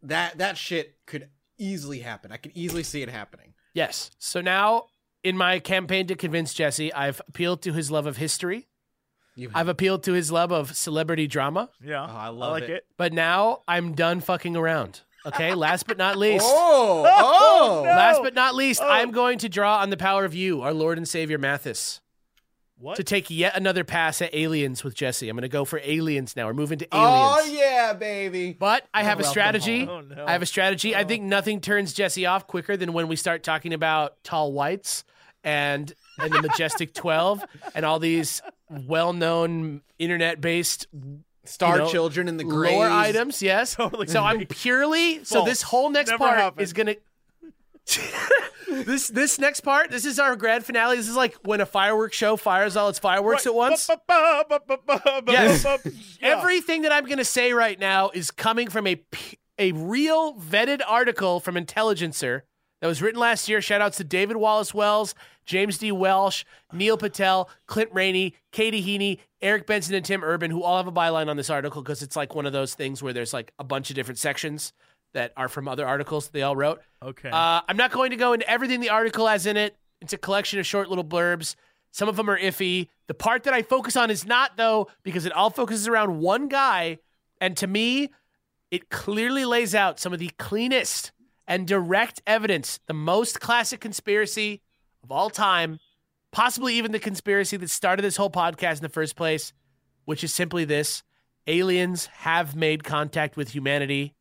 that 0.01 0.37
that 0.39 0.57
shit 0.57 0.95
could 1.05 1.29
easily 1.57 1.99
happen. 1.99 2.31
I 2.33 2.37
could 2.37 2.51
easily 2.55 2.83
see 2.83 3.01
it 3.01 3.09
happening. 3.09 3.53
Yes. 3.73 4.11
So 4.17 4.41
now, 4.41 4.87
in 5.23 5.37
my 5.37 5.59
campaign 5.59 6.07
to 6.07 6.15
convince 6.15 6.53
Jesse, 6.53 6.93
I've 6.93 7.21
appealed 7.27 7.61
to 7.63 7.73
his 7.73 7.91
love 7.91 8.05
of 8.07 8.17
history. 8.17 8.67
I've 9.55 9.69
appealed 9.69 10.03
to 10.03 10.13
his 10.13 10.31
love 10.31 10.51
of 10.51 10.75
celebrity 10.75 11.25
drama. 11.25 11.69
yeah, 11.83 12.03
Oh, 12.03 12.15
I 12.15 12.27
love 12.27 12.51
like 12.51 12.63
it. 12.63 12.69
it. 12.69 12.85
But 12.97 13.13
now 13.13 13.63
I'm 13.67 13.93
done 13.93 14.19
fucking 14.19 14.55
around. 14.55 15.01
Okay. 15.25 15.53
Last 15.55 15.87
but 15.87 15.97
not 15.97 16.17
least. 16.17 16.45
Oh, 16.47 17.05
Oh, 17.07 17.79
oh, 17.79 17.83
no. 17.85 17.89
Last 17.89 18.21
but 18.21 18.35
not 18.35 18.53
least, 18.55 18.81
Oh. 18.83 18.89
I'm 18.89 19.11
going 19.11 19.37
to 19.39 19.49
draw 19.49 19.79
on 19.79 19.89
the 19.89 19.97
power 19.97 20.25
of 20.25 20.35
you, 20.35 20.61
our 20.61 20.73
Lord 20.73 20.97
and 20.97 21.07
Savior 21.07 21.39
Mathas, 21.39 22.00
What? 22.81 22.97
to 22.97 23.03
take 23.03 23.29
yet 23.29 23.55
another 23.55 23.83
pass 23.83 24.21
at 24.21 24.33
aliens 24.33 24.83
with 24.83 24.95
Jesse. 24.95 25.29
I'm 25.29 25.35
going 25.35 25.43
to 25.43 25.49
go 25.49 25.65
for 25.65 25.79
aliens 25.83 26.35
now. 26.35 26.47
We're 26.47 26.53
moving 26.53 26.79
to 26.79 26.87
oh, 26.91 26.97
aliens. 27.37 27.37
oh 27.41 27.53
yeah, 27.53 27.93
baby. 27.93 28.53
But 28.57 28.87
I 28.93 29.03
have 29.03 29.19
a 29.19 29.21
Welcome 29.21 29.31
strategy. 29.31 29.85
home. 29.85 30.07
Oh, 30.11 30.15
no. 30.15 30.25
I 30.25 30.31
have 30.31 30.41
a 30.41 30.47
strategy. 30.47 30.95
I 30.95 31.03
oh. 31.03 31.07
think 31.07 31.23
nothing 31.23 31.61
turns 31.61 31.93
Jesse 31.93 32.25
off 32.25 32.47
quicker 32.47 32.75
than 32.75 32.93
when 32.93 33.07
we 33.07 33.15
start 33.15 33.43
talking 33.43 33.73
about 33.73 34.23
tall 34.23 34.51
whites 34.51 35.03
and 35.43 35.93
and 36.19 36.33
the 36.33 36.41
majestic 36.41 36.93
12 36.95 37.43
and 37.75 37.85
all 37.85 37.99
these 37.99 38.41
well-known 38.69 39.81
internet-based 39.99 40.87
Star 41.43 41.77
you 41.77 41.83
know, 41.83 41.89
children 41.89 42.27
in 42.27 42.37
the 42.37 42.43
graves. 42.43 42.75
lore 42.75 42.87
items, 42.87 43.41
yes. 43.41 43.75
Totally 43.75 44.07
So 44.07 44.23
I'm 44.23 44.45
purely 44.45 45.23
so 45.23 45.43
this 45.43 45.63
whole 45.63 45.89
next 45.89 46.11
Never 46.11 46.19
part 46.19 46.37
happened. 46.37 46.61
is 46.61 46.73
going 46.73 46.87
to 46.87 46.97
This 48.71 49.09
this 49.09 49.37
next 49.37 49.61
part, 49.61 49.91
this 49.91 50.05
is 50.05 50.17
our 50.17 50.35
grand 50.37 50.63
finale. 50.65 50.95
This 50.95 51.09
is 51.09 51.15
like 51.15 51.35
when 51.43 51.59
a 51.59 51.65
fireworks 51.65 52.15
show 52.15 52.37
fires 52.37 52.77
all 52.77 52.87
its 52.87 52.99
fireworks 52.99 53.45
at 53.45 53.53
once. 53.53 53.89
Yes. 55.33 55.63
Yeah. 56.21 56.37
Everything 56.37 56.83
that 56.83 56.91
I'm 56.93 57.05
going 57.05 57.17
to 57.17 57.25
say 57.25 57.51
right 57.51 57.77
now 57.77 58.11
is 58.13 58.31
coming 58.31 58.69
from 58.69 58.87
a 58.87 59.01
a 59.59 59.73
real 59.73 60.35
vetted 60.35 60.79
article 60.87 61.41
from 61.41 61.57
Intelligencer 61.57 62.45
that 62.79 62.87
was 62.87 63.01
written 63.01 63.19
last 63.19 63.49
year. 63.49 63.61
Shout 63.61 63.81
outs 63.81 63.97
to 63.97 64.05
David 64.05 64.37
Wallace 64.37 64.73
Wells, 64.73 65.15
James 65.45 65.77
D. 65.77 65.91
Walsh, 65.91 66.45
Neil 66.71 66.97
Patel, 66.97 67.49
Clint 67.67 67.89
Rainey, 67.93 68.35
Katie 68.53 68.81
Heaney, 68.81 69.19
Eric 69.41 69.67
Benson, 69.67 69.95
and 69.95 70.05
Tim 70.05 70.23
Urban, 70.23 70.49
who 70.49 70.63
all 70.63 70.77
have 70.77 70.87
a 70.87 70.91
byline 70.93 71.27
on 71.27 71.35
this 71.35 71.49
article 71.49 71.81
because 71.81 72.01
it's 72.01 72.15
like 72.15 72.33
one 72.35 72.45
of 72.45 72.53
those 72.53 72.73
things 72.73 73.03
where 73.03 73.11
there's 73.11 73.33
like 73.33 73.51
a 73.59 73.65
bunch 73.65 73.89
of 73.89 73.97
different 73.97 74.17
sections 74.17 74.71
that 75.13 75.33
are 75.35 75.49
from 75.49 75.67
other 75.67 75.85
articles 75.85 76.29
they 76.29 76.41
all 76.41 76.55
wrote. 76.55 76.81
Okay. 77.03 77.29
Uh, 77.29 77.61
I'm 77.67 77.77
not 77.77 77.91
going 77.91 78.11
to 78.11 78.15
go 78.15 78.33
into 78.33 78.49
everything 78.49 78.79
the 78.79 78.89
article 78.89 79.27
has 79.27 79.45
in 79.45 79.57
it. 79.57 79.75
It's 80.01 80.13
a 80.13 80.17
collection 80.17 80.59
of 80.59 80.65
short 80.65 80.89
little 80.89 81.03
blurbs. 81.03 81.55
Some 81.91 82.07
of 82.07 82.15
them 82.15 82.29
are 82.29 82.39
iffy. 82.39 82.87
The 83.07 83.13
part 83.13 83.43
that 83.43 83.53
I 83.53 83.61
focus 83.61 83.95
on 83.95 84.09
is 84.09 84.25
not, 84.25 84.55
though, 84.57 84.87
because 85.03 85.25
it 85.25 85.33
all 85.33 85.49
focuses 85.49 85.87
around 85.87 86.19
one 86.19 86.47
guy. 86.47 86.99
And 87.39 87.57
to 87.57 87.67
me, 87.67 88.09
it 88.71 88.89
clearly 88.89 89.45
lays 89.45 89.75
out 89.75 89.99
some 89.99 90.13
of 90.13 90.19
the 90.19 90.31
cleanest 90.39 91.11
and 91.47 91.67
direct 91.67 92.21
evidence, 92.25 92.79
the 92.87 92.93
most 92.93 93.41
classic 93.41 93.81
conspiracy 93.81 94.61
of 95.03 95.11
all 95.11 95.29
time, 95.29 95.79
possibly 96.31 96.75
even 96.75 96.93
the 96.93 96.99
conspiracy 96.99 97.57
that 97.57 97.69
started 97.69 98.03
this 98.03 98.15
whole 98.15 98.29
podcast 98.29 98.77
in 98.77 98.83
the 98.83 98.89
first 98.89 99.17
place, 99.17 99.51
which 100.05 100.23
is 100.23 100.33
simply 100.33 100.63
this 100.63 101.03
aliens 101.47 102.05
have 102.05 102.55
made 102.55 102.83
contact 102.83 103.35
with 103.35 103.49
humanity 103.49 104.13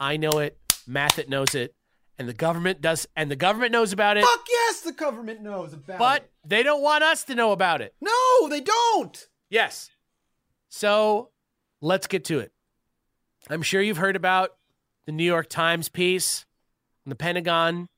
I 0.00 0.16
know 0.16 0.38
it. 0.38 0.58
Mathas 0.88 1.28
knows 1.28 1.54
it. 1.54 1.74
And 2.18 2.28
the 2.28 2.32
government 2.34 2.80
does 2.80 3.08
and 3.16 3.28
the 3.30 3.36
government 3.36 3.72
knows 3.72 3.92
about 3.92 4.16
it. 4.16 4.24
Fuck 4.24 4.44
yes, 4.48 4.80
the 4.82 4.92
government 4.92 5.42
knows 5.42 5.72
about 5.72 5.98
But 5.98 6.22
it. 6.22 6.30
But 6.42 6.48
they 6.48 6.62
don't 6.62 6.82
want 6.82 7.02
us 7.02 7.24
to 7.24 7.34
know 7.34 7.50
about 7.52 7.80
it. 7.80 7.94
No, 8.00 8.48
they 8.48 8.60
don't. 8.60 9.26
Yes. 9.50 9.90
So 10.68 11.30
let's 11.80 12.06
get 12.06 12.24
to 12.26 12.38
it. 12.38 12.52
I'm 13.50 13.62
sure 13.62 13.82
you've 13.82 13.96
heard 13.96 14.16
about 14.16 14.50
the 15.06 15.12
New 15.12 15.24
York 15.24 15.48
Times 15.48 15.88
piece. 15.88 16.46
And 17.04 17.10
the 17.12 17.16
Pentagon 17.16 17.88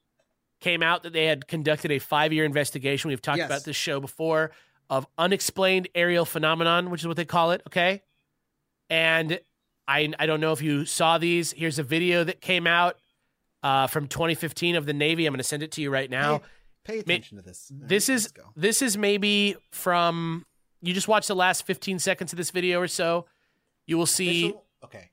came 0.60 0.82
out 0.82 1.02
that 1.02 1.12
they 1.12 1.26
had 1.26 1.46
conducted 1.46 1.92
a 1.92 1.98
five 1.98 2.32
year 2.32 2.44
investigation. 2.46 3.08
We've 3.08 3.20
talked 3.22 3.38
Yes. 3.38 3.46
about 3.50 3.64
this 3.64 3.76
show 3.76 4.00
before 4.00 4.50
of 4.88 5.06
unexplained 5.18 5.88
aerial 5.94 6.24
phenomenon, 6.24 6.90
which 6.90 7.02
is 7.02 7.06
what 7.06 7.16
they 7.18 7.24
call 7.26 7.50
it. 7.52 7.60
Okay. 7.66 8.02
And 8.88 9.40
I, 9.88 10.12
I 10.18 10.26
don't 10.26 10.40
know 10.40 10.52
if 10.52 10.62
you 10.62 10.84
saw 10.84 11.18
these. 11.18 11.52
Here's 11.52 11.78
a 11.78 11.82
video 11.82 12.24
that 12.24 12.40
came 12.40 12.66
out 12.66 12.96
uh, 13.62 13.86
from 13.86 14.06
2015 14.08 14.76
of 14.76 14.86
the 14.86 14.92
Navy. 14.92 15.26
I'm 15.26 15.32
going 15.32 15.38
to 15.38 15.44
send 15.44 15.62
it 15.62 15.72
to 15.72 15.82
you 15.82 15.90
right 15.90 16.10
now. 16.10 16.38
Pay, 16.84 16.94
pay 16.94 16.98
attention 17.00 17.36
to 17.38 17.42
this. 17.42 17.70
This 17.72 18.08
is 18.08 18.32
this 18.54 18.82
is 18.82 18.96
maybe 18.96 19.56
from 19.72 20.44
you 20.82 20.92
just 20.94 21.08
watch 21.08 21.26
the 21.26 21.34
last 21.36 21.66
15 21.66 21.98
seconds 21.98 22.32
of 22.32 22.36
this 22.36 22.50
video 22.50 22.80
or 22.80 22.88
so. 22.88 23.26
You 23.86 23.96
will 23.98 24.06
see. 24.06 24.46
Official- 24.46 24.64
okay. 24.84 25.10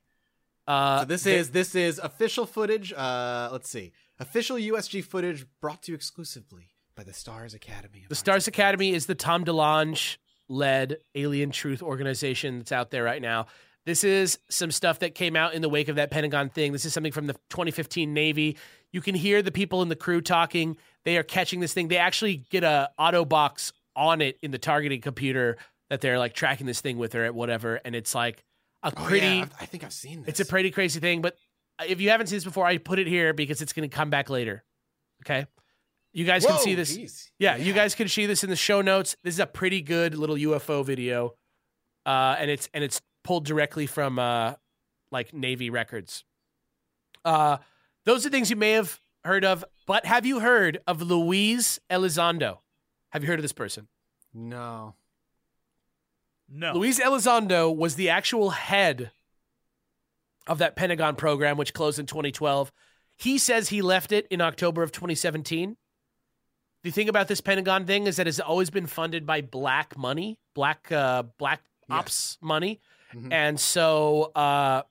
Uh, 0.66 1.00
So 1.00 1.04
this 1.06 1.26
is 1.26 1.50
this 1.50 1.74
is 1.74 1.98
official 1.98 2.46
footage. 2.46 2.92
Uh, 2.92 3.48
let's 3.52 3.68
see, 3.68 3.92
official 4.18 4.56
USG 4.56 5.04
footage 5.04 5.46
brought 5.60 5.82
to 5.82 5.92
you 5.92 5.96
exclusively 5.96 6.70
by 6.96 7.02
the 7.02 7.12
Stars 7.12 7.54
Academy. 7.54 8.06
the 8.08 8.14
Stars 8.14 8.46
Academy 8.48 8.92
is 8.94 9.06
the 9.06 9.14
Tom 9.14 9.44
DeLonge 9.44 10.16
led 10.48 10.98
alien 11.14 11.50
truth 11.50 11.82
organization 11.82 12.58
that's 12.58 12.72
out 12.72 12.90
there 12.90 13.02
right 13.02 13.20
now. 13.20 13.46
This 13.86 14.02
is 14.04 14.38
some 14.48 14.70
stuff 14.70 15.00
that 15.00 15.14
came 15.14 15.36
out 15.36 15.54
in 15.54 15.60
the 15.62 15.68
wake 15.68 15.88
of 15.88 15.96
that 15.96 16.10
Pentagon 16.10 16.48
thing. 16.48 16.72
This 16.72 16.84
is 16.84 16.92
something 16.94 17.12
from 17.12 17.26
the 17.26 17.34
2015 17.50 18.14
Navy. 18.14 18.56
You 18.92 19.00
can 19.02 19.14
hear 19.14 19.42
the 19.42 19.52
people 19.52 19.82
in 19.82 19.88
the 19.88 19.96
crew 19.96 20.20
talking. 20.20 20.76
They 21.04 21.18
are 21.18 21.22
catching 21.22 21.60
this 21.60 21.74
thing. 21.74 21.88
They 21.88 21.98
actually 21.98 22.36
get 22.50 22.64
a 22.64 22.90
auto 22.98 23.24
box 23.24 23.72
on 23.94 24.20
it 24.22 24.38
in 24.42 24.50
the 24.52 24.58
targeting 24.58 25.00
computer 25.00 25.58
that 25.90 26.00
they're 26.00 26.18
like 26.18 26.32
tracking 26.34 26.66
this 26.66 26.80
thing 26.80 26.96
with 26.96 27.14
or 27.14 27.24
at 27.24 27.34
whatever. 27.34 27.80
And 27.84 27.94
it's 27.94 28.14
like 28.14 28.42
a 28.82 28.88
Oh, 28.88 28.90
pretty 29.04 29.26
yeah, 29.26 29.46
I 29.60 29.66
think 29.66 29.84
I've 29.84 29.92
seen 29.92 30.20
this. 30.22 30.28
It's 30.28 30.40
a 30.40 30.46
pretty 30.50 30.70
crazy 30.70 31.00
thing, 31.00 31.20
but 31.20 31.36
if 31.86 32.00
you 32.00 32.10
haven't 32.10 32.28
seen 32.28 32.36
this 32.36 32.44
before, 32.44 32.66
I 32.66 32.78
put 32.78 32.98
it 32.98 33.06
here 33.06 33.34
because 33.34 33.60
it's 33.60 33.72
going 33.72 33.88
to 33.88 33.94
come 33.94 34.08
back 34.10 34.30
later. 34.30 34.64
Okay. 35.24 35.46
You 36.12 36.24
guys 36.24 36.46
can 36.46 36.58
see 36.58 36.74
this. 36.74 36.94
geez. 36.94 37.32
Yeah, 37.38 37.56
you 37.56 37.72
guys 37.72 37.94
can 37.96 38.08
see 38.08 38.26
this 38.26 38.44
in 38.44 38.50
the 38.50 38.56
show 38.56 38.80
notes. 38.80 39.16
This 39.24 39.34
is 39.34 39.40
a 39.40 39.46
pretty 39.46 39.80
good 39.82 40.14
little 40.16 40.36
UFO 40.36 40.84
video. 40.84 41.34
Uh, 42.06 42.36
and 42.38 42.50
it's 42.50 42.68
and 42.72 42.84
it's 42.84 43.00
pulled 43.24 43.44
directly 43.44 43.86
from 43.86 44.18
uh 44.18 44.54
like 45.10 45.34
Navy 45.34 45.70
records. 45.70 46.24
Uh 47.24 47.58
those 48.04 48.24
are 48.24 48.30
things 48.30 48.50
you 48.50 48.56
may 48.56 48.72
have 48.72 49.00
heard 49.24 49.44
of, 49.44 49.64
but 49.86 50.04
have 50.06 50.26
you 50.26 50.40
heard 50.40 50.78
of 50.86 51.02
Luis 51.02 51.80
Elizondo? 51.90 52.58
Have 53.10 53.22
you 53.22 53.28
heard 53.28 53.38
of 53.38 53.42
this 53.42 53.52
person? 53.52 53.88
No. 54.32 54.94
No. 56.48 56.74
Luis 56.74 57.00
Elizondo 57.00 57.74
was 57.74 57.94
the 57.94 58.10
actual 58.10 58.50
head 58.50 59.10
of 60.46 60.58
that 60.58 60.76
Pentagon 60.76 61.16
program, 61.16 61.56
which 61.56 61.72
closed 61.72 61.98
in 61.98 62.06
2012. 62.06 62.70
He 63.16 63.38
says 63.38 63.68
he 63.68 63.80
left 63.80 64.12
it 64.12 64.26
in 64.30 64.40
October 64.40 64.82
of 64.82 64.92
2017. 64.92 65.76
The 66.82 66.90
thing 66.90 67.08
about 67.08 67.28
this 67.28 67.40
Pentagon 67.40 67.86
thing 67.86 68.06
is 68.06 68.16
that 68.16 68.26
it's 68.28 68.40
always 68.40 68.68
been 68.68 68.86
funded 68.86 69.24
by 69.24 69.40
black 69.40 69.96
money, 69.96 70.38
black 70.54 70.92
uh, 70.92 71.22
black 71.38 71.62
ops 71.88 72.36
money, 72.42 72.80
Mhm. 73.14 73.32
and 73.32 73.60
so 73.60 74.32
uh, 74.34 74.82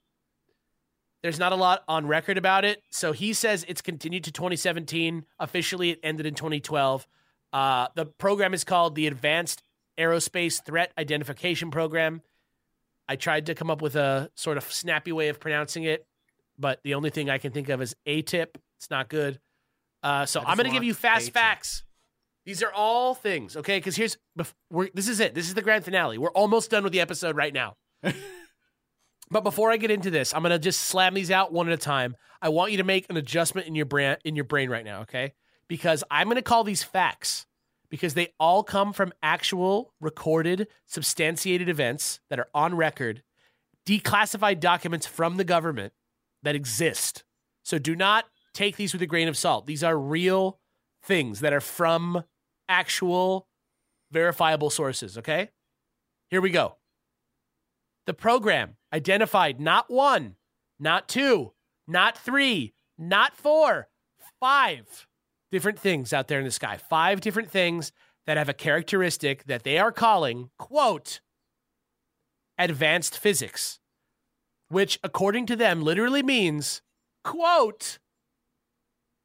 there's 1.22 1.40
not 1.40 1.52
a 1.52 1.56
lot 1.56 1.84
on 1.88 2.06
record 2.08 2.38
about 2.38 2.66
it. 2.66 2.82
So 2.92 3.12
he 3.14 3.34
says 3.34 3.66
it's 3.68 3.82
continued 3.82 4.24
to 4.26 4.32
2017. 4.32 5.26
Officially, 5.40 5.92
it 5.92 6.00
ended 6.04 6.26
in 6.26 6.36
2012. 6.36 7.08
Uh, 7.54 7.88
the 7.96 8.06
program 8.06 8.54
is 8.54 8.64
called 8.64 8.96
the 8.96 9.08
Advanced 9.08 9.64
Aerospace 9.98 10.64
Threat 10.66 10.92
Identification 10.98 11.72
Program. 11.72 12.22
I 13.08 13.16
tried 13.16 13.46
to 13.46 13.56
come 13.56 13.70
up 13.70 13.82
with 13.82 13.96
a 13.96 14.32
sort 14.36 14.58
of 14.58 14.64
snappy 14.72 15.12
way 15.12 15.30
of 15.30 15.40
pronouncing 15.40 15.84
it, 15.84 16.06
but 16.58 16.80
the 16.84 16.94
only 16.96 17.10
thing 17.10 17.30
I 17.30 17.38
can 17.38 17.52
think 17.52 17.70
of 17.70 17.82
is 17.82 17.96
ATIP. 18.08 18.56
It's 18.78 18.90
not 18.90 19.08
good. 19.08 19.40
Uh, 20.02 20.26
so 20.26 20.42
I'm 20.42 20.58
going 20.58 20.68
to 20.68 20.74
give 20.74 20.84
you 20.84 20.94
fast 20.94 21.30
ATIP. 21.30 21.34
facts. 21.34 21.84
These 22.46 22.62
are 22.64 22.74
all 22.74 23.14
things, 23.14 23.56
okay? 23.56 23.78
Because 23.78 23.96
here's 23.96 24.18
we're, 24.70 24.90
this 24.94 25.08
is 25.08 25.22
it. 25.22 25.34
This 25.34 25.48
is 25.48 25.54
the 25.54 25.62
grand 25.62 25.86
finale. 25.86 26.18
We're 26.18 26.32
almost 26.32 26.70
done 26.72 26.84
with 26.84 26.92
the 26.92 27.00
episode 27.00 27.38
right 27.38 27.54
now. 27.54 27.78
But 29.32 29.44
before 29.44 29.72
I 29.72 29.78
get 29.78 29.92
into 29.92 30.12
this, 30.12 30.34
I'm 30.34 30.44
to 30.44 30.60
just 30.60 30.82
slam 30.82 31.14
these 31.14 31.32
out 31.32 31.52
one 31.52 31.68
at 31.68 31.74
a 31.74 31.78
time. 31.78 32.16
I 32.42 32.50
want 32.50 32.72
you 32.72 32.78
to 32.78 32.84
make 32.84 33.06
an 33.10 33.18
adjustment 33.18 33.68
in 33.68 33.76
your 33.76 33.86
brain 33.86 34.18
in 34.24 34.36
your 34.36 34.46
brain 34.46 34.70
right 34.70 34.86
now, 34.86 35.02
okay? 35.02 35.34
Because 35.68 36.04
I'm 36.12 36.30
to 36.30 36.42
call 36.42 36.64
these 36.64 36.84
facts 36.84 37.46
because 37.90 38.16
they 38.16 38.34
all 38.40 38.64
come 38.64 38.92
from 38.92 39.14
actual 39.22 39.94
recorded 40.02 40.68
substantiated 40.88 41.70
events 41.70 42.20
that 42.30 42.40
are 42.40 42.50
on 42.54 42.76
record, 42.76 43.24
declassified 43.86 44.60
documents 44.60 45.06
from 45.06 45.38
the 45.38 45.44
government 45.44 45.94
that 46.42 46.56
exist. 46.56 47.24
So 47.64 47.78
do 47.78 47.96
not 47.96 48.26
take 48.54 48.78
these 48.78 48.94
with 48.94 49.02
a 49.02 49.08
grain 49.08 49.28
of 49.28 49.38
salt. 49.38 49.68
These 49.68 49.84
are 49.84 49.98
real 49.98 50.60
things 51.04 51.40
that 51.42 51.54
are 51.54 51.62
from 51.62 52.24
actual 52.68 53.48
verifiable 54.12 54.70
sources, 54.70 55.18
okay? 55.18 55.50
Here 56.30 56.42
we 56.42 56.50
go. 56.50 56.78
The 58.06 58.14
program 58.14 58.76
identified 58.94 59.60
not 59.60 59.90
one, 59.90 60.36
not 60.80 61.08
two, 61.08 61.54
not 61.88 62.18
three, 62.18 62.74
not 62.98 63.36
four, 63.36 63.88
five 64.40 65.08
different 65.52 65.80
things 65.80 66.12
out 66.12 66.28
there 66.28 66.40
in 66.40 66.46
the 66.46 66.52
sky. 66.52 66.78
Five 66.78 67.22
different 67.22 67.50
things 67.50 67.92
that 68.26 68.38
have 68.38 68.50
a 68.50 68.54
characteristic 68.54 69.46
that 69.46 69.64
they 69.64 69.78
are 69.78 69.92
calling, 69.92 70.50
quote, 70.58 71.22
advanced 72.58 73.18
physics, 73.18 73.80
which, 74.70 75.00
according 75.04 75.46
to 75.46 75.56
them, 75.56 75.82
literally 75.82 76.24
means, 76.24 76.82
quote, 77.24 78.00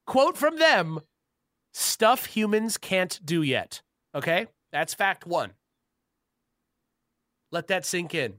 quote 0.07 0.37
from 0.37 0.59
them, 0.59 1.01
stuff 1.73 2.27
humans 2.27 2.77
can't 2.77 3.21
do 3.25 3.43
yet. 3.43 3.83
Okay? 4.15 4.47
That's 4.73 4.95
fact 4.95 5.27
one. 5.27 5.53
Let 7.51 7.69
that 7.69 7.87
sink 7.87 8.15
in. 8.15 8.35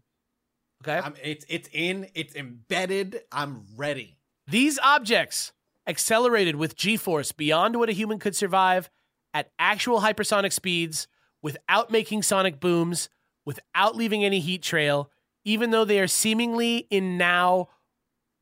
Okay? 0.84 1.00
I'm, 1.04 1.14
it's 1.24 1.46
it's 1.50 1.70
in. 1.74 2.08
It's 2.14 2.36
embedded. 2.36 3.22
I'm 3.32 3.66
ready. 3.76 4.18
These 4.48 4.80
objects 4.80 5.52
accelerated 5.88 6.56
with 6.56 6.76
g 6.76 6.98
force 6.98 7.32
beyond 7.32 7.76
what 7.76 7.90
a 7.90 7.94
human 7.94 8.20
could 8.20 8.36
survive 8.36 8.90
at 9.34 9.52
actual 9.60 10.02
hypersonic 10.02 10.54
speeds 10.54 11.08
without 11.42 11.92
making 11.92 12.24
sonic 12.24 12.60
booms, 12.60 13.10
without 13.46 13.96
leaving 13.96 14.24
any 14.24 14.40
heat 14.40 14.62
trail, 14.62 15.10
even 15.46 15.72
though 15.72 15.86
they 15.86 16.00
are 16.00 16.08
seemingly 16.08 16.88
in 16.90 17.18
now 17.18 17.68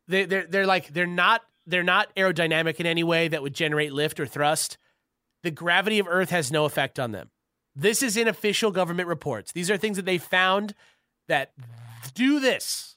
they 0.08 0.26
they're, 0.26 0.46
they're 0.48 0.66
like 0.66 0.94
they're 0.94 1.06
not 1.06 1.42
they're 1.66 1.84
not 1.84 2.16
aerodynamic 2.16 2.80
in 2.80 2.86
any 2.86 3.04
way 3.04 3.28
that 3.28 3.42
would 3.42 3.54
generate 3.54 3.94
lift 3.94 4.20
or 4.20 4.26
thrust. 4.26 4.78
The 5.44 5.52
gravity 5.52 6.00
of 6.00 6.08
Earth 6.08 6.30
has 6.30 6.52
no 6.52 6.66
effect 6.66 7.00
on 7.00 7.12
them. 7.12 7.30
This 7.76 8.02
is 8.02 8.18
in 8.18 8.28
official 8.28 8.72
government 8.72 9.08
reports. 9.08 9.52
These 9.52 9.70
are 9.70 9.78
things 9.78 9.98
that 9.98 10.06
they 10.06 10.18
found 10.18 10.74
that 11.28 11.52
do 12.18 12.40
this. 12.40 12.96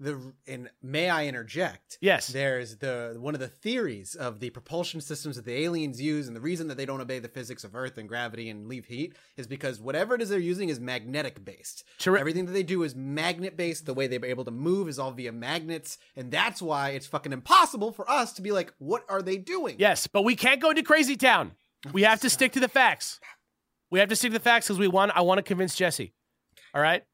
The 0.00 0.20
and 0.48 0.68
may 0.82 1.08
I 1.08 1.26
interject? 1.26 1.98
Yes. 2.00 2.26
There's 2.26 2.76
the 2.78 3.14
one 3.16 3.34
of 3.34 3.40
the 3.40 3.46
theories 3.46 4.16
of 4.16 4.40
the 4.40 4.50
propulsion 4.50 5.00
systems 5.00 5.36
that 5.36 5.44
the 5.44 5.54
aliens 5.62 6.02
use, 6.02 6.26
and 6.26 6.34
the 6.34 6.40
reason 6.40 6.66
that 6.66 6.76
they 6.76 6.84
don't 6.84 7.00
obey 7.00 7.20
the 7.20 7.28
physics 7.28 7.62
of 7.62 7.76
Earth 7.76 7.96
and 7.96 8.08
gravity 8.08 8.50
and 8.50 8.66
leave 8.66 8.86
heat 8.86 9.14
is 9.36 9.46
because 9.46 9.80
whatever 9.80 10.16
it 10.16 10.20
is 10.20 10.28
they're 10.30 10.40
using 10.40 10.68
is 10.68 10.80
magnetic 10.80 11.44
based. 11.44 11.84
Terri- 12.00 12.18
Everything 12.18 12.44
that 12.46 12.52
they 12.52 12.64
do 12.64 12.82
is 12.82 12.96
magnet 12.96 13.56
based. 13.56 13.86
The 13.86 13.94
way 13.94 14.08
they're 14.08 14.24
able 14.24 14.44
to 14.46 14.50
move 14.50 14.88
is 14.88 14.98
all 14.98 15.12
via 15.12 15.30
magnets, 15.30 15.96
and 16.16 16.28
that's 16.28 16.60
why 16.60 16.90
it's 16.90 17.06
fucking 17.06 17.32
impossible 17.32 17.92
for 17.92 18.10
us 18.10 18.32
to 18.32 18.42
be 18.42 18.50
like, 18.50 18.74
what 18.78 19.04
are 19.08 19.22
they 19.22 19.36
doing? 19.36 19.76
Yes, 19.78 20.08
but 20.08 20.22
we 20.22 20.34
can't 20.34 20.60
go 20.60 20.70
into 20.70 20.82
crazy 20.82 21.16
town. 21.16 21.52
We 21.92 22.02
have 22.02 22.20
to 22.22 22.30
stick 22.30 22.50
to 22.54 22.60
the 22.60 22.68
facts. 22.68 23.20
We 23.92 24.00
have 24.00 24.08
to 24.08 24.16
stick 24.16 24.32
to 24.32 24.38
the 24.38 24.44
facts 24.44 24.66
because 24.66 24.80
we 24.80 24.88
want. 24.88 25.12
I 25.14 25.20
want 25.20 25.38
to 25.38 25.42
convince 25.42 25.76
Jesse. 25.76 26.12
All 26.74 26.82
right. 26.82 27.04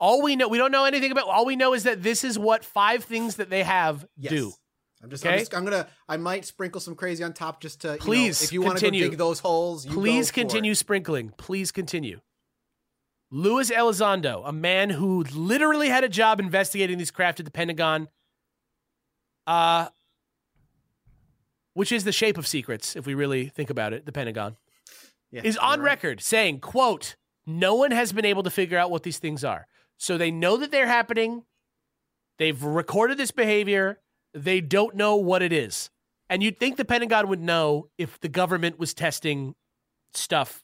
All 0.00 0.22
we 0.22 0.34
know, 0.34 0.48
we 0.48 0.56
don't 0.58 0.72
know 0.72 0.86
anything 0.86 1.12
about. 1.12 1.28
All 1.28 1.44
we 1.44 1.56
know 1.56 1.74
is 1.74 1.82
that 1.84 2.02
this 2.02 2.24
is 2.24 2.38
what 2.38 2.64
five 2.64 3.04
things 3.04 3.36
that 3.36 3.50
they 3.50 3.62
have 3.62 4.06
Yes. 4.16 4.30
do. 4.32 4.52
I'm 5.02 5.10
just, 5.10 5.24
Okay? 5.24 5.34
I'm 5.34 5.38
just, 5.40 5.54
I'm 5.54 5.64
gonna, 5.64 5.86
I 6.08 6.16
might 6.16 6.44
sprinkle 6.44 6.80
some 6.80 6.94
crazy 6.94 7.22
on 7.24 7.32
top 7.32 7.60
just 7.60 7.82
to, 7.82 7.88
you 7.88 7.92
know, 7.94 7.98
Please 8.04 8.42
if 8.42 8.52
you 8.52 8.62
want 8.62 8.78
to 8.78 8.90
dig 8.90 9.16
those 9.18 9.40
holes, 9.40 9.86
you 9.86 9.92
Please 9.92 10.30
go 10.30 10.34
for 10.34 10.40
it. 10.40 10.42
continue 10.42 10.74
sprinkling. 10.74 11.32
Please 11.36 11.70
continue. 11.70 12.20
Luis 13.30 13.70
Elizondo, 13.70 14.42
a 14.44 14.52
man 14.52 14.90
who 14.90 15.22
literally 15.34 15.88
had 15.88 16.02
a 16.02 16.08
job 16.08 16.40
investigating 16.40 16.98
these 16.98 17.10
craft 17.10 17.38
at 17.38 17.46
the 17.46 17.52
Pentagon, 17.52 18.08
uh, 19.46 19.88
which 21.74 21.92
is 21.92 22.04
the 22.04 22.12
shape 22.12 22.36
of 22.36 22.46
secrets, 22.46 22.96
if 22.96 23.06
we 23.06 23.14
really 23.14 23.46
think 23.46 23.70
about 23.70 23.92
it, 23.92 24.04
the 24.04 24.12
Pentagon. 24.12 24.56
Yeah, 25.30 25.42
is 25.44 25.56
on 25.56 25.78
right. 25.80 25.84
record 25.86 26.20
saying, 26.20 26.58
quote, 26.60 27.14
no 27.46 27.74
one 27.76 27.92
has 27.92 28.12
been 28.12 28.24
able 28.24 28.42
to 28.42 28.50
figure 28.50 28.76
out 28.76 28.90
what 28.90 29.04
these 29.04 29.18
things 29.18 29.44
are. 29.44 29.66
So 30.00 30.16
they 30.16 30.30
know 30.30 30.56
that 30.56 30.70
they're 30.70 30.86
happening. 30.86 31.44
They've 32.38 32.60
recorded 32.62 33.18
this 33.18 33.30
behavior. 33.30 34.00
they 34.32 34.60
don't 34.60 34.94
know 34.94 35.16
what 35.16 35.42
it 35.42 35.52
is. 35.52 35.90
And 36.28 36.40
you'd 36.40 36.58
think 36.60 36.76
the 36.76 36.84
Pentagon 36.84 37.26
would 37.28 37.40
know 37.40 37.88
if 37.98 38.18
the 38.20 38.28
government 38.28 38.78
was 38.78 38.94
testing 38.94 39.56
stuff 40.14 40.62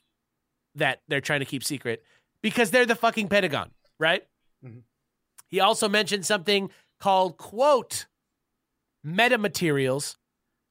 that 0.76 1.02
they're 1.08 1.20
trying 1.20 1.40
to 1.40 1.46
keep 1.46 1.64
secret 1.64 2.04
because 2.42 2.70
they're 2.70 2.86
the 2.86 2.94
fucking 2.94 3.28
Pentagon, 3.28 3.72
right? 3.98 4.24
Mhm. 4.64 4.84
He 5.48 5.58
also 5.58 5.88
mentioned 5.88 6.24
something 6.24 6.70
called, 7.00 7.38
quote, 7.38 8.06
metamaterials, 9.04 10.16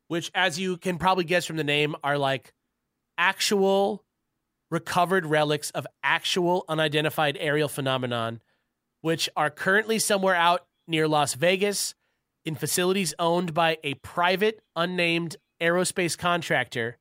which, 0.07 0.31
as 0.33 0.57
you 0.57 0.77
can 0.77 0.97
probably 0.97 1.25
guess 1.25 1.45
from 1.45 1.57
the 1.57 1.63
name, 1.65 1.95
are 2.01 2.17
like 2.17 2.53
actual 3.17 4.05
recovered 4.71 5.25
relics 5.25 5.69
of 5.71 5.85
actual 6.01 6.63
unidentified 6.69 7.35
aerial 7.41 7.67
phenomenon, 7.67 8.41
which 9.05 9.29
are 9.37 9.51
currently 9.51 9.99
somewhere 9.99 10.33
out 10.33 10.65
near 10.87 11.07
Las 11.07 11.35
Vegas 11.35 11.93
in 12.43 12.55
facilities 12.55 13.13
owned 13.19 13.53
by 13.53 13.77
a 13.83 13.93
private, 13.93 14.63
unnamed 14.75 15.35
aerospace 15.61 16.17
contractor, 16.17 16.97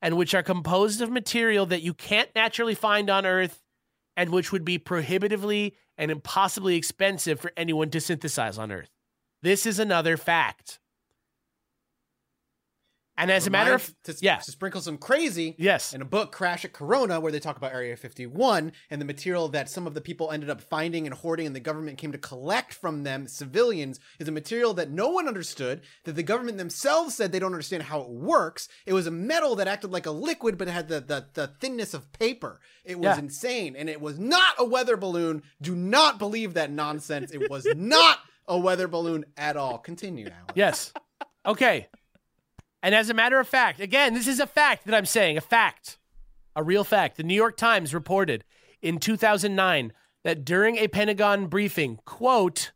and 0.00 0.16
which 0.16 0.34
are 0.34 0.42
composed 0.42 1.02
of 1.02 1.10
material 1.10 1.66
that 1.66 1.82
you 1.82 1.92
can't 1.92 2.30
naturally 2.34 2.74
find 2.74 3.10
on 3.10 3.26
Earth 3.26 3.62
and 4.16 4.30
which 4.30 4.52
would 4.52 4.64
be 4.64 4.78
prohibitively 4.78 5.74
and 5.98 6.10
impossibly 6.10 6.76
expensive 6.76 7.38
for 7.38 7.52
anyone 7.58 7.90
to 7.90 8.00
synthesize 8.00 8.56
on 8.56 8.72
Earth. 8.72 8.88
This 9.42 9.66
is 9.66 9.78
another 9.78 10.16
fact. 10.16 10.80
And 13.18 13.30
as 13.30 13.46
a 13.46 13.50
matter 13.50 13.74
of 13.74 13.92
to, 14.04 14.16
yeah. 14.20 14.36
to 14.36 14.50
sprinkle 14.50 14.80
some 14.80 14.96
crazy 14.96 15.56
yes, 15.58 15.92
in 15.92 16.00
a 16.00 16.04
book 16.06 16.32
crash 16.32 16.64
at 16.64 16.72
corona 16.72 17.18
where 17.20 17.32
they 17.32 17.40
talk 17.40 17.56
about 17.56 17.72
area 17.72 17.96
51 17.96 18.72
and 18.90 19.00
the 19.00 19.04
material 19.04 19.48
that 19.48 19.68
some 19.68 19.86
of 19.86 19.94
the 19.94 20.00
people 20.00 20.30
ended 20.30 20.48
up 20.48 20.60
finding 20.60 21.04
and 21.06 21.14
hoarding 21.14 21.46
and 21.46 21.54
the 21.56 21.60
government 21.60 21.98
came 21.98 22.12
to 22.12 22.18
collect 22.18 22.72
from 22.72 23.02
them 23.02 23.26
civilians 23.26 23.98
is 24.20 24.28
a 24.28 24.32
material 24.32 24.72
that 24.74 24.90
no 24.90 25.08
one 25.08 25.26
understood 25.28 25.80
that 26.04 26.12
the 26.14 26.22
government 26.22 26.58
themselves 26.58 27.14
said 27.14 27.32
they 27.32 27.38
don't 27.40 27.52
understand 27.52 27.82
how 27.82 28.00
it 28.00 28.08
works 28.08 28.68
it 28.86 28.92
was 28.92 29.06
a 29.06 29.10
metal 29.10 29.56
that 29.56 29.66
acted 29.68 29.90
like 29.90 30.06
a 30.06 30.10
liquid 30.12 30.56
but 30.56 30.68
it 30.68 30.72
had 30.72 30.88
the, 30.88 31.00
the, 31.00 31.26
the 31.34 31.48
thinness 31.60 31.92
of 31.94 32.12
paper 32.12 32.60
it 32.84 32.96
was 32.98 33.04
Yeah. 33.04 33.18
insane 33.18 33.74
and 33.76 33.90
it 33.90 34.00
was 34.00 34.18
not 34.18 34.54
a 34.58 34.64
weather 34.64 34.96
balloon 34.96 35.42
do 35.60 35.74
not 35.74 36.18
believe 36.20 36.54
that 36.54 36.70
nonsense 36.70 37.32
it 37.32 37.50
was 37.50 37.66
not 37.76 38.18
a 38.46 38.56
weather 38.58 38.86
balloon 38.86 39.24
at 39.36 39.56
all 39.56 39.76
continue 39.78 40.26
Alex. 40.26 40.52
yes. 40.54 40.92
Okay. 41.44 41.88
And 42.82 42.94
as 42.94 43.10
a 43.10 43.14
matter 43.14 43.40
of 43.40 43.48
fact, 43.48 43.80
again, 43.80 44.14
this 44.14 44.28
is 44.28 44.40
a 44.40 44.46
fact 44.46 44.84
that 44.86 44.94
I'm 44.94 45.06
saying, 45.06 45.36
a 45.36 45.40
fact, 45.40 45.98
a 46.54 46.62
real 46.62 46.84
fact. 46.84 47.16
The 47.16 47.22
New 47.22 47.34
York 47.34 47.56
Times 47.56 47.92
reported 47.92 48.44
in 48.80 48.98
2009 48.98 49.92
that 50.24 50.44
during 50.44 50.76
a 50.76 50.88
Pentagon 50.88 51.46
briefing, 51.46 51.98
quote, 52.04 52.72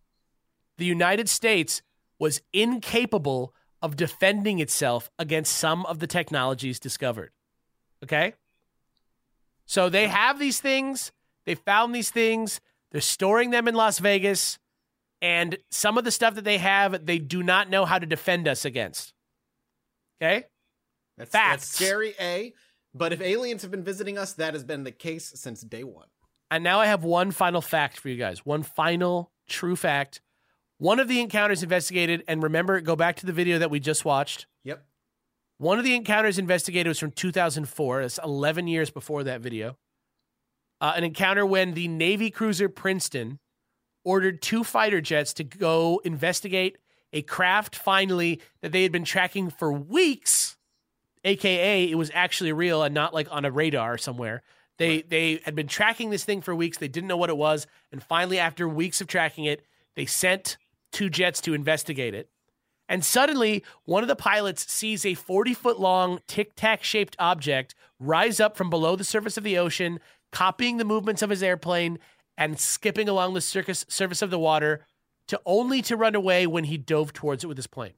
the 0.79 0.85
United 0.85 1.29
States 1.29 1.83
was 2.19 2.41
incapable 2.53 3.55
of 3.81 3.97
defending 3.97 4.61
itself 4.61 5.11
against 5.19 5.57
some 5.57 5.85
of 5.87 5.99
the 5.99 6.07
technologies 6.07 6.79
discovered. 6.79 7.33
Okay? 8.03 8.35
So 9.67 9.89
they 9.89 10.09
have 10.09 10.39
these 10.39 10.61
things, 10.61 11.13
they 11.45 11.55
found 11.55 11.95
these 11.95 12.11
things, 12.11 12.61
they're 12.91 13.01
storing 13.01 13.51
them 13.51 13.67
in 13.67 13.75
Las 13.75 13.99
Vegas, 13.99 14.59
and 15.21 15.57
some 15.71 15.99
of 15.99 16.05
the 16.05 16.11
stuff 16.11 16.35
that 16.35 16.45
they 16.45 16.59
have, 16.59 17.07
they 17.07 17.19
do 17.19 17.43
not 17.43 17.71
know 17.71 17.85
how 17.85 17.99
to 17.99 18.07
defend 18.07 18.49
us 18.49 18.65
against. 18.65 19.15
Okay? 20.23 20.45
That's, 21.19 21.31
Facts. 21.31 21.63
that's 21.63 21.75
scary, 21.75 22.15
A. 22.21 22.53
But 22.95 23.13
if 23.13 23.21
aliens 23.21 23.63
have 23.63 23.71
been 23.71 23.83
visiting 23.85 24.19
us, 24.19 24.35
that 24.35 24.55
has 24.55 24.65
been 24.65 24.85
the 24.85 24.93
case 24.93 25.33
since 25.35 25.63
day 25.63 25.83
one. 25.83 26.09
And 26.51 26.63
now 26.63 26.81
I 26.81 26.87
have 26.87 27.03
one 27.03 27.31
final 27.31 27.63
fact 27.63 27.99
for 27.99 28.09
you 28.09 28.17
guys. 28.17 28.45
One 28.45 28.63
final 28.63 29.33
true 29.49 29.77
fact. 29.77 30.21
One 30.79 31.01
of 31.01 31.09
the 31.09 31.21
encounters 31.21 31.63
investigated, 31.63 32.23
and 32.29 32.43
remember, 32.43 32.81
go 32.81 32.97
back 32.97 33.17
to 33.17 33.27
the 33.27 33.33
video 33.33 33.59
that 33.59 33.71
we 33.71 33.81
just 33.81 34.05
watched. 34.05 34.47
Yep. 34.65 34.85
One 35.59 35.79
of 35.79 35.85
the 35.85 35.95
encounters 35.95 36.39
investigated 36.39 36.89
was 36.89 36.99
from 36.99 37.13
2004. 37.13 38.03
It's 38.03 38.19
11 38.23 38.67
years 38.67 38.91
before 38.91 39.25
that 39.25 39.41
video. 39.41 39.77
Uh, 40.81 40.93
an 40.97 41.05
encounter 41.05 41.47
when 41.47 41.75
the 41.75 41.89
Navy 41.89 42.31
cruiser 42.31 42.69
Princeton 42.69 43.39
ordered 44.05 44.43
two 44.43 44.65
fighter 44.65 45.01
jets 45.01 45.33
to 45.35 45.45
go 45.45 46.01
investigate 46.05 46.79
a 47.13 47.23
craft 47.23 47.77
finally 47.77 48.41
that 48.61 48.73
they 48.73 48.83
had 48.83 48.93
been 48.93 49.05
tracking 49.05 49.51
for 49.51 49.73
weeks, 49.73 50.57
aka 51.25 51.91
it 51.91 51.97
was 51.97 52.11
actually 52.15 52.53
real 52.53 52.83
and 52.83 52.95
not 52.95 53.15
like 53.15 53.29
on 53.31 53.45
a 53.45 53.51
radar 53.51 53.99
somewhere. 53.99 54.43
They 54.79 55.03
they 55.03 55.41
had 55.45 55.55
been 55.55 55.69
tracking 55.69 56.11
this 56.11 56.25
thing 56.25 56.41
for 56.41 56.55
weeks. 56.55 56.79
They 56.79 56.89
didn't 56.89 57.09
know 57.09 57.17
what 57.17 57.31
it 57.31 57.37
was, 57.37 57.67
and 57.91 58.03
finally, 58.03 58.39
after 58.39 58.69
weeks 58.69 59.01
of 59.01 59.07
tracking 59.07 59.45
it, 59.45 59.65
they 59.95 60.07
sent 60.07 60.57
two 60.91 61.11
jets 61.11 61.41
to 61.43 61.55
investigate 61.55 62.15
it. 62.15 62.29
And 62.89 63.05
suddenly, 63.05 63.65
one 63.85 64.03
of 64.03 64.09
the 64.09 64.17
pilots 64.17 64.71
sees 64.71 65.07
a 65.07 65.15
40 65.15 65.55
foot 65.55 65.81
long 65.81 66.21
tic 66.27 66.55
tac 66.57 66.83
shaped 66.83 67.17
object 67.19 67.75
rise 67.99 68.41
up 68.41 68.57
from 68.57 68.71
below 68.71 68.97
the 68.97 69.05
surface 69.05 69.37
of 69.37 69.45
the 69.45 69.57
ocean, 69.59 70.01
copying 70.31 70.77
the 70.79 70.85
movements 70.85 71.23
of 71.23 71.31
his 71.31 71.43
airplane 71.43 71.99
and 72.37 72.59
skipping 72.59 73.09
along 73.09 73.35
the 73.35 73.41
circus, 73.41 73.85
surface 73.89 74.23
of 74.23 74.31
the 74.31 74.39
water 74.39 74.85
to 75.33 75.41
only 75.47 75.81
to 75.81 75.97
run 75.97 76.15
away 76.15 76.47
when 76.47 76.65
he 76.65 76.77
dove 76.77 77.15
towards 77.15 77.43
it 77.43 77.47
with 77.47 77.57
his 77.57 77.67
plane. 77.67 77.95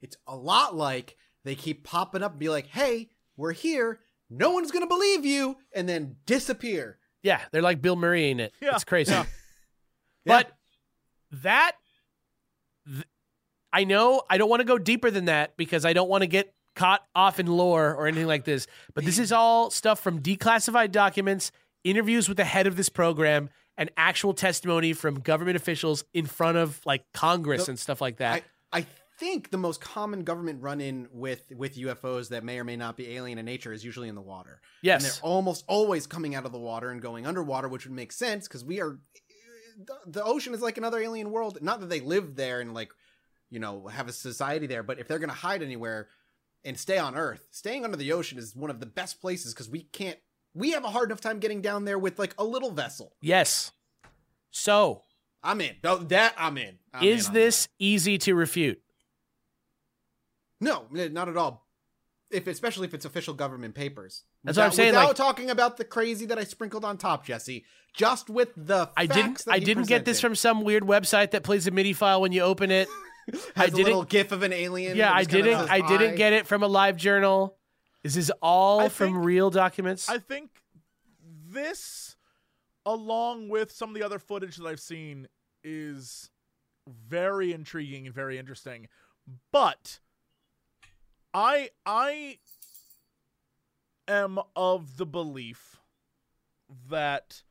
It's 0.00 0.16
a 0.26 0.34
lot 0.34 0.74
like 0.74 1.16
they 1.44 1.54
keep 1.54 1.84
popping 1.84 2.20
up 2.20 2.32
and 2.32 2.40
be 2.40 2.48
like, 2.48 2.66
hey, 2.66 3.10
we're 3.36 3.52
here. 3.52 4.00
No 4.28 4.50
one's 4.50 4.72
going 4.72 4.82
to 4.82 4.88
believe 4.88 5.24
you. 5.24 5.56
And 5.72 5.88
then 5.88 6.16
disappear. 6.26 6.98
Yeah, 7.22 7.40
they're 7.52 7.62
like 7.62 7.80
Bill 7.80 7.94
Murray 7.94 8.32
in 8.32 8.40
it. 8.40 8.52
Yeah. 8.60 8.74
It's 8.74 8.82
crazy. 8.82 9.12
Yeah. 9.12 9.24
But 10.26 10.50
that, 11.42 11.72
th- 12.86 13.06
I 13.72 13.84
know 13.84 14.22
I 14.28 14.36
don't 14.36 14.50
want 14.50 14.58
to 14.58 14.64
go 14.64 14.78
deeper 14.78 15.12
than 15.12 15.26
that 15.26 15.56
because 15.56 15.84
I 15.84 15.92
don't 15.92 16.08
want 16.08 16.22
to 16.22 16.26
get 16.26 16.52
caught 16.74 17.04
off 17.14 17.38
in 17.38 17.46
lore 17.46 17.94
or 17.94 18.08
anything 18.08 18.26
like 18.26 18.44
this. 18.44 18.66
But 18.94 19.04
this 19.04 19.20
is 19.20 19.30
all 19.30 19.70
stuff 19.70 20.00
from 20.00 20.20
declassified 20.20 20.90
documents, 20.90 21.52
interviews 21.84 22.28
with 22.28 22.36
the 22.36 22.44
head 22.44 22.66
of 22.66 22.74
this 22.74 22.88
program, 22.88 23.48
and 23.78 23.90
actual 23.96 24.34
testimony 24.34 24.92
from 24.92 25.20
government 25.20 25.56
officials 25.56 26.04
in 26.12 26.26
front 26.26 26.58
of 26.58 26.84
like 26.84 27.04
Congress 27.14 27.66
The- 27.66 27.72
and 27.72 27.78
stuff 27.78 28.00
like 28.00 28.18
that. 28.18 28.42
I, 28.72 28.80
I 28.80 28.86
think 29.18 29.50
the 29.50 29.58
most 29.58 29.80
common 29.80 30.24
government 30.24 30.62
run 30.62 30.80
in 30.80 31.08
with, 31.10 31.50
with 31.56 31.76
UFOs 31.76 32.28
that 32.30 32.44
may 32.44 32.58
or 32.58 32.64
may 32.64 32.76
not 32.76 32.96
be 32.96 33.14
alien 33.16 33.38
in 33.38 33.46
nature 33.46 33.72
is 33.72 33.84
usually 33.84 34.08
in 34.08 34.14
the 34.14 34.20
water. 34.20 34.60
And 34.60 34.60
yes. 34.82 35.02
they're 35.02 35.30
almost 35.30 35.64
always 35.68 36.06
coming 36.06 36.34
out 36.34 36.44
of 36.44 36.52
the 36.52 36.58
water 36.58 36.90
and 36.90 37.00
going 37.00 37.26
underwater, 37.26 37.68
which 37.68 37.86
would 37.86 37.94
make 37.94 38.12
sense 38.12 38.46
because 38.46 38.64
we 38.64 38.80
are. 38.80 38.98
The, 39.86 39.94
the 40.06 40.24
ocean 40.24 40.54
is 40.54 40.60
like 40.60 40.76
another 40.76 40.98
alien 40.98 41.30
world. 41.30 41.58
Not 41.62 41.80
that 41.80 41.88
they 41.88 42.00
live 42.00 42.34
there 42.34 42.60
and 42.60 42.74
like, 42.74 42.90
you 43.48 43.60
know, 43.60 43.86
have 43.86 44.08
a 44.08 44.12
society 44.12 44.66
there, 44.66 44.82
but 44.82 44.98
if 44.98 45.06
they're 45.06 45.20
going 45.20 45.30
to 45.30 45.36
hide 45.36 45.62
anywhere 45.62 46.08
and 46.64 46.76
stay 46.76 46.98
on 46.98 47.14
Earth, 47.14 47.46
staying 47.52 47.84
under 47.84 47.96
the 47.96 48.12
ocean 48.12 48.38
is 48.38 48.56
one 48.56 48.70
of 48.70 48.80
the 48.80 48.86
best 48.86 49.20
places 49.20 49.54
because 49.54 49.68
we 49.68 49.82
can't. 49.82 50.18
We 50.54 50.72
have 50.72 50.84
a 50.84 50.88
hard 50.90 51.10
enough 51.10 51.20
time 51.20 51.38
getting 51.38 51.60
down 51.62 51.84
there 51.84 51.98
with 51.98 52.18
like 52.18 52.34
a 52.38 52.44
little 52.44 52.70
vessel. 52.70 53.12
Yes. 53.20 53.72
So, 54.50 55.04
I'm 55.42 55.60
in. 55.60 55.76
That 55.82 56.34
I'm 56.36 56.58
in. 56.58 56.78
I'm 56.92 57.04
is 57.04 57.28
in 57.28 57.34
this 57.34 57.68
easy 57.78 58.18
to 58.18 58.34
refute? 58.34 58.80
no, 60.60 60.86
not 60.90 61.28
at 61.28 61.36
all. 61.36 61.66
If 62.30 62.46
especially 62.46 62.86
if 62.88 62.94
it's 62.94 63.04
official 63.04 63.32
government 63.34 63.74
papers. 63.74 64.24
That's 64.44 64.56
what 64.56 64.64
I'm 64.64 64.70
Without- 64.70 64.76
saying, 64.76 64.90
Without 64.92 65.06
like- 65.08 65.16
talking 65.16 65.50
about 65.50 65.76
the 65.76 65.84
crazy 65.84 66.26
that 66.26 66.38
I 66.38 66.44
sprinkled 66.44 66.84
on 66.84 66.98
top, 66.98 67.24
Jesse, 67.24 67.64
just 67.94 68.28
with 68.28 68.50
the 68.56 68.90
I 68.96 69.06
didn't. 69.06 69.44
that 69.46 69.52
I 69.52 69.58
didn't 69.60 69.86
get 69.88 70.04
this 70.04 70.20
from 70.20 70.34
some 70.34 70.62
weird 70.62 70.82
website 70.82 71.30
that 71.30 71.42
plays 71.42 71.66
a 71.66 71.70
MIDI 71.70 71.92
file 71.92 72.20
when 72.20 72.32
you 72.32 72.42
open 72.42 72.70
it. 72.70 72.88
I 73.56 73.66
didn't- 73.66 73.84
little 73.84 74.04
gif 74.04 74.32
of 74.32 74.42
an 74.42 74.52
alien. 74.52 74.96
Yeah, 74.96 75.12
I 75.12 75.24
didn't. 75.24 75.70
I 75.70 75.80
didn't 75.86 76.16
get 76.16 76.32
it 76.32 76.46
from 76.46 76.62
a 76.62 76.68
live 76.68 76.96
journal. 76.96 77.56
Is 78.04 78.14
this 78.14 78.24
is 78.24 78.32
all 78.42 78.80
I 78.80 78.88
from 78.88 79.14
think- 79.14 79.24
real 79.24 79.50
documents. 79.50 80.08
I 80.08 80.18
think 80.18 80.62
this, 81.20 82.16
along 82.86 83.48
with 83.48 83.70
some 83.72 83.90
of 83.90 83.94
the 83.94 84.02
other 84.02 84.18
footage 84.18 84.56
that 84.56 84.66
I've 84.66 84.80
seen, 84.80 85.28
is 85.64 86.30
very 86.86 87.52
intriguing 87.52 88.06
and 88.06 88.14
very 88.14 88.38
interesting. 88.38 88.88
But 89.52 89.98
I 91.34 91.70
I 91.84 92.38
am 94.06 94.38
of 94.56 94.96
the 94.96 95.04
belief 95.06 95.76
that 96.88 97.42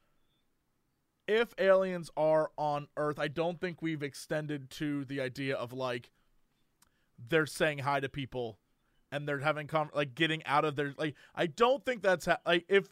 if 1.28 1.54
aliens 1.60 2.10
are 2.16 2.52
on 2.58 2.88
Earth, 2.96 3.20
I 3.20 3.28
don't 3.28 3.60
think 3.60 3.82
we've 3.82 4.02
extended 4.02 4.70
to 4.72 5.04
the 5.06 5.20
idea 5.22 5.56
of 5.56 5.74
like 5.74 6.10
they're 7.20 7.46
saying 7.46 7.80
hi 7.80 8.00
to 8.00 8.10
people 8.10 8.58
and 9.12 9.28
they're 9.28 9.40
having 9.40 9.68
con- 9.68 9.90
like 9.94 10.16
getting 10.16 10.44
out 10.46 10.66
of 10.66 10.76
their 10.76 10.94
like 10.98 11.16
I 11.36 11.46
don't 11.48 11.86
think 11.86 12.02
that's 12.02 12.26
ha- 12.26 12.40
like 12.46 12.66
if 12.68 12.88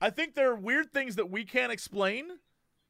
I 0.00 0.10
think 0.10 0.34
there 0.34 0.50
are 0.50 0.56
weird 0.56 0.92
things 0.92 1.16
that 1.16 1.30
we 1.30 1.44
can't 1.44 1.72
explain 1.72 2.26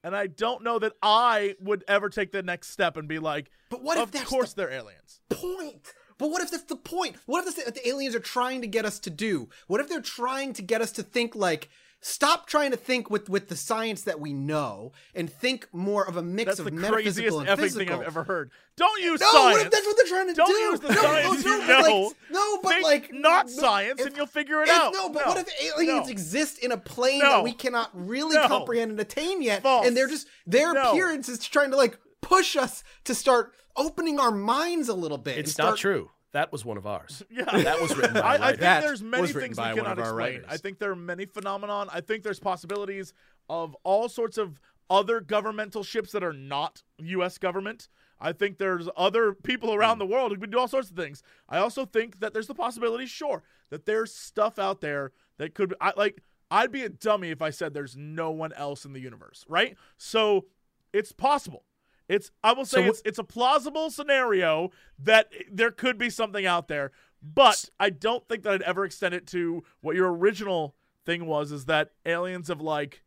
and 0.05 0.17
I 0.17 0.27
don't 0.27 0.63
know 0.65 0.79
that 0.79 0.93
I 1.03 1.55
would 1.61 1.85
ever 1.89 2.09
take 2.09 2.33
the 2.33 2.43
next 2.43 2.71
step 2.71 2.97
and 2.97 3.07
be 3.09 3.19
like 3.19 3.51
But 3.71 3.83
what 3.83 3.99
if 3.99 4.15
of 4.15 4.25
course 4.27 4.53
the 4.53 4.63
they're 4.63 4.73
aliens. 4.73 5.21
point? 5.31 5.93
But 6.19 6.31
what 6.31 6.43
if 6.43 6.51
that's 6.51 6.65
the 6.65 6.77
point? 6.77 7.17
What 7.27 7.41
if 7.47 7.55
that's 7.57 7.67
what 7.67 7.75
the 7.75 7.89
aliens 7.89 8.15
are 8.15 8.21
trying 8.21 8.61
to 8.61 8.67
get 8.69 8.85
us 8.85 8.99
to 9.01 9.11
do? 9.11 9.49
What 9.67 9.81
if 9.81 9.89
they're 9.89 10.01
trying 10.01 10.53
to 10.55 10.63
get 10.63 10.81
us 10.81 10.93
to 10.93 11.03
think 11.03 11.35
like 11.35 11.69
stop 12.05 12.47
trying 12.47 12.73
to 12.73 12.77
think 12.77 13.09
with 13.09 13.29
with 13.31 13.49
the 13.49 13.57
science 13.57 14.03
that 14.03 14.19
we 14.21 14.33
know 14.33 14.93
and 15.15 15.33
think 15.33 15.69
more 15.73 16.07
of 16.07 16.17
a 16.17 16.23
mix 16.23 16.49
That's 16.49 16.59
of 16.59 16.65
the 16.67 16.71
metaphysical 16.73 17.39
craziest 17.39 17.39
and 17.39 17.47
effing 17.49 17.63
physical. 17.63 17.87
thing 17.87 18.01
I've 18.01 18.07
ever 18.07 18.25
heard. 18.25 18.51
Don't 18.77 19.01
use 19.03 19.21
no, 19.21 19.31
science. 19.31 19.57
what 19.59 19.67
if 19.67 19.71
that's 19.73 19.87
what 19.87 19.97
they're 19.97 20.07
trying 20.07 20.27
to 20.29 20.35
Don't 20.35 20.49
do? 20.49 20.53
use 20.55 20.81
the 20.81 20.89
no, 20.89 21.01
science 21.03 21.45
no, 21.45 21.53
you 21.55 21.59
but 21.61 21.69
know. 21.69 22.01
Like, 22.03 22.17
no, 22.31 22.59
but 22.63 22.69
Think 22.73 22.85
like 22.85 23.11
not 23.13 23.47
no, 23.47 23.53
science, 23.53 24.01
if- 24.01 24.07
and 24.09 24.17
you'll 24.17 24.27
figure 24.27 24.63
it 24.63 24.69
if- 24.69 24.75
out. 24.75 24.93
No, 24.93 25.09
but 25.09 25.27
No. 25.27 25.33
what 25.35 25.39
if 25.49 25.75
aliens 25.77 26.07
No. 26.07 26.11
exist 26.13 26.59
in 26.59 26.73
a 26.73 26.77
plane 26.77 27.21
No. 27.21 27.31
that 27.31 27.45
we 27.45 27.53
cannot 27.53 27.91
really 27.95 28.37
No. 28.37 28.49
comprehend 28.49 28.91
and 28.91 29.01
attain 29.01 29.41
yet, 29.41 29.63
False. 29.63 29.87
and 29.87 29.97
they're 29.97 30.09
just 30.09 30.27
their 30.47 30.73
No. 30.75 30.91
appearance 30.91 31.29
is 31.29 31.39
trying 31.47 31.71
to 31.71 31.77
like 31.77 31.99
push 32.21 32.57
us 32.57 32.83
to 33.05 33.15
start 33.15 33.53
opening 33.77 34.19
our 34.19 34.31
minds 34.33 34.89
a 34.89 34.95
little 34.95 35.19
bit. 35.19 35.37
and 35.37 35.45
It's 35.45 35.53
start- 35.53 35.71
not 35.73 35.79
true. 35.79 36.11
That 36.33 36.51
was 36.53 36.65
one 36.65 36.77
of 36.79 36.87
ours. 36.87 37.23
Yeah. 37.31 37.45
That 37.45 37.81
was 37.81 37.97
written 37.97 38.15
by 38.15 38.21
a 38.21 38.23
I, 38.23 38.27
I 38.27 38.39
writer. 38.39 38.47
think 38.49 38.61
That 38.61 38.81
there's 38.83 39.03
many 39.03 39.27
things 39.29 39.57
we 39.59 39.63
one 39.65 39.75
cannot 39.77 39.93
of 39.93 40.05
our 40.05 40.05
explain. 40.05 40.33
writers. 40.35 40.47
I 40.49 40.57
think 40.57 40.79
there 40.79 40.91
are 40.91 40.97
many 40.97 41.27
phenomenon. 41.27 41.89
I 41.93 42.01
think 42.01 42.23
there's 42.23 42.41
possibilities 42.41 43.13
of 43.49 43.77
all 43.85 44.09
sorts 44.09 44.39
of 44.39 44.59
other 44.91 45.21
governmental 45.21 45.83
ships 45.83 46.13
that 46.13 46.23
are 46.25 46.33
not 46.33 46.83
U.S. 46.99 47.39
government. 47.39 47.89
I 48.21 48.33
think 48.33 48.59
there's 48.59 48.89
other 48.97 49.33
people 49.33 49.75
around 49.75 49.99
the 49.99 50.07
world 50.07 50.33
who 50.33 50.39
can 50.39 50.51
do 50.51 50.59
all 50.59 50.69
sorts 50.69 50.91
of 50.91 50.97
things. 50.97 51.23
I 51.49 51.59
also 51.59 51.85
think 51.85 52.21
that 52.21 52.33
there's 52.33 52.47
the 52.47 52.55
possibility, 52.55 53.07
sure, 53.07 53.43
that 53.71 53.85
there's 53.87 54.15
stuff 54.15 54.59
out 54.59 54.81
there 54.81 55.13
that 55.39 55.55
could. 55.55 55.75
I 55.81 55.93
like. 55.97 56.23
I'd 56.51 56.71
be 56.71 56.83
a 56.83 56.91
dummy 56.91 57.31
if 57.31 57.41
I 57.41 57.49
said 57.51 57.73
there's 57.73 57.97
no 57.97 58.31
one 58.31 58.53
else 58.53 58.85
in 58.85 58.93
the 58.93 59.01
universe, 59.01 59.45
right? 59.49 59.75
So 59.97 60.45
it's 60.93 61.11
possible. 61.11 61.65
It's 62.09 62.31
I 62.43 62.53
will 62.53 62.65
say 62.65 62.85
So 62.85 62.91
it's 62.91 63.03
it's 63.05 63.19
a 63.19 63.25
plausible 63.25 63.91
scenario 63.91 64.71
that 64.99 65.31
there 65.51 65.71
could 65.71 65.99
be 65.99 66.11
something 66.11 66.45
out 66.47 66.69
there, 66.69 66.93
but 67.23 67.69
I 67.81 67.91
don't 67.91 68.27
think 68.29 68.43
that 68.43 68.53
I'd 68.55 68.63
ever 68.63 68.85
extend 68.85 69.15
it 69.15 69.27
to 69.29 69.63
what 69.81 69.97
your 69.97 70.13
original 70.13 70.75
thing 71.05 71.27
was 71.27 71.53
is 71.53 71.65
that 71.67 71.91
aliens 72.05 72.49
have 72.49 72.61
like 72.61 73.03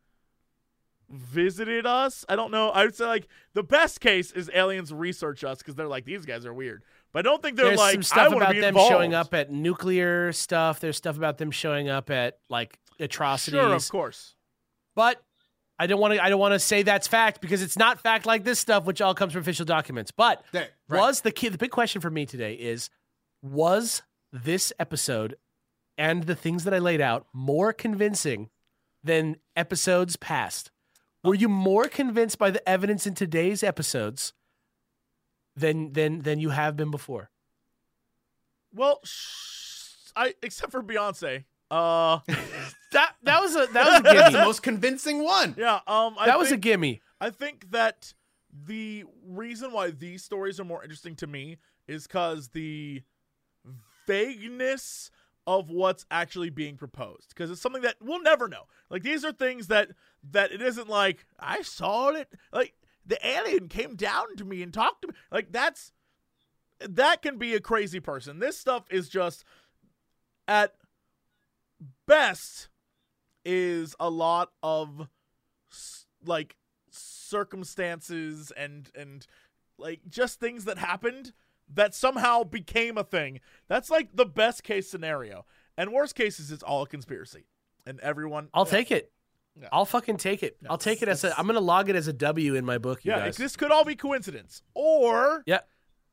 visited 1.10 1.86
us. 1.86 2.26
I 2.28 2.36
don't 2.36 2.52
know. 2.52 2.70
I 2.70 2.86
would 2.86 2.96
say 2.96 3.06
like 3.06 3.28
the 3.54 3.64
best 3.64 4.02
case 4.02 4.32
is 4.32 4.50
aliens 4.54 4.94
research 4.94 5.44
us 5.44 5.60
because 5.60 5.76
they're 5.76 5.88
like 5.88 6.06
these 6.06 6.26
guys 6.26 6.46
are 6.46 6.54
weird. 6.54 6.84
But 7.12 7.20
I 7.20 7.30
don't 7.30 7.42
think 7.42 7.58
they're 7.58 7.68
There's 7.68 7.80
like 7.80 7.94
some 7.94 8.00
I 8.00 8.04
stuff 8.04 8.32
want 8.32 8.44
about 8.44 8.54
be 8.54 8.60
them 8.60 8.70
involved. 8.70 8.92
showing 8.92 9.14
up 9.14 9.34
at 9.34 9.52
nuclear 9.52 10.34
stuff. 10.34 10.80
There's 10.80 10.98
stuff 10.98 11.18
about 11.18 11.38
them 11.38 11.52
showing 11.52 11.88
up 11.90 12.10
at 12.10 12.40
like 12.50 12.80
atrocities. 13.00 13.60
Sure, 13.60 13.74
of 13.74 13.90
course. 13.90 14.36
But 14.96 15.24
I 15.78 15.88
don't 15.88 16.00
want 16.00 16.14
to. 16.14 16.24
I 16.24 16.30
don't 16.30 16.40
want 16.40 16.54
to 16.54 16.60
say 16.60 16.84
that's 16.84 17.08
fact 17.08 17.42
because 17.42 17.62
it's 17.62 17.78
not 17.78 18.00
fact 18.00 18.26
like 18.26 18.44
this 18.44 18.60
stuff, 18.60 18.86
which 18.86 19.02
all 19.02 19.14
comes 19.14 19.34
from 19.34 19.42
official 19.42 19.66
documents. 19.66 20.12
But 20.12 20.44
There, 20.52 20.70
right. 20.88 21.00
was 21.00 21.22
the 21.22 21.32
key? 21.32 21.50
The 21.50 21.58
big 21.58 21.72
question 21.72 22.02
for 22.02 22.10
me 22.10 22.26
today 22.26 22.54
is: 22.54 22.90
Was 23.42 24.02
this 24.32 24.72
episode 24.80 25.36
and 25.98 26.24
the 26.24 26.36
things 26.36 26.64
that 26.64 26.74
I 26.74 26.80
laid 26.80 27.02
out 27.02 27.28
more 27.34 27.74
convincing 27.74 28.50
than 29.04 29.36
episodes 29.56 30.16
past? 30.16 30.72
Were 31.24 31.36
you 31.36 31.50
more 31.50 31.88
convinced 31.88 32.38
by 32.38 32.52
the 32.52 32.68
evidence 32.70 33.06
in 33.08 33.14
today's 33.16 33.62
episodes 33.64 34.32
than 35.58 35.92
than 35.94 36.22
than 36.22 36.40
you 36.40 36.52
have 36.52 36.78
been 36.78 36.92
before? 36.92 37.32
Well, 38.74 39.00
sh- 39.04 40.12
I 40.16 40.36
except 40.42 40.72
for 40.72 40.82
Beyonce. 40.84 41.44
Uh, 41.72 42.20
That 42.92 43.14
that 43.24 43.42
was 43.42 43.56
a 43.58 43.68
that 43.74 43.86
was 43.88 44.00
a 44.00 44.04
the 44.04 44.14
gimme. 44.32 44.46
most 44.46 44.64
convincing 44.64 45.22
one. 45.24 45.54
yeah. 45.58 45.80
Um, 45.86 46.16
I 46.18 46.28
that 46.28 46.38
was 46.40 46.48
a 46.48 46.52
think- 46.52 46.62
gimme. 46.64 47.02
I 47.20 47.30
think 47.30 47.72
that 47.72 48.14
the 48.54 49.04
reason 49.28 49.74
why 49.74 49.92
these 49.92 50.24
stories 50.24 50.62
are 50.62 50.64
more 50.64 50.82
interesting 50.82 51.16
to 51.18 51.28
me 51.28 51.58
is 51.90 52.08
because 52.08 52.50
the 52.50 53.04
vagueness 54.08 55.12
of 55.48 55.70
what's 55.70 56.06
actually 56.10 56.50
being 56.50 56.78
proposed 56.78 57.30
because 57.30 57.52
it's 57.52 57.62
something 57.62 57.82
that 57.84 57.96
we'll 58.02 58.22
never 58.22 58.48
know 58.48 58.64
like 58.90 59.04
these 59.04 59.24
are 59.24 59.32
things 59.32 59.68
that 59.68 59.90
that 60.24 60.52
it 60.52 60.62
isn't 60.62 60.90
like 60.90 61.26
i 61.40 61.62
saw 61.62 62.10
it 62.10 62.28
like 62.52 62.74
the 63.06 63.18
alien 63.28 63.68
came 63.68 63.96
down 63.96 64.36
to 64.36 64.44
me 64.46 64.64
and 64.64 64.74
talked 64.74 65.02
to 65.04 65.08
me 65.10 65.14
like 65.32 65.52
that's 65.52 65.92
that 66.80 67.22
can 67.22 67.38
be 67.38 67.54
a 67.54 67.60
crazy 67.60 68.00
person 68.00 68.40
this 68.40 68.58
stuff 68.58 68.86
is 68.90 69.08
just 69.08 69.44
at 70.48 70.74
best 72.08 72.70
is 73.44 73.96
a 74.00 74.10
lot 74.10 74.52
of 74.64 75.08
like 76.26 76.56
circumstances 76.90 78.52
and 78.56 78.90
and 78.96 79.28
like 79.78 80.02
just 80.10 80.40
things 80.40 80.66
that 80.66 80.78
happened 80.78 81.34
that 81.74 81.94
somehow 81.94 82.44
became 82.44 82.98
a 82.98 83.04
thing. 83.04 83.40
That's 83.68 83.90
like 83.90 84.16
the 84.16 84.26
best 84.26 84.64
case 84.64 84.90
scenario. 84.90 85.46
And 85.78 85.92
worst 85.92 86.16
case 86.16 86.40
is 86.40 86.52
it's 86.52 86.64
all 86.64 86.84
a 86.84 86.88
conspiracy. 86.88 87.46
And 87.86 88.00
everyone 88.00 88.50
I'll 88.54 88.66
yeah. 88.66 88.72
take 88.72 88.92
it. 88.92 89.12
Yeah. 89.60 89.70
I'll 89.72 89.86
fucking 89.86 90.18
take 90.18 90.44
it. 90.44 90.58
I'll 90.70 90.78
take 90.78 91.02
it 91.02 91.08
as 91.08 91.24
a. 91.24 91.38
I'm 91.40 91.48
gonna 91.48 91.60
log 91.62 91.90
it 91.90 91.96
as 91.96 92.08
a 92.08 92.14
W 92.14 92.56
in 92.56 92.66
my 92.66 92.78
book. 92.78 93.06
You 93.06 93.12
Yeah, 93.12 93.20
guys. 93.20 93.38
this 93.38 93.56
could 93.56 93.72
all 93.72 93.86
be 93.86 93.96
coincidence. 93.96 94.62
Or 94.74 95.44
Yeah. 95.46 95.60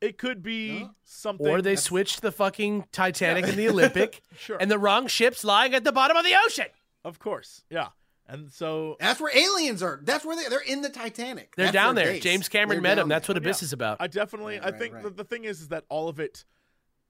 It 0.03 0.17
could 0.17 0.43
be 0.43 0.79
Yeah. 0.79 0.87
something 1.03 1.47
Or 1.47 1.61
they 1.61 1.71
that's- 1.71 1.83
switched 1.85 2.21
the 2.21 2.31
fucking 2.31 2.87
Titanic 2.91 3.45
and 3.47 3.53
the 3.57 3.69
Olympic, 3.69 4.21
Sure. 4.37 4.57
and 4.59 4.69
the 4.69 4.77
wrong 4.79 5.07
ship's 5.07 5.43
lying 5.43 5.73
at 5.73 5.83
the 5.83 5.91
bottom 5.91 6.17
of 6.17 6.25
the 6.25 6.33
ocean. 6.45 6.67
Of 7.05 7.19
course. 7.19 7.63
Yeah. 7.69 7.89
And 8.27 8.51
so 8.51 8.95
That's 8.99 9.19
where 9.19 9.35
aliens 9.35 9.83
are. 9.83 9.99
That's 10.03 10.23
where 10.25 10.35
they 10.35 10.47
they're 10.49 10.59
in 10.61 10.81
the 10.81 10.89
Titanic. 10.89 11.55
They're 11.55 11.65
That's 11.67 11.73
down 11.73 11.95
there. 11.95 12.13
base. 12.13 12.23
James 12.23 12.47
Cameron 12.49 12.77
They're 12.77 12.81
met 12.81 12.95
down 12.95 13.03
him. 13.03 13.09
That's 13.09 13.27
what 13.27 13.37
Abyss 13.37 13.61
Yeah. 13.61 13.65
is 13.65 13.73
about. 13.73 13.97
I 13.99 14.07
definitely. 14.07 14.55
Right, 14.55 14.65
I 14.67 14.69
right, 14.71 14.79
think 14.79 14.93
right. 14.93 15.03
The, 15.03 15.09
the 15.09 15.23
thing 15.25 15.43
is, 15.43 15.61
is 15.61 15.67
that 15.69 15.83
all 15.89 16.07
of 16.07 16.19
it 16.19 16.45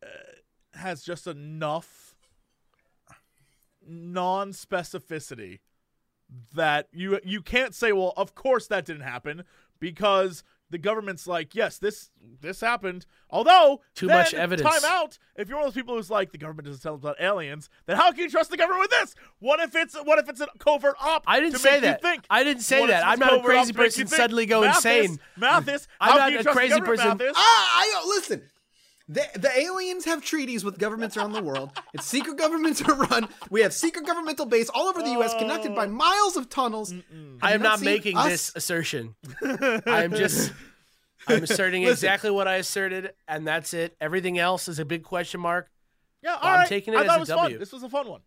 uh, 0.03 0.07
has 0.73 1.03
just 1.03 1.27
enough 1.27 2.15
non-specificity 3.85 5.59
that 6.55 6.87
you 6.91 7.19
you 7.23 7.41
can't 7.41 7.75
say, 7.75 7.91
well, 7.91 8.13
of 8.17 8.33
course 8.33 8.67
that 8.67 8.85
didn't 8.85 9.03
happen 9.03 9.43
because 9.79 10.43
the 10.73 10.79
government's 10.79 11.27
like, 11.27 11.53
yes, 11.53 11.77
this 11.77 12.09
this 12.41 12.59
happened. 12.59 13.05
Although 13.29 13.81
Too 13.93 14.07
then, 14.07 14.17
much 14.17 14.33
evidence. 14.33 14.67
Time 14.67 14.91
out. 14.91 15.19
If 15.35 15.47
you're 15.47 15.57
one 15.59 15.67
of 15.67 15.73
those 15.73 15.79
people 15.79 15.95
who's 15.95 16.09
like, 16.09 16.31
the 16.31 16.39
government 16.39 16.65
doesn't 16.65 16.81
tell 16.81 16.95
us 16.95 16.99
about 16.99 17.21
aliens, 17.21 17.69
then 17.85 17.95
how 17.95 18.11
can 18.11 18.21
you 18.21 18.29
trust 18.29 18.49
the 18.49 18.57
government 18.57 18.81
with 18.81 18.89
this? 18.89 19.13
What 19.39 19.59
if 19.59 19.75
it's 19.75 19.95
what 19.95 20.17
if 20.17 20.27
it's 20.27 20.41
a 20.41 20.47
covert 20.57 20.95
op? 20.99 21.25
I 21.27 21.39
didn't 21.39 21.53
to 21.53 21.59
say 21.59 21.73
make 21.73 21.81
that. 21.81 22.01
You 22.01 22.09
think? 22.09 22.25
I 22.27 22.43
didn't 22.43 22.63
say 22.63 22.81
what 22.81 22.87
that. 22.87 23.05
I'm 23.05 23.19
not 23.19 23.39
a 23.39 23.43
crazy 23.43 23.71
to 23.71 23.77
make 23.77 23.97
you 23.97 24.05
person 24.05 24.07
suddenly 24.07 24.47
go 24.47 24.61
Mathas, 24.61 24.75
insane. 24.75 25.19
Mathas, 25.39 25.87
I'm 26.01 26.17
not 26.17 26.23
can 26.25 26.33
you 26.33 26.39
a 26.39 26.43
trust 26.43 26.57
crazy 26.57 26.69
government, 26.79 26.99
person. 26.99 27.17
Mathas? 27.19 27.33
Ah, 27.35 27.79
I 27.79 27.91
know. 27.93 28.09
Listen, 28.09 28.41
the, 29.09 29.25
the 29.35 29.51
aliens 29.59 30.05
have 30.05 30.23
treaties 30.23 30.63
with 30.63 30.77
governments 30.79 31.17
around 31.17 31.33
the 31.33 31.43
world. 31.43 31.71
It's 31.93 32.05
secret 32.05 32.37
governments 32.37 32.81
are 32.81 32.95
run. 32.95 33.27
We 33.49 33.61
have 33.61 33.73
secret 33.73 34.05
governmental 34.05 34.45
base 34.45 34.69
all 34.69 34.87
over 34.87 35.01
the 35.01 35.11
U.S. 35.11 35.33
connected 35.37 35.75
by 35.75 35.85
oh. 35.85 35.89
miles 35.89 36.37
of 36.37 36.49
tunnels. 36.49 36.93
I 37.41 37.53
am 37.53 37.61
not 37.61 37.73
not 37.79 37.81
making 37.81 38.17
us? 38.17 38.27
this 38.27 38.51
assertion. 38.55 39.15
I'm 39.85 40.11
just. 40.11 40.53
I'm 41.27 41.43
asserting 41.43 41.83
Listen. 41.83 41.93
exactly 41.93 42.31
what 42.31 42.49
I 42.49 42.55
asserted, 42.55 43.13
and 43.29 43.47
that's 43.47 43.73
it. 43.73 43.95
Everything 44.01 44.39
else 44.39 44.67
is 44.67 44.79
a 44.79 44.85
big 44.85 45.03
question 45.03 45.39
mark. 45.39 45.69
Yeah, 46.21 46.35
I'm 46.35 46.39
all 46.41 46.57
right. 46.57 46.67
taking 46.67 46.93
it 46.93 46.97
I 46.97 47.01
as 47.01 47.07
thought 47.07 47.17
it 47.17 47.19
was 47.19 47.29
W. 47.29 47.49
fun. 47.49 47.59
This 47.59 47.71
was 47.71 47.83
a 47.83 47.89
fun 47.89 48.09
one. 48.09 48.21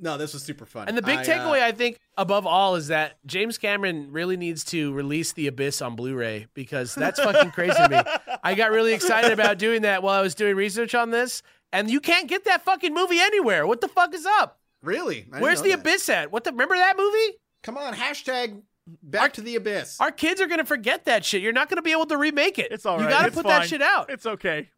No, 0.00 0.16
this 0.16 0.32
was 0.32 0.42
super 0.42 0.64
fun. 0.64 0.88
And 0.88 0.96
the 0.96 1.02
big 1.02 1.18
I, 1.18 1.22
uh, 1.22 1.24
takeaway, 1.24 1.60
I 1.62 1.72
think, 1.72 1.98
above 2.16 2.46
all, 2.46 2.74
is 2.76 2.88
that 2.88 3.18
James 3.26 3.58
Cameron 3.58 4.08
really 4.10 4.36
needs 4.36 4.64
to 4.66 4.92
release 4.92 5.32
The 5.32 5.46
Abyss 5.46 5.82
on 5.82 5.94
Blu-ray 5.94 6.46
because 6.54 6.94
that's 6.94 7.20
fucking 7.20 7.50
crazy 7.50 7.74
to 7.76 7.88
me. 7.88 8.34
I 8.42 8.54
got 8.54 8.70
really 8.70 8.94
excited 8.94 9.30
about 9.30 9.58
doing 9.58 9.82
that 9.82 10.02
while 10.02 10.18
I 10.18 10.22
was 10.22 10.34
doing 10.34 10.56
research 10.56 10.94
on 10.94 11.10
this, 11.10 11.42
and 11.72 11.90
you 11.90 12.00
can't 12.00 12.28
get 12.28 12.44
that 12.46 12.62
fucking 12.62 12.94
movie 12.94 13.20
anywhere. 13.20 13.66
What 13.66 13.80
the 13.80 13.88
fuck 13.88 14.14
is 14.14 14.24
up? 14.26 14.58
really. 14.82 15.26
Where's 15.38 15.60
The 15.60 15.70
that. 15.70 15.80
Abyss 15.80 16.08
at? 16.08 16.32
What 16.32 16.44
the? 16.44 16.52
Remember 16.52 16.76
that 16.76 16.96
movie? 16.96 17.36
Come 17.62 17.76
on, 17.76 17.92
hashtag 17.92 18.62
back 19.02 19.34
to 19.34 19.42
the 19.42 19.56
abyss. 19.56 20.00
Our 20.00 20.10
kids 20.10 20.40
are 20.40 20.46
gonna 20.46 20.64
forget 20.64 21.04
that 21.04 21.24
shit. 21.24 21.42
You're 21.42 21.52
not 21.52 21.68
gonna 21.68 21.82
be 21.82 21.92
able 21.92 22.06
to 22.06 22.16
remake 22.16 22.58
it. 22.58 22.72
It's 22.72 22.86
all 22.86 22.96
right. 22.96 23.04
You 23.04 23.10
gotta 23.10 23.26
It's 23.26 23.36
put 23.36 23.44
fine. 23.44 23.60
that 23.60 23.68
shit 23.68 23.82
out. 23.82 24.08
It's 24.10 24.24
okay. 24.24 24.70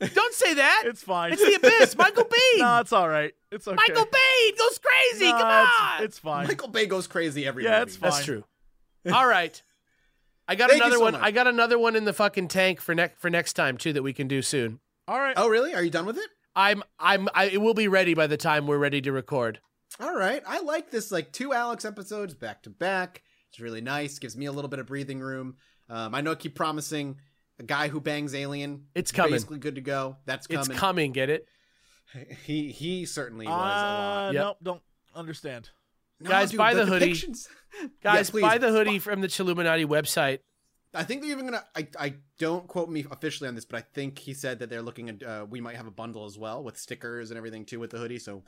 Don't 0.00 0.34
say 0.34 0.54
that. 0.54 0.84
It's 0.86 1.02
fine. 1.02 1.32
It's 1.34 1.42
The 1.44 1.54
Abyss. 1.56 1.96
Michael 1.96 2.24
Bean. 2.54 2.60
no, 2.62 2.80
it's 2.80 2.92
all 2.92 3.08
right. 3.08 3.32
It's 3.52 3.68
okay. 3.68 3.76
Michael 3.76 4.06
Biehn 4.06 4.58
goes 4.58 4.78
crazy. 4.78 5.26
No, 5.26 5.38
Come 5.38 5.46
on. 5.48 6.02
It's, 6.04 6.18
fine. 6.18 6.46
Michael 6.46 6.68
Bay 6.68 6.86
goes 6.86 7.06
crazy 7.06 7.46
every 7.46 7.64
Yeah, 7.64 7.80
movie. 7.80 7.82
it's 7.88 7.96
fine. 7.96 8.10
That's 8.10 8.24
true. 8.24 8.44
All 9.12 9.26
right. 9.26 9.62
I 10.48 10.54
got 10.54 10.70
Thank 10.70 10.82
another 10.82 10.96
so 10.96 11.02
one. 11.02 11.12
much. 11.14 11.22
I 11.22 11.30
got 11.30 11.46
another 11.46 11.78
one 11.78 11.96
in 11.96 12.04
the 12.04 12.12
fucking 12.12 12.48
tank 12.48 12.80
for 12.80 12.94
next 12.94 13.20
for 13.20 13.30
next 13.30 13.52
time 13.54 13.76
too 13.76 13.92
that 13.92 14.02
we 14.02 14.12
can 14.12 14.26
do 14.28 14.42
soon. 14.42 14.80
all 15.08 15.18
right. 15.18 15.34
Oh, 15.36 15.48
really? 15.48 15.74
Are 15.74 15.82
you 15.82 15.90
done 15.90 16.06
with 16.06 16.18
it? 16.18 16.28
I'm 16.56 16.82
I'm 16.98 17.28
I 17.34 17.46
it 17.46 17.60
will 17.60 17.74
be 17.74 17.88
ready 17.88 18.14
by 18.14 18.26
the 18.26 18.36
time 18.36 18.66
we're 18.66 18.78
ready 18.78 19.00
to 19.02 19.12
record. 19.12 19.60
All 20.00 20.14
right. 20.14 20.42
I 20.46 20.60
like 20.60 20.90
this 20.90 21.10
like 21.12 21.32
two 21.32 21.52
Alex 21.52 21.84
episodes 21.84 22.34
back 22.34 22.62
to 22.64 22.70
back. 22.70 23.22
It's 23.50 23.60
really 23.60 23.80
nice. 23.80 24.18
Gives 24.18 24.36
me 24.36 24.46
a 24.46 24.52
little 24.52 24.68
bit 24.68 24.80
of 24.80 24.86
breathing 24.86 25.20
room. 25.20 25.56
Um, 25.88 26.14
I 26.14 26.20
know 26.20 26.32
I 26.32 26.36
keep 26.36 26.54
promising 26.54 27.16
a 27.60 27.62
guy 27.62 27.86
who 27.88 28.00
bangs 28.00 28.34
alien. 28.34 28.86
It's 28.94 29.12
coming. 29.12 29.32
Basically 29.32 29.58
good 29.58 29.76
to 29.76 29.80
go. 29.80 30.16
That's 30.26 30.48
coming. 30.48 30.70
It's 30.70 30.80
coming, 30.80 31.12
get 31.12 31.30
it? 31.30 31.46
He 32.44 32.72
he 32.72 33.06
certainly 33.06 33.46
was 33.46 33.54
a 33.54 33.56
Uh, 33.56 33.60
lot. 33.62 34.34
Yep. 34.34 34.42
Nope, 34.42 34.56
don't 34.62 34.82
understand. 35.14 35.70
No, 36.18 36.28
Guys, 36.30 36.50
dude, 36.50 36.58
buy 36.58 36.74
the 36.74 36.84
hoodie. 36.84 37.12
depictions- 37.12 37.46
Guys, 38.02 38.30
Yeah, 38.34 38.40
buy 38.40 38.58
the 38.58 38.70
hoodie 38.70 38.98
from 38.98 39.20
the 39.20 39.28
Chilluminati 39.28 39.86
website. 39.86 40.40
I 40.92 41.04
think 41.04 41.22
they're 41.22 41.30
even 41.30 41.44
gonna. 41.46 41.64
I, 41.76 41.86
I 41.98 42.14
don't 42.38 42.66
quote 42.66 42.88
me 42.90 43.06
officially 43.12 43.46
on 43.48 43.54
this, 43.54 43.64
but 43.64 43.76
I 43.78 43.82
think 43.94 44.18
he 44.18 44.34
said 44.34 44.58
that 44.58 44.68
they're 44.70 44.82
looking 44.82 45.08
at. 45.08 45.22
Uh, 45.22 45.46
we 45.48 45.60
might 45.60 45.76
have 45.76 45.86
a 45.86 45.90
bundle 45.92 46.24
as 46.24 46.36
well 46.36 46.64
with 46.64 46.76
stickers 46.76 47.30
and 47.30 47.38
everything 47.38 47.64
too 47.64 47.78
with 47.78 47.90
the 47.90 47.98
hoodie. 47.98 48.18
So 48.18 48.42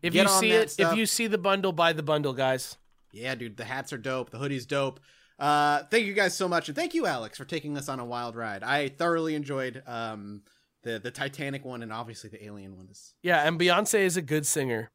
If 0.00 0.12
Get 0.12 0.14
you 0.14 0.20
on 0.32 0.40
see 0.40 0.52
that 0.52 0.60
it, 0.62 0.70
stuff. 0.70 0.92
if 0.92 0.98
you 0.98 1.06
see 1.06 1.26
the 1.26 1.38
bundle, 1.38 1.72
buy 1.72 1.92
the 1.92 2.04
bundle, 2.04 2.32
guys. 2.34 2.76
yeah, 3.12 3.34
dude, 3.34 3.56
the 3.56 3.64
hats 3.64 3.92
are 3.92 3.98
dope. 3.98 4.30
The 4.30 4.38
hoodie's 4.38 4.64
dope. 4.64 5.00
Uh, 5.38 5.84
thank 5.90 6.04
you 6.06 6.14
guys 6.14 6.36
so 6.36 6.48
much, 6.48 6.68
and 6.68 6.74
thank 6.76 6.94
you, 6.94 7.06
Alex, 7.06 7.38
for 7.38 7.44
taking 7.44 7.76
us 7.76 7.88
on 7.88 8.00
a 8.00 8.04
wild 8.04 8.34
ride. 8.34 8.62
I 8.64 8.88
thoroughly 8.88 9.34
enjoyed 9.34 9.82
um 9.86 10.42
the 10.82 10.98
the 10.98 11.10
Titanic 11.10 11.64
one, 11.64 11.82
and 11.82 11.92
obviously 11.92 12.30
the 12.30 12.44
Alien 12.44 12.76
one 12.76 12.88
is. 12.88 13.14
Yeah, 13.22 13.46
and 13.46 13.58
Beyonce 13.58 14.00
is 14.00 14.16
a 14.16 14.22
good 14.22 14.46
singer. 14.46 14.90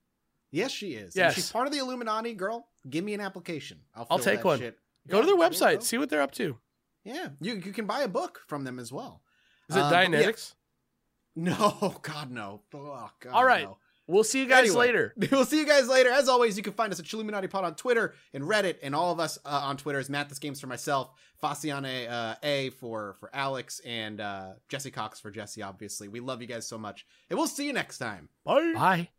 Yes, 0.52 0.72
she 0.72 0.94
is. 0.94 1.16
And 1.16 1.24
Yes. 1.24 1.34
she's 1.36 1.52
part 1.52 1.66
of 1.68 1.74
the 1.74 1.80
Illuminati, 1.80 2.34
girl. 2.34 2.68
Give 2.89 3.04
me 3.04 3.14
an 3.16 3.22
application. 3.22 3.80
I'll, 3.96 4.06
I'll 4.12 4.20
take 4.20 4.44
one. 4.44 4.60
shit. 4.60 4.78
Go 5.08 5.20
to 5.22 5.26
their 5.26 5.36
website, 5.36 5.82
see 5.84 5.98
what 5.98 6.10
they're 6.10 6.22
up 6.22 6.32
to. 6.34 6.58
Yeah, 7.04 7.30
you 7.41 7.56
you 7.56 7.74
can 7.74 7.86
buy 7.86 8.02
a 8.02 8.08
book 8.08 8.41
from 8.48 8.64
them 8.64 8.80
as 8.80 8.91
well. 8.91 9.22
Is 9.70 9.76
it 9.76 9.80
Um, 9.80 9.89
but 9.89 10.12
yeah. 10.12 10.32
No, 11.36 11.96
God 12.04 12.30
no. 12.32 12.62
Oh, 12.74 13.10
God, 13.20 13.32
All 13.34 13.44
right. 13.44 13.64
no. 13.64 13.78
We'll 14.06 14.24
see 14.24 14.39
you 14.41 14.47
guys 14.47 14.68
Anyway, 14.70 14.88
later. 14.88 15.14
We'll 15.32 15.45
see 15.45 15.60
you 15.60 15.66
guys 15.66 15.88
later. 15.88 16.10
As 16.10 16.28
always, 16.28 16.58
you 16.58 16.64
can 16.64 16.74
find 16.74 16.91
us 16.91 16.99
at 16.99 17.06
Chilluminati 17.06 17.49
Pod 17.49 17.64
on 17.64 17.76
Twitter 17.76 18.14
and 18.34 18.43
Reddit, 18.43 18.78
and 18.84 18.93
all 18.93 19.12
of 19.12 19.20
us 19.20 19.38
uh, 19.45 19.62
on 19.64 19.78
Twitter 19.78 19.99
is 19.99 20.10
MathasGames 20.10 20.60
for 20.60 20.68
myself, 20.68 21.12
Faciane 21.41 22.10
uh, 22.10 22.36
A 22.43 22.70
for 22.72 23.16
for 23.20 23.30
Alex, 23.34 23.80
and 23.86 24.20
uh, 24.20 24.54
Jesse 24.68 24.91
Cox 24.91 25.20
for 25.20 25.32
Jesse. 25.32 25.62
Obviously, 25.62 26.08
we 26.10 26.20
love 26.20 26.41
you 26.41 26.47
guys 26.47 26.68
so 26.68 26.78
much, 26.78 27.06
and 27.30 27.38
we'll 27.39 27.47
see 27.47 27.66
you 27.66 27.74
next 27.74 27.97
time. 27.97 28.30
Bye. 28.43 28.74
Bye. 28.76 29.10